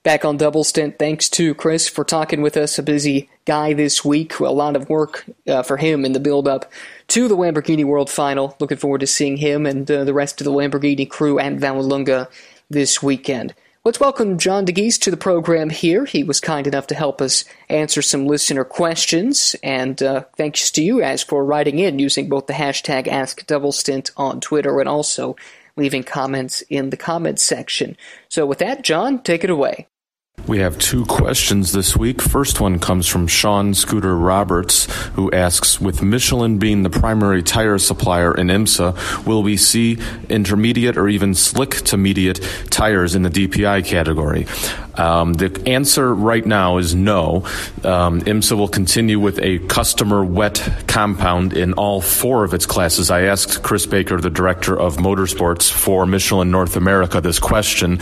Back 0.02 0.24
on 0.24 0.36
Double 0.36 0.64
Stint, 0.64 0.98
thanks 0.98 1.28
to 1.30 1.54
Chris 1.54 1.88
for 1.88 2.04
talking 2.04 2.42
with 2.42 2.56
us. 2.56 2.78
A 2.78 2.82
busy 2.82 3.30
guy 3.46 3.72
this 3.72 4.04
week. 4.04 4.38
A 4.38 4.48
lot 4.48 4.76
of 4.76 4.88
work 4.90 5.24
uh, 5.48 5.62
for 5.62 5.78
him 5.78 6.04
in 6.04 6.12
the 6.12 6.20
build 6.20 6.46
up 6.46 6.70
to 7.08 7.26
the 7.26 7.36
Lamborghini 7.36 7.84
World 7.84 8.10
Final. 8.10 8.54
Looking 8.60 8.78
forward 8.78 9.00
to 9.00 9.06
seeing 9.06 9.38
him 9.38 9.64
and 9.64 9.90
uh, 9.90 10.04
the 10.04 10.14
rest 10.14 10.40
of 10.40 10.44
the 10.44 10.52
Lamborghini 10.52 11.08
crew 11.08 11.38
at 11.38 11.56
Vallelunga 11.56 12.28
this 12.68 13.02
weekend. 13.02 13.54
Let's 13.82 13.98
welcome 13.98 14.36
John 14.36 14.66
Dagys 14.66 15.00
to 15.00 15.10
the 15.10 15.16
program 15.16 15.70
here. 15.70 16.04
He 16.04 16.22
was 16.22 16.38
kind 16.38 16.66
enough 16.66 16.88
to 16.88 16.94
help 16.94 17.22
us 17.22 17.46
answer 17.70 18.02
some 18.02 18.26
listener 18.26 18.62
questions, 18.62 19.56
and 19.62 20.02
uh, 20.02 20.24
thanks 20.36 20.70
to 20.72 20.84
you 20.84 21.00
guys 21.00 21.22
for 21.22 21.42
writing 21.42 21.78
in 21.78 21.98
using 21.98 22.28
both 22.28 22.46
the 22.46 22.52
hashtag 22.52 23.06
AskDoubleStint 23.06 24.10
on 24.18 24.42
Twitter 24.42 24.80
and 24.80 24.88
also 24.88 25.34
leaving 25.76 26.02
comments 26.02 26.60
in 26.68 26.90
the 26.90 26.98
comments 26.98 27.42
section. 27.42 27.96
So, 28.28 28.44
with 28.44 28.58
that, 28.58 28.82
John, 28.82 29.22
take 29.22 29.44
it 29.44 29.50
away. 29.50 29.86
We 30.46 30.58
have 30.58 30.78
two 30.78 31.04
questions 31.06 31.72
this 31.72 31.96
week. 31.96 32.20
First 32.20 32.60
one 32.60 32.78
comes 32.78 33.06
from 33.06 33.26
Sean 33.26 33.72
Scooter 33.74 34.16
Roberts, 34.16 34.86
who 35.10 35.30
asks 35.30 35.80
With 35.80 36.02
Michelin 36.02 36.58
being 36.58 36.82
the 36.82 36.90
primary 36.90 37.42
tire 37.42 37.78
supplier 37.78 38.34
in 38.34 38.48
IMSA, 38.48 39.26
will 39.26 39.42
we 39.42 39.56
see 39.56 39.98
intermediate 40.28 40.96
or 40.96 41.08
even 41.08 41.34
slick 41.34 41.76
to 41.82 41.96
mediate 41.96 42.40
tires 42.70 43.14
in 43.14 43.22
the 43.22 43.30
DPI 43.30 43.86
category? 43.86 44.46
Um, 45.00 45.32
the 45.32 45.62
answer 45.66 46.14
right 46.14 46.44
now 46.44 46.76
is 46.76 46.94
no. 46.94 47.44
Um, 47.84 48.20
IMSA 48.20 48.56
will 48.56 48.68
continue 48.68 49.18
with 49.18 49.38
a 49.38 49.58
customer 49.60 50.22
wet 50.22 50.84
compound 50.86 51.54
in 51.54 51.72
all 51.72 52.02
four 52.02 52.44
of 52.44 52.52
its 52.52 52.66
classes. 52.66 53.10
I 53.10 53.22
asked 53.22 53.62
Chris 53.62 53.86
Baker, 53.86 54.20
the 54.20 54.28
director 54.28 54.78
of 54.78 54.98
motorsports 54.98 55.70
for 55.72 56.04
Michelin 56.04 56.50
North 56.50 56.76
America, 56.76 57.22
this 57.22 57.38
question, 57.38 57.98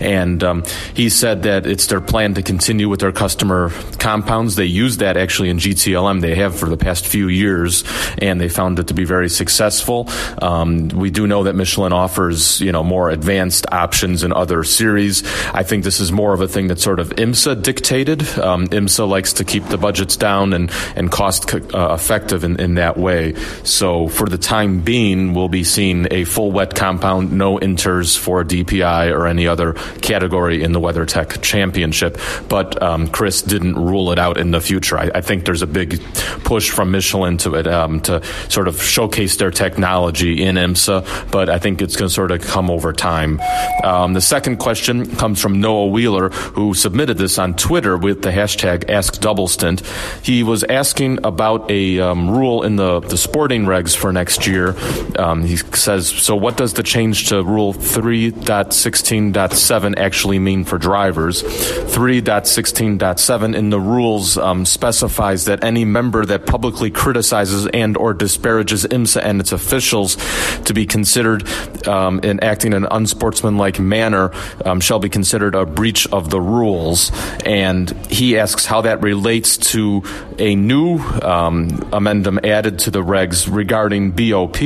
and 0.00 0.42
um, 0.42 0.64
he 0.94 1.08
said 1.08 1.44
that 1.44 1.66
it's 1.66 1.86
their 1.86 2.00
plan 2.00 2.34
to 2.34 2.42
continue 2.42 2.88
with 2.88 2.98
their 2.98 3.12
customer 3.12 3.70
compounds. 3.98 4.56
They 4.56 4.64
use 4.64 4.96
that 4.96 5.16
actually 5.16 5.50
in 5.50 5.58
GTLM. 5.58 6.20
They 6.20 6.34
have 6.34 6.58
for 6.58 6.68
the 6.68 6.76
past 6.76 7.06
few 7.06 7.28
years, 7.28 7.84
and 8.18 8.40
they 8.40 8.48
found 8.48 8.80
it 8.80 8.88
to 8.88 8.94
be 8.94 9.04
very 9.04 9.28
successful. 9.28 10.08
Um, 10.42 10.88
we 10.88 11.10
do 11.10 11.28
know 11.28 11.44
that 11.44 11.54
Michelin 11.54 11.92
offers, 11.92 12.60
you 12.60 12.72
know, 12.72 12.82
more 12.82 13.08
advanced 13.10 13.66
options 13.70 14.24
in 14.24 14.32
other 14.32 14.64
series. 14.64 15.22
I 15.54 15.62
think 15.62 15.84
this 15.84 16.00
is 16.00 16.10
more 16.10 16.34
of 16.34 16.39
of 16.40 16.50
a 16.50 16.52
thing 16.52 16.68
that's 16.68 16.82
sort 16.82 17.00
of 17.00 17.10
IMSA 17.10 17.62
dictated. 17.62 18.22
Um, 18.38 18.66
IMSA 18.68 19.08
likes 19.08 19.34
to 19.34 19.44
keep 19.44 19.64
the 19.66 19.78
budgets 19.78 20.16
down 20.16 20.52
and, 20.52 20.70
and 20.96 21.10
cost 21.10 21.52
uh, 21.54 21.94
effective 21.94 22.44
in, 22.44 22.58
in 22.60 22.74
that 22.74 22.96
way. 22.96 23.34
So 23.64 24.08
for 24.08 24.26
the 24.26 24.38
time 24.38 24.80
being, 24.80 25.34
we'll 25.34 25.48
be 25.48 25.64
seeing 25.64 26.08
a 26.10 26.24
full 26.24 26.52
wet 26.52 26.74
compound, 26.74 27.32
no 27.32 27.58
inters 27.58 28.16
for 28.16 28.44
DPI 28.44 29.12
or 29.14 29.26
any 29.26 29.46
other 29.46 29.74
category 30.00 30.62
in 30.62 30.72
the 30.72 30.80
WeatherTech 30.80 31.42
Championship. 31.42 32.18
But 32.48 32.80
um, 32.82 33.08
Chris 33.08 33.42
didn't 33.42 33.76
rule 33.76 34.12
it 34.12 34.18
out 34.18 34.38
in 34.38 34.50
the 34.50 34.60
future. 34.60 34.98
I, 34.98 35.10
I 35.14 35.20
think 35.20 35.44
there's 35.44 35.62
a 35.62 35.66
big 35.66 36.00
push 36.44 36.70
from 36.70 36.90
Michelin 36.90 37.36
to 37.38 37.54
it 37.54 37.66
um, 37.66 38.00
to 38.02 38.24
sort 38.48 38.68
of 38.68 38.82
showcase 38.82 39.36
their 39.36 39.50
technology 39.50 40.42
in 40.42 40.56
IMSA, 40.56 41.30
but 41.30 41.48
I 41.48 41.58
think 41.58 41.82
it's 41.82 41.96
going 41.96 42.08
to 42.08 42.14
sort 42.14 42.30
of 42.30 42.40
come 42.40 42.70
over 42.70 42.92
time. 42.92 43.40
Um, 43.84 44.14
the 44.14 44.20
second 44.20 44.56
question 44.58 45.16
comes 45.16 45.40
from 45.40 45.60
Noah 45.60 45.86
Wheeler, 45.86 46.19
who 46.28 46.74
submitted 46.74 47.16
this 47.18 47.38
on 47.38 47.54
Twitter 47.54 47.96
with 47.96 48.22
the 48.22 48.30
hashtag 48.30 48.84
AskDoubleStint. 48.84 50.24
He 50.24 50.42
was 50.42 50.64
asking 50.64 51.24
about 51.24 51.70
a 51.70 52.00
um, 52.00 52.30
rule 52.30 52.62
in 52.62 52.76
the, 52.76 53.00
the 53.00 53.16
sporting 53.16 53.64
regs 53.64 53.96
for 53.96 54.12
next 54.12 54.46
year. 54.46 54.76
Um, 55.18 55.44
he 55.44 55.56
says, 55.56 56.08
so 56.08 56.36
what 56.36 56.56
does 56.56 56.74
the 56.74 56.82
change 56.82 57.28
to 57.28 57.42
Rule 57.42 57.72
3.16.7 57.72 59.96
actually 59.96 60.38
mean 60.38 60.64
for 60.64 60.76
drivers? 60.78 61.42
3.16.7 61.42 63.56
in 63.56 63.70
the 63.70 63.80
rules 63.80 64.36
um, 64.36 64.66
specifies 64.66 65.46
that 65.46 65.64
any 65.64 65.84
member 65.84 66.24
that 66.24 66.46
publicly 66.46 66.90
criticizes 66.90 67.66
and 67.68 67.96
or 67.96 68.12
disparages 68.14 68.84
IMSA 68.84 69.22
and 69.22 69.40
its 69.40 69.52
officials 69.52 70.16
to 70.64 70.74
be 70.74 70.86
considered 70.86 71.46
um, 71.86 72.20
in 72.20 72.40
acting 72.40 72.72
in 72.72 72.84
an 72.84 72.88
unsportsmanlike 72.90 73.78
manner 73.78 74.32
um, 74.64 74.80
shall 74.80 74.98
be 74.98 75.08
considered 75.08 75.54
a 75.54 75.66
breach 75.66 76.09
of 76.12 76.30
the 76.30 76.40
rules, 76.40 77.12
and 77.44 77.90
he 78.06 78.38
asks 78.38 78.66
how 78.66 78.82
that 78.82 79.02
relates 79.02 79.56
to 79.56 80.02
a 80.38 80.54
new 80.54 80.98
um, 80.98 81.88
amendment 81.92 82.44
added 82.44 82.78
to 82.80 82.90
the 82.90 83.02
regs 83.02 83.48
regarding 83.50 84.10
BOP, 84.12 84.58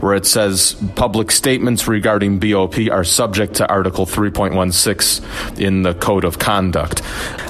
where 0.00 0.14
it 0.14 0.26
says 0.26 0.76
public 0.94 1.30
statements 1.30 1.88
regarding 1.88 2.38
BOP 2.38 2.76
are 2.90 3.04
subject 3.04 3.54
to 3.54 3.68
Article 3.68 4.06
3.16 4.06 5.58
in 5.60 5.82
the 5.82 5.94
Code 5.94 6.24
of 6.24 6.38
Conduct. 6.38 7.02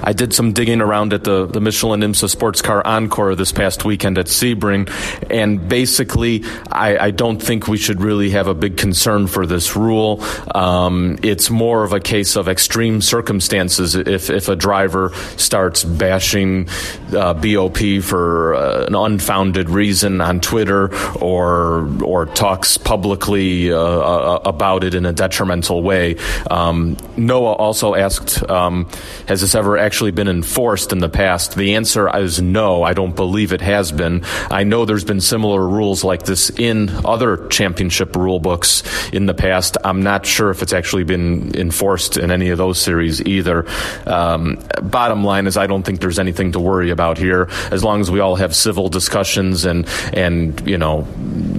I 0.02 0.12
did 0.12 0.32
some 0.32 0.52
digging 0.52 0.80
around 0.80 1.12
at 1.12 1.24
the, 1.24 1.46
the 1.46 1.60
Michelin 1.60 2.00
IMSA 2.00 2.30
Sports 2.30 2.62
Car 2.62 2.86
Encore 2.86 3.34
this 3.34 3.52
past 3.52 3.84
weekend 3.84 4.18
at 4.18 4.26
Sebring, 4.26 4.90
and 5.30 5.68
basically, 5.68 6.44
I, 6.70 6.98
I 7.06 7.10
don't 7.10 7.42
think 7.42 7.68
we 7.68 7.76
should 7.76 8.00
really 8.00 8.30
have 8.30 8.46
a 8.46 8.54
big 8.54 8.76
concern 8.76 9.26
for 9.26 9.46
this 9.46 9.76
rule. 9.76 10.22
Um, 10.54 11.18
it's 11.22 11.50
more 11.50 11.84
of 11.84 11.92
a 11.92 12.00
case 12.00 12.36
of 12.36 12.48
extreme 12.48 13.00
circumstances 13.00 13.35
circumstances 13.36 13.94
if, 13.94 14.30
if 14.30 14.48
a 14.48 14.56
driver 14.56 15.10
starts 15.36 15.84
bashing 15.84 16.68
uh, 17.14 17.34
BOP 17.34 17.78
for 18.02 18.54
uh, 18.54 18.86
an 18.86 18.94
unfounded 18.94 19.68
reason 19.68 20.20
on 20.20 20.40
Twitter 20.40 20.94
or 21.16 21.86
or 22.02 22.26
talks 22.26 22.78
publicly 22.78 23.72
uh, 23.72 23.78
uh, 23.78 24.40
about 24.44 24.84
it 24.84 24.94
in 24.94 25.04
a 25.06 25.12
detrimental 25.12 25.82
way. 25.82 26.16
Um, 26.50 26.96
Noah 27.16 27.52
also 27.52 27.94
asked, 27.94 28.48
um, 28.48 28.88
has 29.28 29.40
this 29.40 29.54
ever 29.54 29.76
actually 29.76 30.12
been 30.12 30.28
enforced 30.28 30.92
in 30.92 30.98
the 30.98 31.08
past? 31.08 31.56
The 31.56 31.74
answer 31.74 32.08
is 32.16 32.40
no. 32.40 32.82
I 32.82 32.94
don't 32.94 33.14
believe 33.14 33.52
it 33.52 33.60
has 33.60 33.92
been. 33.92 34.24
I 34.50 34.64
know 34.64 34.84
there's 34.84 35.04
been 35.04 35.20
similar 35.20 35.66
rules 35.66 36.04
like 36.04 36.22
this 36.24 36.50
in 36.50 36.88
other 37.04 37.48
championship 37.48 38.16
rule 38.16 38.40
books 38.40 38.82
in 39.12 39.26
the 39.26 39.34
past. 39.34 39.76
I'm 39.84 40.02
not 40.02 40.24
sure 40.24 40.50
if 40.50 40.62
it's 40.62 40.72
actually 40.72 41.04
been 41.04 41.54
enforced 41.54 42.16
in 42.16 42.30
any 42.30 42.50
of 42.50 42.58
those 42.58 42.80
series 42.80 43.20
either. 43.26 43.66
Um, 44.06 44.58
bottom 44.82 45.24
line 45.24 45.46
is, 45.46 45.56
I 45.56 45.66
don't 45.66 45.82
think 45.82 46.00
there's 46.00 46.18
anything 46.18 46.52
to 46.52 46.60
worry 46.60 46.90
about 46.90 47.18
here. 47.18 47.48
As 47.70 47.82
long 47.84 48.00
as 48.00 48.10
we 48.10 48.20
all 48.20 48.36
have 48.36 48.54
civil 48.54 48.88
discussions 48.88 49.64
and 49.64 49.86
and 50.12 50.66
you 50.66 50.78
know 50.78 51.06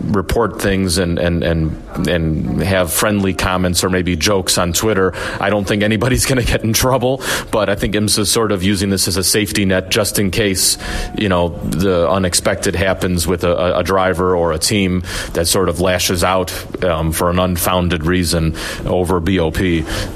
report 0.07 0.61
things 0.61 0.97
and 0.97 1.19
and 1.19 1.43
and 1.43 2.07
and 2.07 2.61
have 2.61 2.91
friendly 2.91 3.33
comments 3.33 3.83
or 3.83 3.89
maybe 3.89 4.15
jokes 4.15 4.57
on 4.57 4.73
Twitter, 4.73 5.13
I 5.39 5.49
don't 5.49 5.67
think 5.67 5.83
anybody's 5.83 6.25
going 6.29 6.43
to 6.43 6.47
get 6.47 6.63
in 6.63 6.73
trouble. 6.73 7.21
But 7.51 7.69
I 7.69 7.75
think 7.75 7.95
IMSA 7.95 8.19
is 8.19 8.31
sort 8.31 8.51
of 8.51 8.63
using 8.63 8.89
this 8.89 9.07
as 9.07 9.17
a 9.17 9.23
safety 9.23 9.65
net 9.65 9.89
just 9.89 10.19
in 10.19 10.31
case 10.31 10.77
you 11.17 11.29
know 11.29 11.49
the 11.49 12.09
unexpected 12.09 12.75
happens 12.75 13.27
with 13.27 13.43
a, 13.43 13.77
a 13.77 13.83
driver 13.83 14.35
or 14.35 14.51
a 14.51 14.59
team 14.59 15.03
that 15.33 15.47
sort 15.47 15.69
of 15.69 15.79
lashes 15.79 16.23
out 16.23 16.51
um, 16.83 17.11
for 17.11 17.29
an 17.29 17.39
unfounded 17.39 18.05
reason 18.05 18.55
over 18.85 19.19
BOP. 19.19 19.59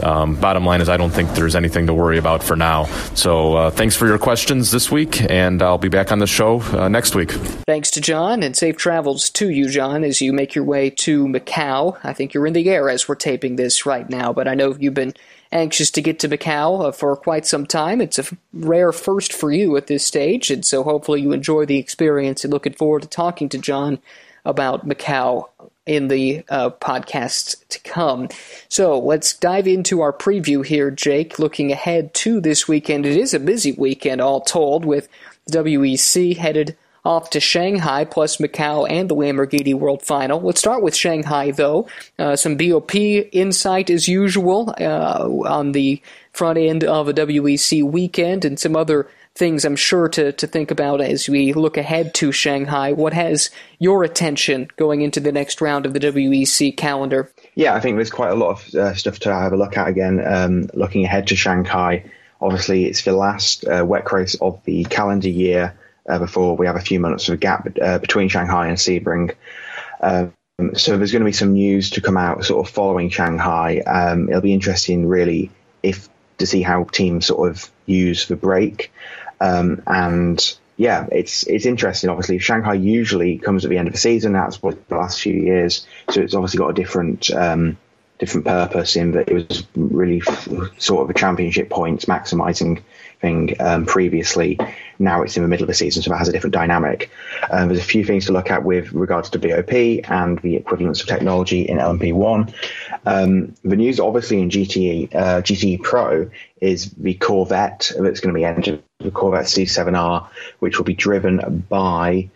Um, 0.04 0.36
bottom 0.36 0.66
line 0.66 0.82
is, 0.82 0.90
I 0.90 0.98
don't 0.98 1.12
think 1.12 1.34
there's 1.42 1.56
anything 1.56 1.88
to 1.88 1.94
worry 1.94 2.20
about 2.20 2.44
for 2.44 2.56
now. 2.56 2.86
So 3.16 3.56
uh, 3.56 3.72
thanks 3.72 3.96
for 3.96 4.06
your 4.06 4.20
questions 4.20 4.70
this 4.70 4.92
week, 4.92 5.28
and 5.30 5.62
I'll 5.64 5.80
be 5.80 5.90
back 5.90 6.12
on 6.12 6.20
the 6.20 6.28
show 6.28 6.62
uh, 6.62 6.88
next 6.88 7.16
week. 7.16 7.32
Thanks 7.32 7.90
to 7.92 8.02
John, 8.02 8.44
and 8.44 8.56
safe 8.56 8.78
travels 8.78 9.30
to 9.32 9.50
you, 9.50 9.68
John, 9.68 10.04
as 10.04 10.22
you 10.22 10.34
make 10.34 10.54
your 10.54 10.64
way 10.64 10.92
to 10.92 11.26
Macau. 11.26 11.98
I 12.04 12.14
think 12.14 12.34
you're 12.34 12.46
in 12.46 12.54
the 12.54 12.70
air 12.70 12.90
as 12.90 13.08
we're 13.08 13.16
taping 13.16 13.56
this 13.56 13.88
right 13.88 14.08
now, 14.08 14.32
but 14.32 14.48
I 14.48 14.54
know 14.54 14.76
you've 14.80 14.94
been 14.94 15.16
anxious 15.52 15.90
to 15.92 16.02
get 16.02 16.20
to 16.20 16.30
Macau 16.30 16.90
uh, 16.90 16.92
for 16.92 17.16
quite 17.16 17.48
some 17.48 17.66
time. 17.66 18.02
It's 18.02 18.20
a 18.20 18.26
rare 18.54 18.92
first 18.92 19.34
for 19.34 19.52
you 19.52 19.76
at 19.78 19.88
this 19.88 20.06
stage, 20.06 20.52
and 20.52 20.64
so 20.64 20.84
hopefully 20.84 21.22
you 21.22 21.32
enjoy 21.32 21.66
the 21.66 21.80
experience 21.80 22.44
and 22.44 22.54
looking 22.54 22.74
forward 22.74 23.02
to 23.02 23.08
talking 23.08 23.50
to 23.50 23.58
John 23.58 23.98
about 24.46 24.88
Macau 24.88 25.50
in 25.86 26.08
the 26.08 26.44
uh, 26.50 26.70
podcasts 26.70 27.56
to 27.70 27.80
come. 27.80 28.30
So 28.70 29.00
let's 29.00 29.34
dive 29.34 29.68
into 29.68 30.02
our 30.02 30.14
preview 30.14 30.66
here, 30.66 30.92
Jake. 30.92 31.40
Looking 31.40 31.72
ahead 31.72 32.14
to 32.16 32.40
this 32.40 32.68
weekend, 32.68 33.06
it 33.06 33.18
is 33.18 33.34
a 33.34 33.40
busy 33.40 33.72
weekend, 33.72 34.22
all 34.22 34.42
told, 34.42 34.86
with 34.86 35.10
WEC 35.50 36.38
headed 36.38 36.78
off 37.04 37.32
to 37.32 37.40
Shanghai, 37.40 38.06
plus 38.06 38.38
Macau 38.38 38.88
and 38.90 39.10
the 39.10 39.16
Lamborghini 39.16 39.74
World 39.74 40.04
Final. 40.04 40.40
Let's 40.40 40.60
start 40.60 40.84
with 40.84 40.96
Shanghai, 40.96 41.50
though. 41.52 41.88
Uh, 42.20 42.36
some 42.36 42.58
BOP 42.58 42.94
insight 42.96 43.90
as 43.90 44.08
usual 44.08 44.74
uh, 44.80 45.28
on 45.48 45.72
the 45.72 46.02
front 46.32 46.60
end 46.60 46.84
of 46.84 47.08
a 47.08 47.14
WEC 47.14 47.84
weekend 47.84 48.46
and 48.46 48.60
some 48.60 48.76
other 48.76 49.10
things 49.36 49.64
I'm 49.64 49.76
sure 49.76 50.10
to, 50.10 50.32
to 50.34 50.48
think 50.48 50.72
about 50.72 51.02
as 51.02 51.30
we 51.30 51.54
look 51.54 51.78
ahead 51.78 52.14
to 52.16 52.32
Shanghai. 52.32 52.92
What 52.94 53.14
has 53.14 53.50
your 53.80 54.04
attention 54.04 54.68
going 54.76 55.02
into 55.02 55.20
the 55.20 55.32
next 55.32 55.62
round 55.62 55.86
of 55.86 55.94
the 55.94 56.00
WEC 56.00 56.76
calendar? 56.76 57.32
Yeah, 57.56 57.74
I 57.74 57.80
think 57.80 57.96
there's 57.96 58.12
quite 58.12 58.32
a 58.32 58.36
lot 58.36 58.52
of 58.52 58.76
uh, 58.76 58.94
stuff 58.94 59.20
to 59.20 59.34
have 59.34 59.54
a 59.54 59.58
look 59.58 59.78
at 59.78 59.88
again. 59.88 60.26
Um, 60.26 60.70
looking 60.74 61.06
ahead 61.06 61.28
to 61.28 61.36
Shanghai, 61.36 62.04
obviously 62.42 62.86
it's 62.86 63.04
the 63.04 63.14
last 63.14 63.66
uh, 63.66 63.86
WEC 63.86 64.12
race 64.12 64.36
of 64.36 64.62
the 64.66 64.84
calendar 64.86 65.30
year 65.30 65.78
uh, 66.10 66.20
before 66.20 66.58
we 66.58 66.66
have 66.66 66.76
a 66.76 66.82
few 66.82 67.00
months 67.00 67.28
of 67.28 67.36
a 67.36 67.38
gap 67.38 67.68
uh, 67.82 68.00
between 68.00 68.28
Shanghai 68.28 68.68
and 68.68 68.78
Sebring. 68.78 69.34
Um, 70.02 70.34
so 70.74 70.98
there's 70.98 71.12
going 71.12 71.22
to 71.22 71.26
be 71.26 71.32
some 71.32 71.54
news 71.54 71.90
to 71.92 72.02
come 72.02 72.18
out 72.18 72.44
sort 72.44 72.68
of 72.68 72.74
following 72.74 73.10
Shanghai. 73.10 73.80
Um, 73.80 74.30
it'll 74.30 74.42
be 74.42 74.54
interesting, 74.54 75.08
really, 75.08 75.50
if 75.82 76.10
to 76.38 76.46
see 76.46 76.62
how 76.62 76.84
teams 76.86 77.28
sort 77.28 77.50
of 77.50 77.72
use 77.86 78.28
the 78.28 78.36
break. 78.36 78.92
Um, 79.42 79.82
and 79.88 80.58
yeah, 80.78 81.08
it's 81.12 81.44
it's 81.48 81.66
interesting. 81.66 82.10
Obviously, 82.10 82.40
Shanghai 82.40 82.76
usually 82.76 83.38
comes 83.38 83.66
at 83.66 83.70
the 83.70 83.78
end 83.78 83.88
of 83.88 83.94
the 83.94 84.00
season. 84.00 84.34
That's 84.34 84.62
what 84.62 84.88
the 84.88 84.96
last 84.96 85.20
few 85.20 85.34
years. 85.34 85.86
So 86.10 86.22
it's 86.22 86.36
obviously 86.36 86.60
got 86.60 86.70
a 86.70 86.74
different 86.74 87.32
um, 87.32 87.78
different 88.22 88.46
purpose 88.46 88.96
in 88.96 89.14
that 89.14 89.30
it 89.30 89.34
was 89.34 89.64
really 89.76 90.22
sort 90.78 91.04
of 91.04 91.10
a 91.10 91.14
championship 91.14 91.72
points 91.72 92.06
maximising 92.06 92.84
thing 93.20 93.56
um, 93.60 93.88
previously. 93.88 94.60
Now 95.00 95.24
it's 95.24 95.38
in 95.38 95.42
the 95.42 95.50
middle 95.50 95.64
of 95.64 95.70
the 95.70 95.74
season, 95.74 96.04
so 96.04 96.14
it 96.14 96.18
has 96.18 96.30
a 96.30 96.32
different 96.32 96.54
dynamic. 96.54 97.10
Um, 97.50 97.70
there's 97.70 97.80
a 97.80 97.84
few 97.84 98.06
things 98.06 98.28
to 98.28 98.32
look 98.32 98.52
at 98.52 98.64
with 98.64 98.94
regards 98.94 99.32
to 99.32 99.40
BOP 99.40 99.74
and 100.08 100.38
the 100.38 100.56
equivalence 100.56 101.02
of 101.02 101.08
technology 101.08 101.64
in 101.64 101.80
LMP1. 101.80 102.54
Um, 103.08 103.56
the 103.64 103.76
news, 103.76 104.00
obviously, 104.00 104.40
in 104.40 104.52
GTE 104.52 105.16
uh, 105.16 105.42
GTE 105.42 105.82
Pro 105.82 106.30
is 106.62 106.92
the 106.92 107.16
Corvette 107.16 107.92
that's 107.98 108.20
going 108.20 108.36
to 108.36 108.40
be 108.40 108.46
entered, 108.46 108.84
the 109.00 109.10
Corvette 109.10 109.46
C7R, 109.46 110.28
which 110.60 110.78
will 110.78 110.86
be 110.86 110.94
driven 110.94 111.66
by 111.68 112.30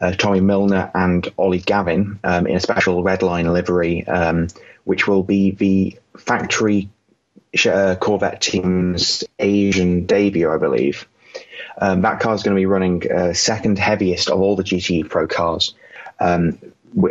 uh, 0.00 0.12
Tommy 0.12 0.40
Milner 0.40 0.92
and 0.94 1.28
Ollie 1.36 1.58
Gavin 1.58 2.20
um, 2.22 2.46
in 2.46 2.56
a 2.56 2.60
special 2.60 3.02
red 3.02 3.22
line 3.22 3.52
livery, 3.52 4.06
um, 4.06 4.46
which 4.84 5.08
will 5.08 5.22
be 5.22 5.50
the 5.50 5.98
factory 6.16 6.90
uh, 7.66 7.96
Corvette 8.00 8.40
team's 8.40 9.24
Asian 9.38 10.06
debut, 10.06 10.50
I 10.50 10.58
believe. 10.58 11.08
Um, 11.80 12.02
that 12.02 12.20
car 12.20 12.34
is 12.34 12.42
going 12.42 12.54
to 12.54 12.60
be 12.60 12.66
running 12.66 13.10
uh, 13.10 13.32
second 13.34 13.78
heaviest 13.78 14.30
of 14.30 14.40
all 14.40 14.56
the 14.56 14.62
GTE 14.62 15.08
Pro 15.08 15.26
cars 15.26 15.74
um, 16.20 16.58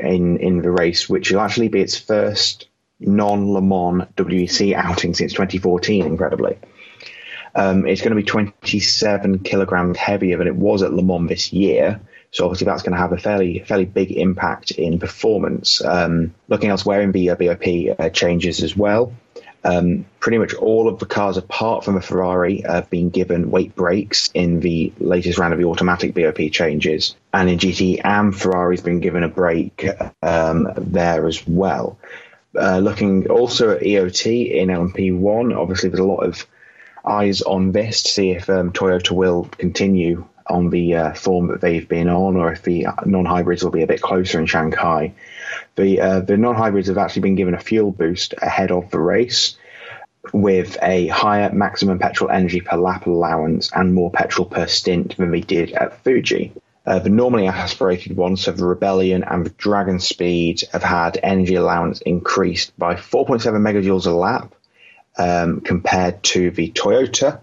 in 0.01 0.37
in 0.37 0.61
the 0.61 0.71
race, 0.71 1.09
which 1.09 1.31
will 1.31 1.41
actually 1.41 1.67
be 1.67 1.81
its 1.81 1.97
first 1.97 2.67
non 2.99 3.51
Le 3.51 3.61
Mans 3.61 4.07
WEC 4.15 4.73
outing 4.73 5.13
since 5.13 5.33
2014. 5.33 6.05
Incredibly, 6.05 6.57
um, 7.55 7.85
it's 7.85 8.01
going 8.01 8.11
to 8.11 8.15
be 8.15 8.23
27 8.23 9.39
kilograms 9.39 9.97
heavier 9.97 10.37
than 10.37 10.47
it 10.47 10.55
was 10.55 10.81
at 10.81 10.93
Le 10.93 11.03
Mans 11.03 11.27
this 11.27 11.51
year. 11.51 11.99
So 12.33 12.45
obviously 12.45 12.65
that's 12.65 12.81
going 12.81 12.93
to 12.93 13.01
have 13.01 13.13
a 13.13 13.17
fairly 13.17 13.59
fairly 13.59 13.85
big 13.85 14.11
impact 14.11 14.71
in 14.71 14.99
performance. 14.99 15.83
Um, 15.85 16.33
looking 16.49 16.71
elsewhere 16.71 17.01
in 17.01 17.11
BOP 17.11 17.99
uh, 17.99 18.09
changes 18.09 18.63
as 18.63 18.75
well. 18.75 19.13
Um, 19.63 20.05
pretty 20.19 20.39
much 20.39 20.53
all 20.55 20.89
of 20.89 20.99
the 20.99 21.05
cars, 21.05 21.37
apart 21.37 21.85
from 21.85 21.95
a 21.95 22.01
Ferrari, 22.01 22.61
have 22.61 22.89
been 22.89 23.11
given 23.11 23.51
weight 23.51 23.75
breaks 23.75 24.29
in 24.33 24.59
the 24.59 24.91
latest 24.99 25.37
round 25.37 25.53
of 25.53 25.59
the 25.59 25.65
automatic 25.65 26.15
BOP 26.15 26.51
changes. 26.51 27.15
And 27.31 27.49
in 27.49 27.59
GT 27.59 28.01
AM, 28.03 28.33
Ferrari's 28.33 28.81
been 28.81 28.99
given 28.99 29.23
a 29.23 29.29
break 29.29 29.85
um, 30.21 30.69
there 30.75 31.27
as 31.27 31.47
well. 31.47 31.99
Uh, 32.59 32.79
looking 32.79 33.29
also 33.29 33.71
at 33.71 33.83
EOT 33.83 34.51
in 34.51 34.69
LMP1, 34.69 35.55
obviously 35.55 35.89
there's 35.89 35.99
a 35.99 36.03
lot 36.03 36.25
of 36.25 36.45
eyes 37.05 37.41
on 37.41 37.71
this 37.71 38.03
to 38.03 38.11
see 38.11 38.31
if 38.31 38.49
um, 38.49 38.71
Toyota 38.71 39.11
will 39.11 39.45
continue 39.45 40.25
on 40.47 40.69
the 40.69 40.95
uh, 40.95 41.13
form 41.13 41.47
that 41.47 41.61
they've 41.61 41.87
been 41.87 42.09
on, 42.09 42.35
or 42.35 42.51
if 42.51 42.63
the 42.63 42.87
non-hybrids 43.05 43.63
will 43.63 43.71
be 43.71 43.83
a 43.83 43.87
bit 43.87 44.01
closer 44.01 44.39
in 44.39 44.45
Shanghai. 44.45 45.13
The 45.75 46.01
uh, 46.01 46.19
the 46.21 46.37
non-hybrids 46.37 46.87
have 46.87 46.97
actually 46.97 47.23
been 47.23 47.35
given 47.35 47.53
a 47.53 47.59
fuel 47.59 47.91
boost 47.91 48.33
ahead 48.41 48.71
of 48.71 48.91
the 48.91 48.99
race, 48.99 49.57
with 50.31 50.77
a 50.81 51.07
higher 51.07 51.51
maximum 51.51 51.99
petrol 51.99 52.29
energy 52.29 52.61
per 52.61 52.77
lap 52.77 53.07
allowance 53.07 53.71
and 53.73 53.93
more 53.93 54.11
petrol 54.11 54.47
per 54.47 54.67
stint 54.67 55.17
than 55.17 55.31
they 55.31 55.41
did 55.41 55.71
at 55.73 56.01
Fuji. 56.03 56.53
Uh, 56.85 56.99
the 56.99 57.09
normally 57.09 57.47
aspirated 57.47 58.15
ones, 58.15 58.41
so 58.41 58.51
the 58.51 58.65
Rebellion 58.65 59.23
and 59.23 59.45
the 59.45 59.51
DragonSpeed, 59.51 60.69
have 60.71 60.83
had 60.83 61.17
energy 61.23 61.55
allowance 61.55 62.01
increased 62.01 62.77
by 62.77 62.95
4.7 62.95 63.41
megajoules 63.53 64.05
a 64.05 64.11
lap 64.11 64.53
um, 65.17 65.61
compared 65.61 66.21
to 66.23 66.51
the 66.51 66.71
Toyota, 66.71 67.39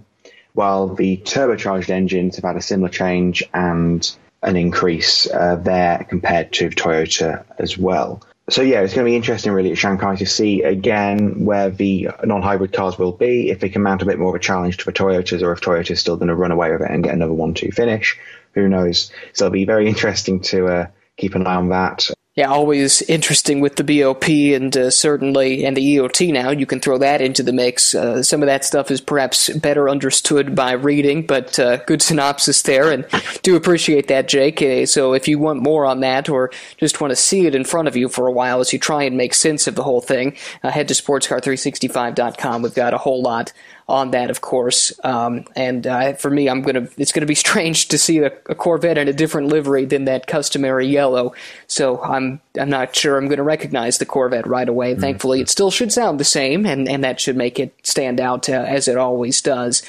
while 0.54 0.88
the 0.88 1.16
turbocharged 1.18 1.90
engines 1.90 2.36
have 2.36 2.44
had 2.44 2.56
a 2.56 2.62
similar 2.62 2.88
change 2.88 3.42
and 3.54 4.16
an 4.42 4.56
increase 4.56 5.30
uh, 5.30 5.56
there 5.56 6.06
compared 6.08 6.52
to 6.52 6.70
Toyota 6.70 7.44
as 7.58 7.76
well. 7.76 8.22
So 8.48 8.62
yeah, 8.62 8.80
it's 8.80 8.94
going 8.94 9.04
to 9.04 9.10
be 9.10 9.16
interesting 9.16 9.52
really 9.52 9.70
at 9.70 9.78
Shanghai 9.78 10.16
to 10.16 10.26
see 10.26 10.62
again 10.62 11.44
where 11.44 11.70
the 11.70 12.08
non-hybrid 12.24 12.72
cars 12.72 12.98
will 12.98 13.12
be, 13.12 13.50
if 13.50 13.60
they 13.60 13.68
can 13.68 13.82
mount 13.82 14.02
a 14.02 14.06
bit 14.06 14.18
more 14.18 14.30
of 14.30 14.34
a 14.34 14.42
challenge 14.42 14.78
to 14.78 14.86
the 14.86 14.92
Toyotas, 14.92 15.42
or 15.42 15.52
if 15.52 15.60
Toyota's 15.60 16.00
still 16.00 16.16
going 16.16 16.28
to 16.28 16.34
run 16.34 16.50
away 16.50 16.72
with 16.72 16.80
it 16.80 16.90
and 16.90 17.04
get 17.04 17.14
another 17.14 17.32
one-two 17.32 17.70
finish. 17.70 18.18
Who 18.54 18.68
knows? 18.68 19.12
So 19.34 19.46
it'll 19.46 19.52
be 19.52 19.66
very 19.66 19.86
interesting 19.86 20.40
to 20.40 20.66
uh, 20.66 20.86
keep 21.16 21.36
an 21.36 21.46
eye 21.46 21.54
on 21.54 21.68
that 21.68 22.10
yeah, 22.40 22.48
always 22.48 23.02
interesting 23.02 23.60
with 23.60 23.76
the 23.76 23.84
BOP 23.84 24.26
and 24.26 24.74
uh, 24.74 24.90
certainly 24.90 25.62
and 25.66 25.76
the 25.76 25.96
EOT 25.96 26.32
now. 26.32 26.48
You 26.48 26.64
can 26.64 26.80
throw 26.80 26.96
that 26.96 27.20
into 27.20 27.42
the 27.42 27.52
mix. 27.52 27.94
Uh, 27.94 28.22
some 28.22 28.42
of 28.42 28.46
that 28.46 28.64
stuff 28.64 28.90
is 28.90 29.02
perhaps 29.02 29.50
better 29.50 29.90
understood 29.90 30.54
by 30.54 30.72
reading, 30.72 31.26
but 31.26 31.58
uh, 31.58 31.84
good 31.84 32.00
synopsis 32.10 32.62
there, 32.62 32.90
and 32.90 33.06
do 33.42 33.56
appreciate 33.56 34.08
that, 34.08 34.26
Jake. 34.26 34.62
Uh, 34.62 34.86
so 34.86 35.12
if 35.12 35.28
you 35.28 35.38
want 35.38 35.62
more 35.62 35.84
on 35.84 36.00
that 36.00 36.30
or 36.30 36.50
just 36.78 36.98
want 36.98 37.10
to 37.10 37.16
see 37.16 37.44
it 37.44 37.54
in 37.54 37.62
front 37.62 37.88
of 37.88 37.94
you 37.94 38.08
for 38.08 38.26
a 38.26 38.32
while 38.32 38.60
as 38.60 38.72
you 38.72 38.78
try 38.78 39.02
and 39.02 39.18
make 39.18 39.34
sense 39.34 39.66
of 39.66 39.74
the 39.74 39.82
whole 39.82 40.00
thing, 40.00 40.34
uh, 40.62 40.70
head 40.70 40.88
to 40.88 40.94
sportscar365.com. 40.94 42.62
We've 42.62 42.74
got 42.74 42.94
a 42.94 42.98
whole 42.98 43.20
lot 43.20 43.52
on 43.90 44.12
that, 44.12 44.30
of 44.30 44.40
course. 44.40 44.92
Um, 45.04 45.44
and 45.56 45.86
uh, 45.86 46.14
for 46.14 46.30
me, 46.30 46.48
I'm 46.48 46.62
gonna 46.62 46.88
it's 46.96 47.12
gonna 47.12 47.26
be 47.26 47.34
strange 47.46 47.88
to 47.88 47.98
see 47.98 48.18
a, 48.18 48.26
a, 48.46 48.54
Corvette 48.54 48.98
in 48.98 49.08
a 49.08 49.12
different 49.12 49.48
livery 49.48 49.84
than 49.84 50.04
that 50.04 50.26
customary 50.26 50.86
yellow. 50.86 51.34
So 51.66 52.00
I'm 52.02 52.40
I'm 52.58 52.70
not 52.70 52.94
sure 52.94 53.16
I'm 53.16 53.28
gonna 53.28 53.42
recognize 53.42 53.98
the 53.98 54.06
Corvette 54.06 54.46
right 54.46 54.68
away. 54.68 54.92
Mm-hmm. 54.92 55.00
Thankfully, 55.00 55.40
it 55.40 55.48
still 55.48 55.70
should 55.70 55.92
sound 55.92 56.20
the 56.20 56.24
same, 56.24 56.64
and 56.64 56.88
and 56.88 57.04
that 57.04 57.20
should 57.20 57.36
make 57.36 57.58
it 57.58 57.74
stand 57.82 58.20
out 58.20 58.48
uh, 58.48 58.52
as 58.52 58.88
it 58.88 58.96
always 58.96 59.42
does 59.42 59.82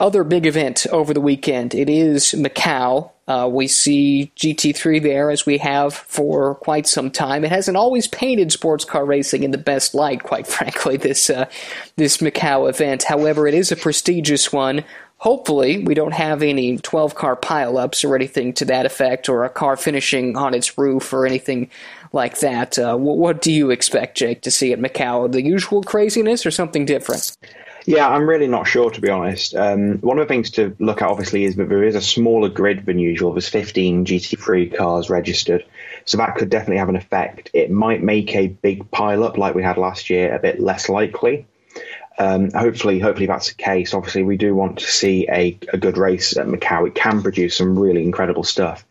other 0.00 0.24
big 0.24 0.46
event 0.46 0.86
over 0.90 1.14
the 1.14 1.20
weekend. 1.20 1.74
It 1.74 1.88
is 1.88 2.32
Macau. 2.32 3.10
Uh, 3.26 3.48
we 3.50 3.66
see 3.66 4.30
GT3 4.36 5.02
there 5.02 5.30
as 5.30 5.46
we 5.46 5.58
have 5.58 5.94
for 5.94 6.56
quite 6.56 6.86
some 6.86 7.10
time. 7.10 7.44
It 7.44 7.52
hasn't 7.52 7.76
always 7.76 8.06
painted 8.06 8.52
sports 8.52 8.84
car 8.84 9.04
racing 9.04 9.44
in 9.44 9.50
the 9.50 9.58
best 9.58 9.94
light, 9.94 10.22
quite 10.22 10.46
frankly. 10.56 10.96
This 10.96 11.30
uh, 11.30 11.46
this 11.96 12.18
Macau 12.18 12.68
event, 12.68 13.04
however, 13.04 13.46
it 13.46 13.54
is 13.54 13.72
a 13.72 13.76
prestigious 13.76 14.52
one. 14.52 14.84
Hopefully, 15.18 15.78
we 15.78 15.94
don't 15.94 16.12
have 16.12 16.42
any 16.42 16.76
12 16.76 17.14
car 17.14 17.34
pileups 17.34 18.06
or 18.06 18.14
anything 18.14 18.52
to 18.52 18.66
that 18.66 18.84
effect, 18.84 19.28
or 19.28 19.44
a 19.44 19.48
car 19.48 19.76
finishing 19.76 20.36
on 20.36 20.52
its 20.52 20.76
roof 20.76 21.12
or 21.14 21.24
anything 21.24 21.70
like 22.12 22.40
that. 22.40 22.78
Uh, 22.78 22.94
what, 22.96 23.16
what 23.16 23.40
do 23.40 23.50
you 23.50 23.70
expect, 23.70 24.18
Jake, 24.18 24.42
to 24.42 24.50
see 24.50 24.72
at 24.72 24.80
Macau? 24.80 25.32
The 25.32 25.42
usual 25.42 25.82
craziness 25.82 26.44
or 26.44 26.50
something 26.50 26.84
different? 26.84 27.38
Yeah, 27.86 28.08
I'm 28.08 28.26
really 28.26 28.46
not 28.48 28.66
sure 28.66 28.90
to 28.90 29.00
be 29.00 29.10
honest. 29.10 29.54
Um, 29.54 29.98
one 29.98 30.18
of 30.18 30.26
the 30.26 30.32
things 30.32 30.50
to 30.52 30.74
look 30.78 31.02
at 31.02 31.08
obviously 31.08 31.44
is 31.44 31.56
that 31.56 31.68
there 31.68 31.84
is 31.84 31.94
a 31.94 32.00
smaller 32.00 32.48
grid 32.48 32.86
than 32.86 32.98
usual. 32.98 33.32
There's 33.32 33.48
15 33.48 34.06
GT3 34.06 34.74
cars 34.74 35.10
registered, 35.10 35.64
so 36.06 36.16
that 36.16 36.36
could 36.36 36.48
definitely 36.48 36.78
have 36.78 36.88
an 36.88 36.96
effect. 36.96 37.50
It 37.52 37.70
might 37.70 38.02
make 38.02 38.34
a 38.34 38.48
big 38.48 38.90
pile-up 38.90 39.36
like 39.36 39.54
we 39.54 39.62
had 39.62 39.76
last 39.76 40.08
year 40.08 40.34
a 40.34 40.38
bit 40.38 40.60
less 40.60 40.88
likely. 40.88 41.46
Um, 42.16 42.50
hopefully, 42.52 43.00
hopefully 43.00 43.26
that's 43.26 43.48
the 43.48 43.62
case. 43.62 43.92
Obviously, 43.92 44.22
we 44.22 44.38
do 44.38 44.54
want 44.54 44.78
to 44.78 44.86
see 44.86 45.26
a, 45.28 45.58
a 45.72 45.76
good 45.76 45.98
race 45.98 46.36
at 46.36 46.46
Macau. 46.46 46.86
It 46.86 46.94
can 46.94 47.22
produce 47.22 47.56
some 47.56 47.78
really 47.78 48.02
incredible 48.02 48.44
stuff. 48.44 48.86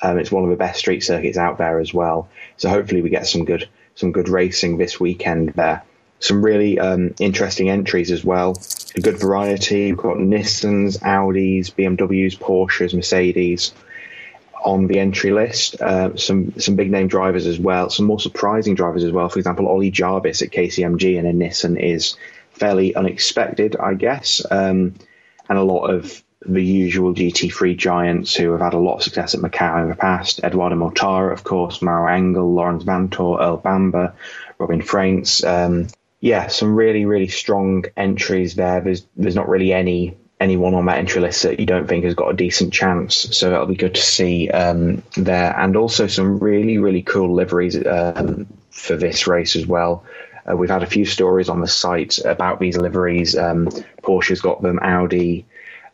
Um, 0.00 0.18
it's 0.18 0.32
one 0.32 0.44
of 0.44 0.50
the 0.50 0.56
best 0.56 0.78
street 0.78 1.00
circuits 1.00 1.36
out 1.36 1.58
there 1.58 1.80
as 1.80 1.92
well. 1.92 2.28
So 2.56 2.70
hopefully, 2.70 3.02
we 3.02 3.10
get 3.10 3.26
some 3.26 3.44
good 3.44 3.68
some 3.94 4.12
good 4.12 4.28
racing 4.28 4.78
this 4.78 5.00
weekend 5.00 5.50
there 5.54 5.82
some 6.20 6.44
really 6.44 6.78
um, 6.78 7.14
interesting 7.20 7.70
entries 7.70 8.10
as 8.10 8.24
well. 8.24 8.60
A 8.96 9.00
good 9.00 9.18
variety. 9.18 9.92
We've 9.92 9.96
got 9.96 10.16
Nissans, 10.16 10.98
Audis, 10.98 11.72
BMWs, 11.72 12.38
Porsches, 12.38 12.94
Mercedes 12.94 13.72
on 14.64 14.86
the 14.86 14.98
entry 14.98 15.30
list. 15.30 15.80
Uh, 15.80 16.16
some 16.16 16.58
some 16.58 16.76
big 16.76 16.90
name 16.90 17.08
drivers 17.08 17.46
as 17.46 17.58
well. 17.58 17.90
Some 17.90 18.06
more 18.06 18.20
surprising 18.20 18.74
drivers 18.74 19.04
as 19.04 19.12
well. 19.12 19.28
For 19.28 19.38
example, 19.38 19.68
Ollie 19.68 19.90
Jarvis 19.90 20.42
at 20.42 20.50
KCMG 20.50 21.18
and 21.18 21.28
a 21.28 21.32
Nissan 21.32 21.78
is 21.80 22.16
fairly 22.50 22.94
unexpected, 22.94 23.76
I 23.76 23.94
guess. 23.94 24.44
Um, 24.50 24.94
and 25.48 25.58
a 25.58 25.62
lot 25.62 25.86
of 25.88 26.22
the 26.46 26.64
usual 26.64 27.14
GT3 27.14 27.76
giants 27.76 28.34
who 28.34 28.52
have 28.52 28.60
had 28.60 28.74
a 28.74 28.78
lot 28.78 28.96
of 28.96 29.02
success 29.02 29.34
at 29.34 29.40
Macau 29.40 29.82
in 29.82 29.88
the 29.88 29.96
past. 29.96 30.40
Eduardo 30.44 30.76
Mortara, 30.76 31.32
of 31.32 31.44
course, 31.44 31.82
Maro 31.82 32.12
Engel, 32.12 32.52
Laurens 32.52 32.84
Vanthoor, 32.84 33.40
Earl 33.40 33.56
Bamber, 33.58 34.14
Robin 34.58 34.80
Frijns. 34.80 35.44
Um, 35.44 35.88
yeah, 36.20 36.48
some 36.48 36.74
really 36.74 37.04
really 37.04 37.28
strong 37.28 37.84
entries 37.96 38.54
there. 38.54 38.80
There's 38.80 39.06
there's 39.16 39.34
not 39.36 39.48
really 39.48 39.72
any 39.72 40.16
anyone 40.40 40.74
on 40.74 40.86
that 40.86 40.98
entry 40.98 41.20
list 41.20 41.42
that 41.42 41.58
you 41.58 41.66
don't 41.66 41.88
think 41.88 42.04
has 42.04 42.14
got 42.14 42.30
a 42.30 42.36
decent 42.36 42.72
chance. 42.72 43.36
So 43.36 43.52
it'll 43.52 43.66
be 43.66 43.74
good 43.74 43.94
to 43.94 44.02
see 44.02 44.48
um, 44.50 45.02
there, 45.16 45.56
and 45.58 45.76
also 45.76 46.06
some 46.06 46.38
really 46.38 46.78
really 46.78 47.02
cool 47.02 47.34
liveries 47.34 47.76
um, 47.86 48.46
for 48.70 48.96
this 48.96 49.26
race 49.26 49.56
as 49.56 49.66
well. 49.66 50.04
Uh, 50.48 50.56
we've 50.56 50.70
had 50.70 50.82
a 50.82 50.86
few 50.86 51.04
stories 51.04 51.48
on 51.48 51.60
the 51.60 51.68
site 51.68 52.18
about 52.24 52.58
these 52.58 52.76
liveries. 52.76 53.36
Um, 53.36 53.68
Porsche's 54.02 54.40
got 54.40 54.62
them, 54.62 54.78
Audi, 54.80 55.44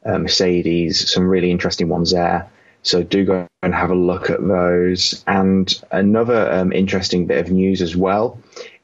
uh, 0.05 0.19
Mercedes, 0.19 1.13
some 1.13 1.27
really 1.27 1.51
interesting 1.51 1.89
ones 1.89 2.13
there. 2.13 2.49
So 2.83 3.03
do 3.03 3.25
go 3.25 3.49
and 3.63 3.75
have 3.75 3.91
a 3.91 3.97
look 3.97 4.31
at 4.31 4.47
those. 4.47 5.25
And 5.27 5.75
another 5.91 6.53
um, 6.53 6.73
interesting 6.73 7.27
bit 7.27 7.45
of 7.45 7.51
news 7.51 7.83
as 7.83 7.97
well 7.97 8.39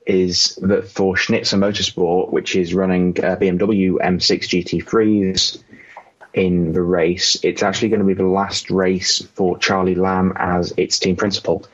is 0.07 0.57
that 0.63 0.89
for 0.89 1.17
Schnitzer 1.17 1.57
Motorsport, 1.57 2.31
which 2.31 2.57
is 2.57 2.75
running 2.75 3.11
uh, 3.19 3.37
BMW 3.37 3.93
M6 3.93 4.83
GT3s 4.83 5.63
in 6.33 6.73
the 6.73 6.83
race, 6.83 7.37
it's 7.43 7.63
actually 7.63 7.89
going 7.89 8.01
to 8.01 8.07
be 8.07 8.15
the 8.15 8.25
last 8.25 8.71
race 8.71 9.21
for 9.35 9.59
Charly 9.59 9.97
Lamm 9.97 10.33
as 10.37 10.73
its 10.77 10.99
team 10.99 11.17
principal. 11.17 11.67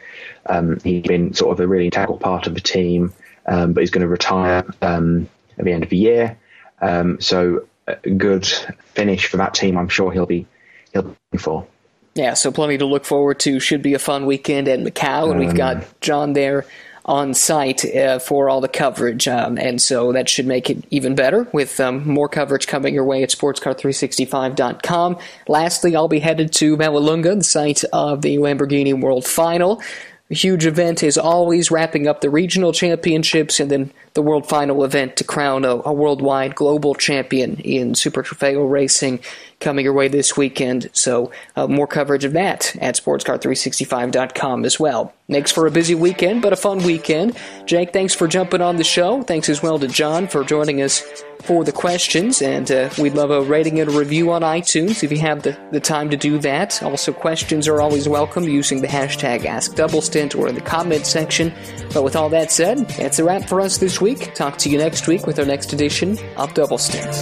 Um, 0.46 0.80
he's 0.82 1.02
been 1.02 1.34
sort 1.34 1.52
of 1.52 1.60
a 1.60 1.66
really 1.66 1.86
integral 1.86 2.18
part 2.18 2.46
of 2.46 2.54
the 2.54 2.60
team 2.60 3.12
um, 3.46 3.72
but 3.72 3.80
he's 3.80 3.90
going 3.90 4.02
to 4.02 4.08
retire 4.08 4.64
um, 4.82 5.28
at 5.58 5.64
the 5.64 5.72
end 5.72 5.82
of 5.82 5.90
the 5.90 5.96
year. 5.96 6.38
Um, 6.80 7.20
so 7.20 7.66
a 7.86 8.10
good 8.10 8.46
finish 8.94 9.26
for 9.26 9.38
that 9.38 9.54
team. 9.54 9.78
I'm 9.78 9.88
sure 9.88 10.12
he'll 10.12 10.26
be 10.26 10.46
he'll 10.92 11.16
be 11.30 11.38
for. 11.38 11.66
Yeah, 12.14 12.34
so 12.34 12.50
plenty 12.50 12.78
to 12.78 12.86
look 12.86 13.04
forward 13.04 13.38
to. 13.40 13.60
Should 13.60 13.82
be 13.82 13.94
a 13.94 13.98
fun 13.98 14.26
weekend 14.26 14.68
at 14.68 14.80
Macau, 14.80 15.30
and 15.30 15.38
we've 15.38 15.54
got 15.54 15.84
John 16.00 16.32
there 16.32 16.64
on 17.06 17.32
site 17.32 17.84
uh, 17.94 18.18
for 18.18 18.50
all 18.50 18.60
the 18.60 18.68
coverage, 18.68 19.26
um, 19.28 19.56
and 19.56 19.80
so 19.80 20.12
that 20.12 20.28
should 20.28 20.46
make 20.46 20.68
it 20.68 20.84
even 20.90 21.14
better 21.14 21.46
with 21.52 21.78
um, 21.80 22.06
more 22.06 22.28
coverage 22.28 22.66
coming 22.66 22.92
your 22.92 23.04
way 23.04 23.22
at 23.22 23.30
sportscar365.com. 23.30 25.16
Lastly, 25.48 25.96
I'll 25.96 26.08
be 26.08 26.18
headed 26.18 26.52
to 26.54 26.76
Vallelunga, 26.76 27.38
the 27.38 27.44
site 27.44 27.84
of 27.92 28.22
the 28.22 28.36
Lamborghini 28.38 29.00
World 29.00 29.24
Final. 29.24 29.80
A 30.28 30.34
huge 30.34 30.66
event 30.66 31.04
is 31.04 31.16
always 31.16 31.70
wrapping 31.70 32.08
up 32.08 32.20
the 32.20 32.30
regional 32.30 32.72
championships 32.72 33.60
and 33.60 33.70
then 33.70 33.92
the 34.16 34.22
World 34.22 34.48
Final 34.48 34.82
event 34.82 35.16
to 35.16 35.24
crown 35.24 35.64
a, 35.64 35.76
a 35.84 35.92
worldwide 35.92 36.56
global 36.56 36.94
champion 36.94 37.58
in 37.58 37.94
Super 37.94 38.22
Trofeo 38.22 38.68
racing 38.68 39.20
coming 39.60 39.84
your 39.84 39.94
way 39.94 40.08
this 40.08 40.36
weekend. 40.36 40.90
So, 40.92 41.30
uh, 41.54 41.66
more 41.66 41.86
coverage 41.86 42.24
of 42.24 42.32
that 42.32 42.74
at 42.80 42.96
sportscar365.com 42.96 44.64
as 44.64 44.80
well. 44.80 45.12
Makes 45.28 45.52
for 45.52 45.66
a 45.66 45.70
busy 45.70 45.94
weekend, 45.94 46.42
but 46.42 46.52
a 46.52 46.56
fun 46.56 46.78
weekend. 46.84 47.36
Jake, 47.64 47.92
thanks 47.92 48.14
for 48.14 48.28
jumping 48.28 48.60
on 48.60 48.76
the 48.76 48.84
show. 48.84 49.22
Thanks 49.22 49.48
as 49.48 49.62
well 49.62 49.78
to 49.78 49.88
John 49.88 50.28
for 50.28 50.44
joining 50.44 50.82
us 50.82 51.00
for 51.42 51.64
the 51.64 51.72
questions. 51.72 52.40
And 52.40 52.70
uh, 52.70 52.90
we'd 52.98 53.14
love 53.14 53.30
a 53.30 53.42
rating 53.42 53.80
and 53.80 53.90
a 53.90 53.98
review 53.98 54.30
on 54.30 54.42
iTunes 54.42 55.02
if 55.02 55.10
you 55.10 55.18
have 55.18 55.42
the, 55.42 55.58
the 55.72 55.80
time 55.80 56.10
to 56.10 56.16
do 56.16 56.38
that. 56.38 56.80
Also, 56.82 57.12
questions 57.12 57.66
are 57.66 57.80
always 57.80 58.08
welcome 58.08 58.44
using 58.44 58.82
the 58.82 58.88
hashtag 58.88 59.40
AskDoubleStint 59.40 60.38
or 60.38 60.48
in 60.48 60.54
the 60.54 60.60
comment 60.60 61.06
section. 61.06 61.52
But 61.92 62.04
with 62.04 62.14
all 62.14 62.28
that 62.28 62.52
said, 62.52 62.86
that's 62.90 63.18
a 63.18 63.24
wrap 63.24 63.48
for 63.48 63.60
us 63.60 63.78
this 63.78 64.00
week 64.00 64.05
week. 64.06 64.34
Talk 64.34 64.56
to 64.58 64.70
you 64.70 64.78
next 64.78 65.08
week 65.08 65.26
with 65.26 65.40
our 65.40 65.44
next 65.44 65.72
edition 65.72 66.16
of 66.36 66.54
Double 66.54 66.78
Stint. 66.78 67.12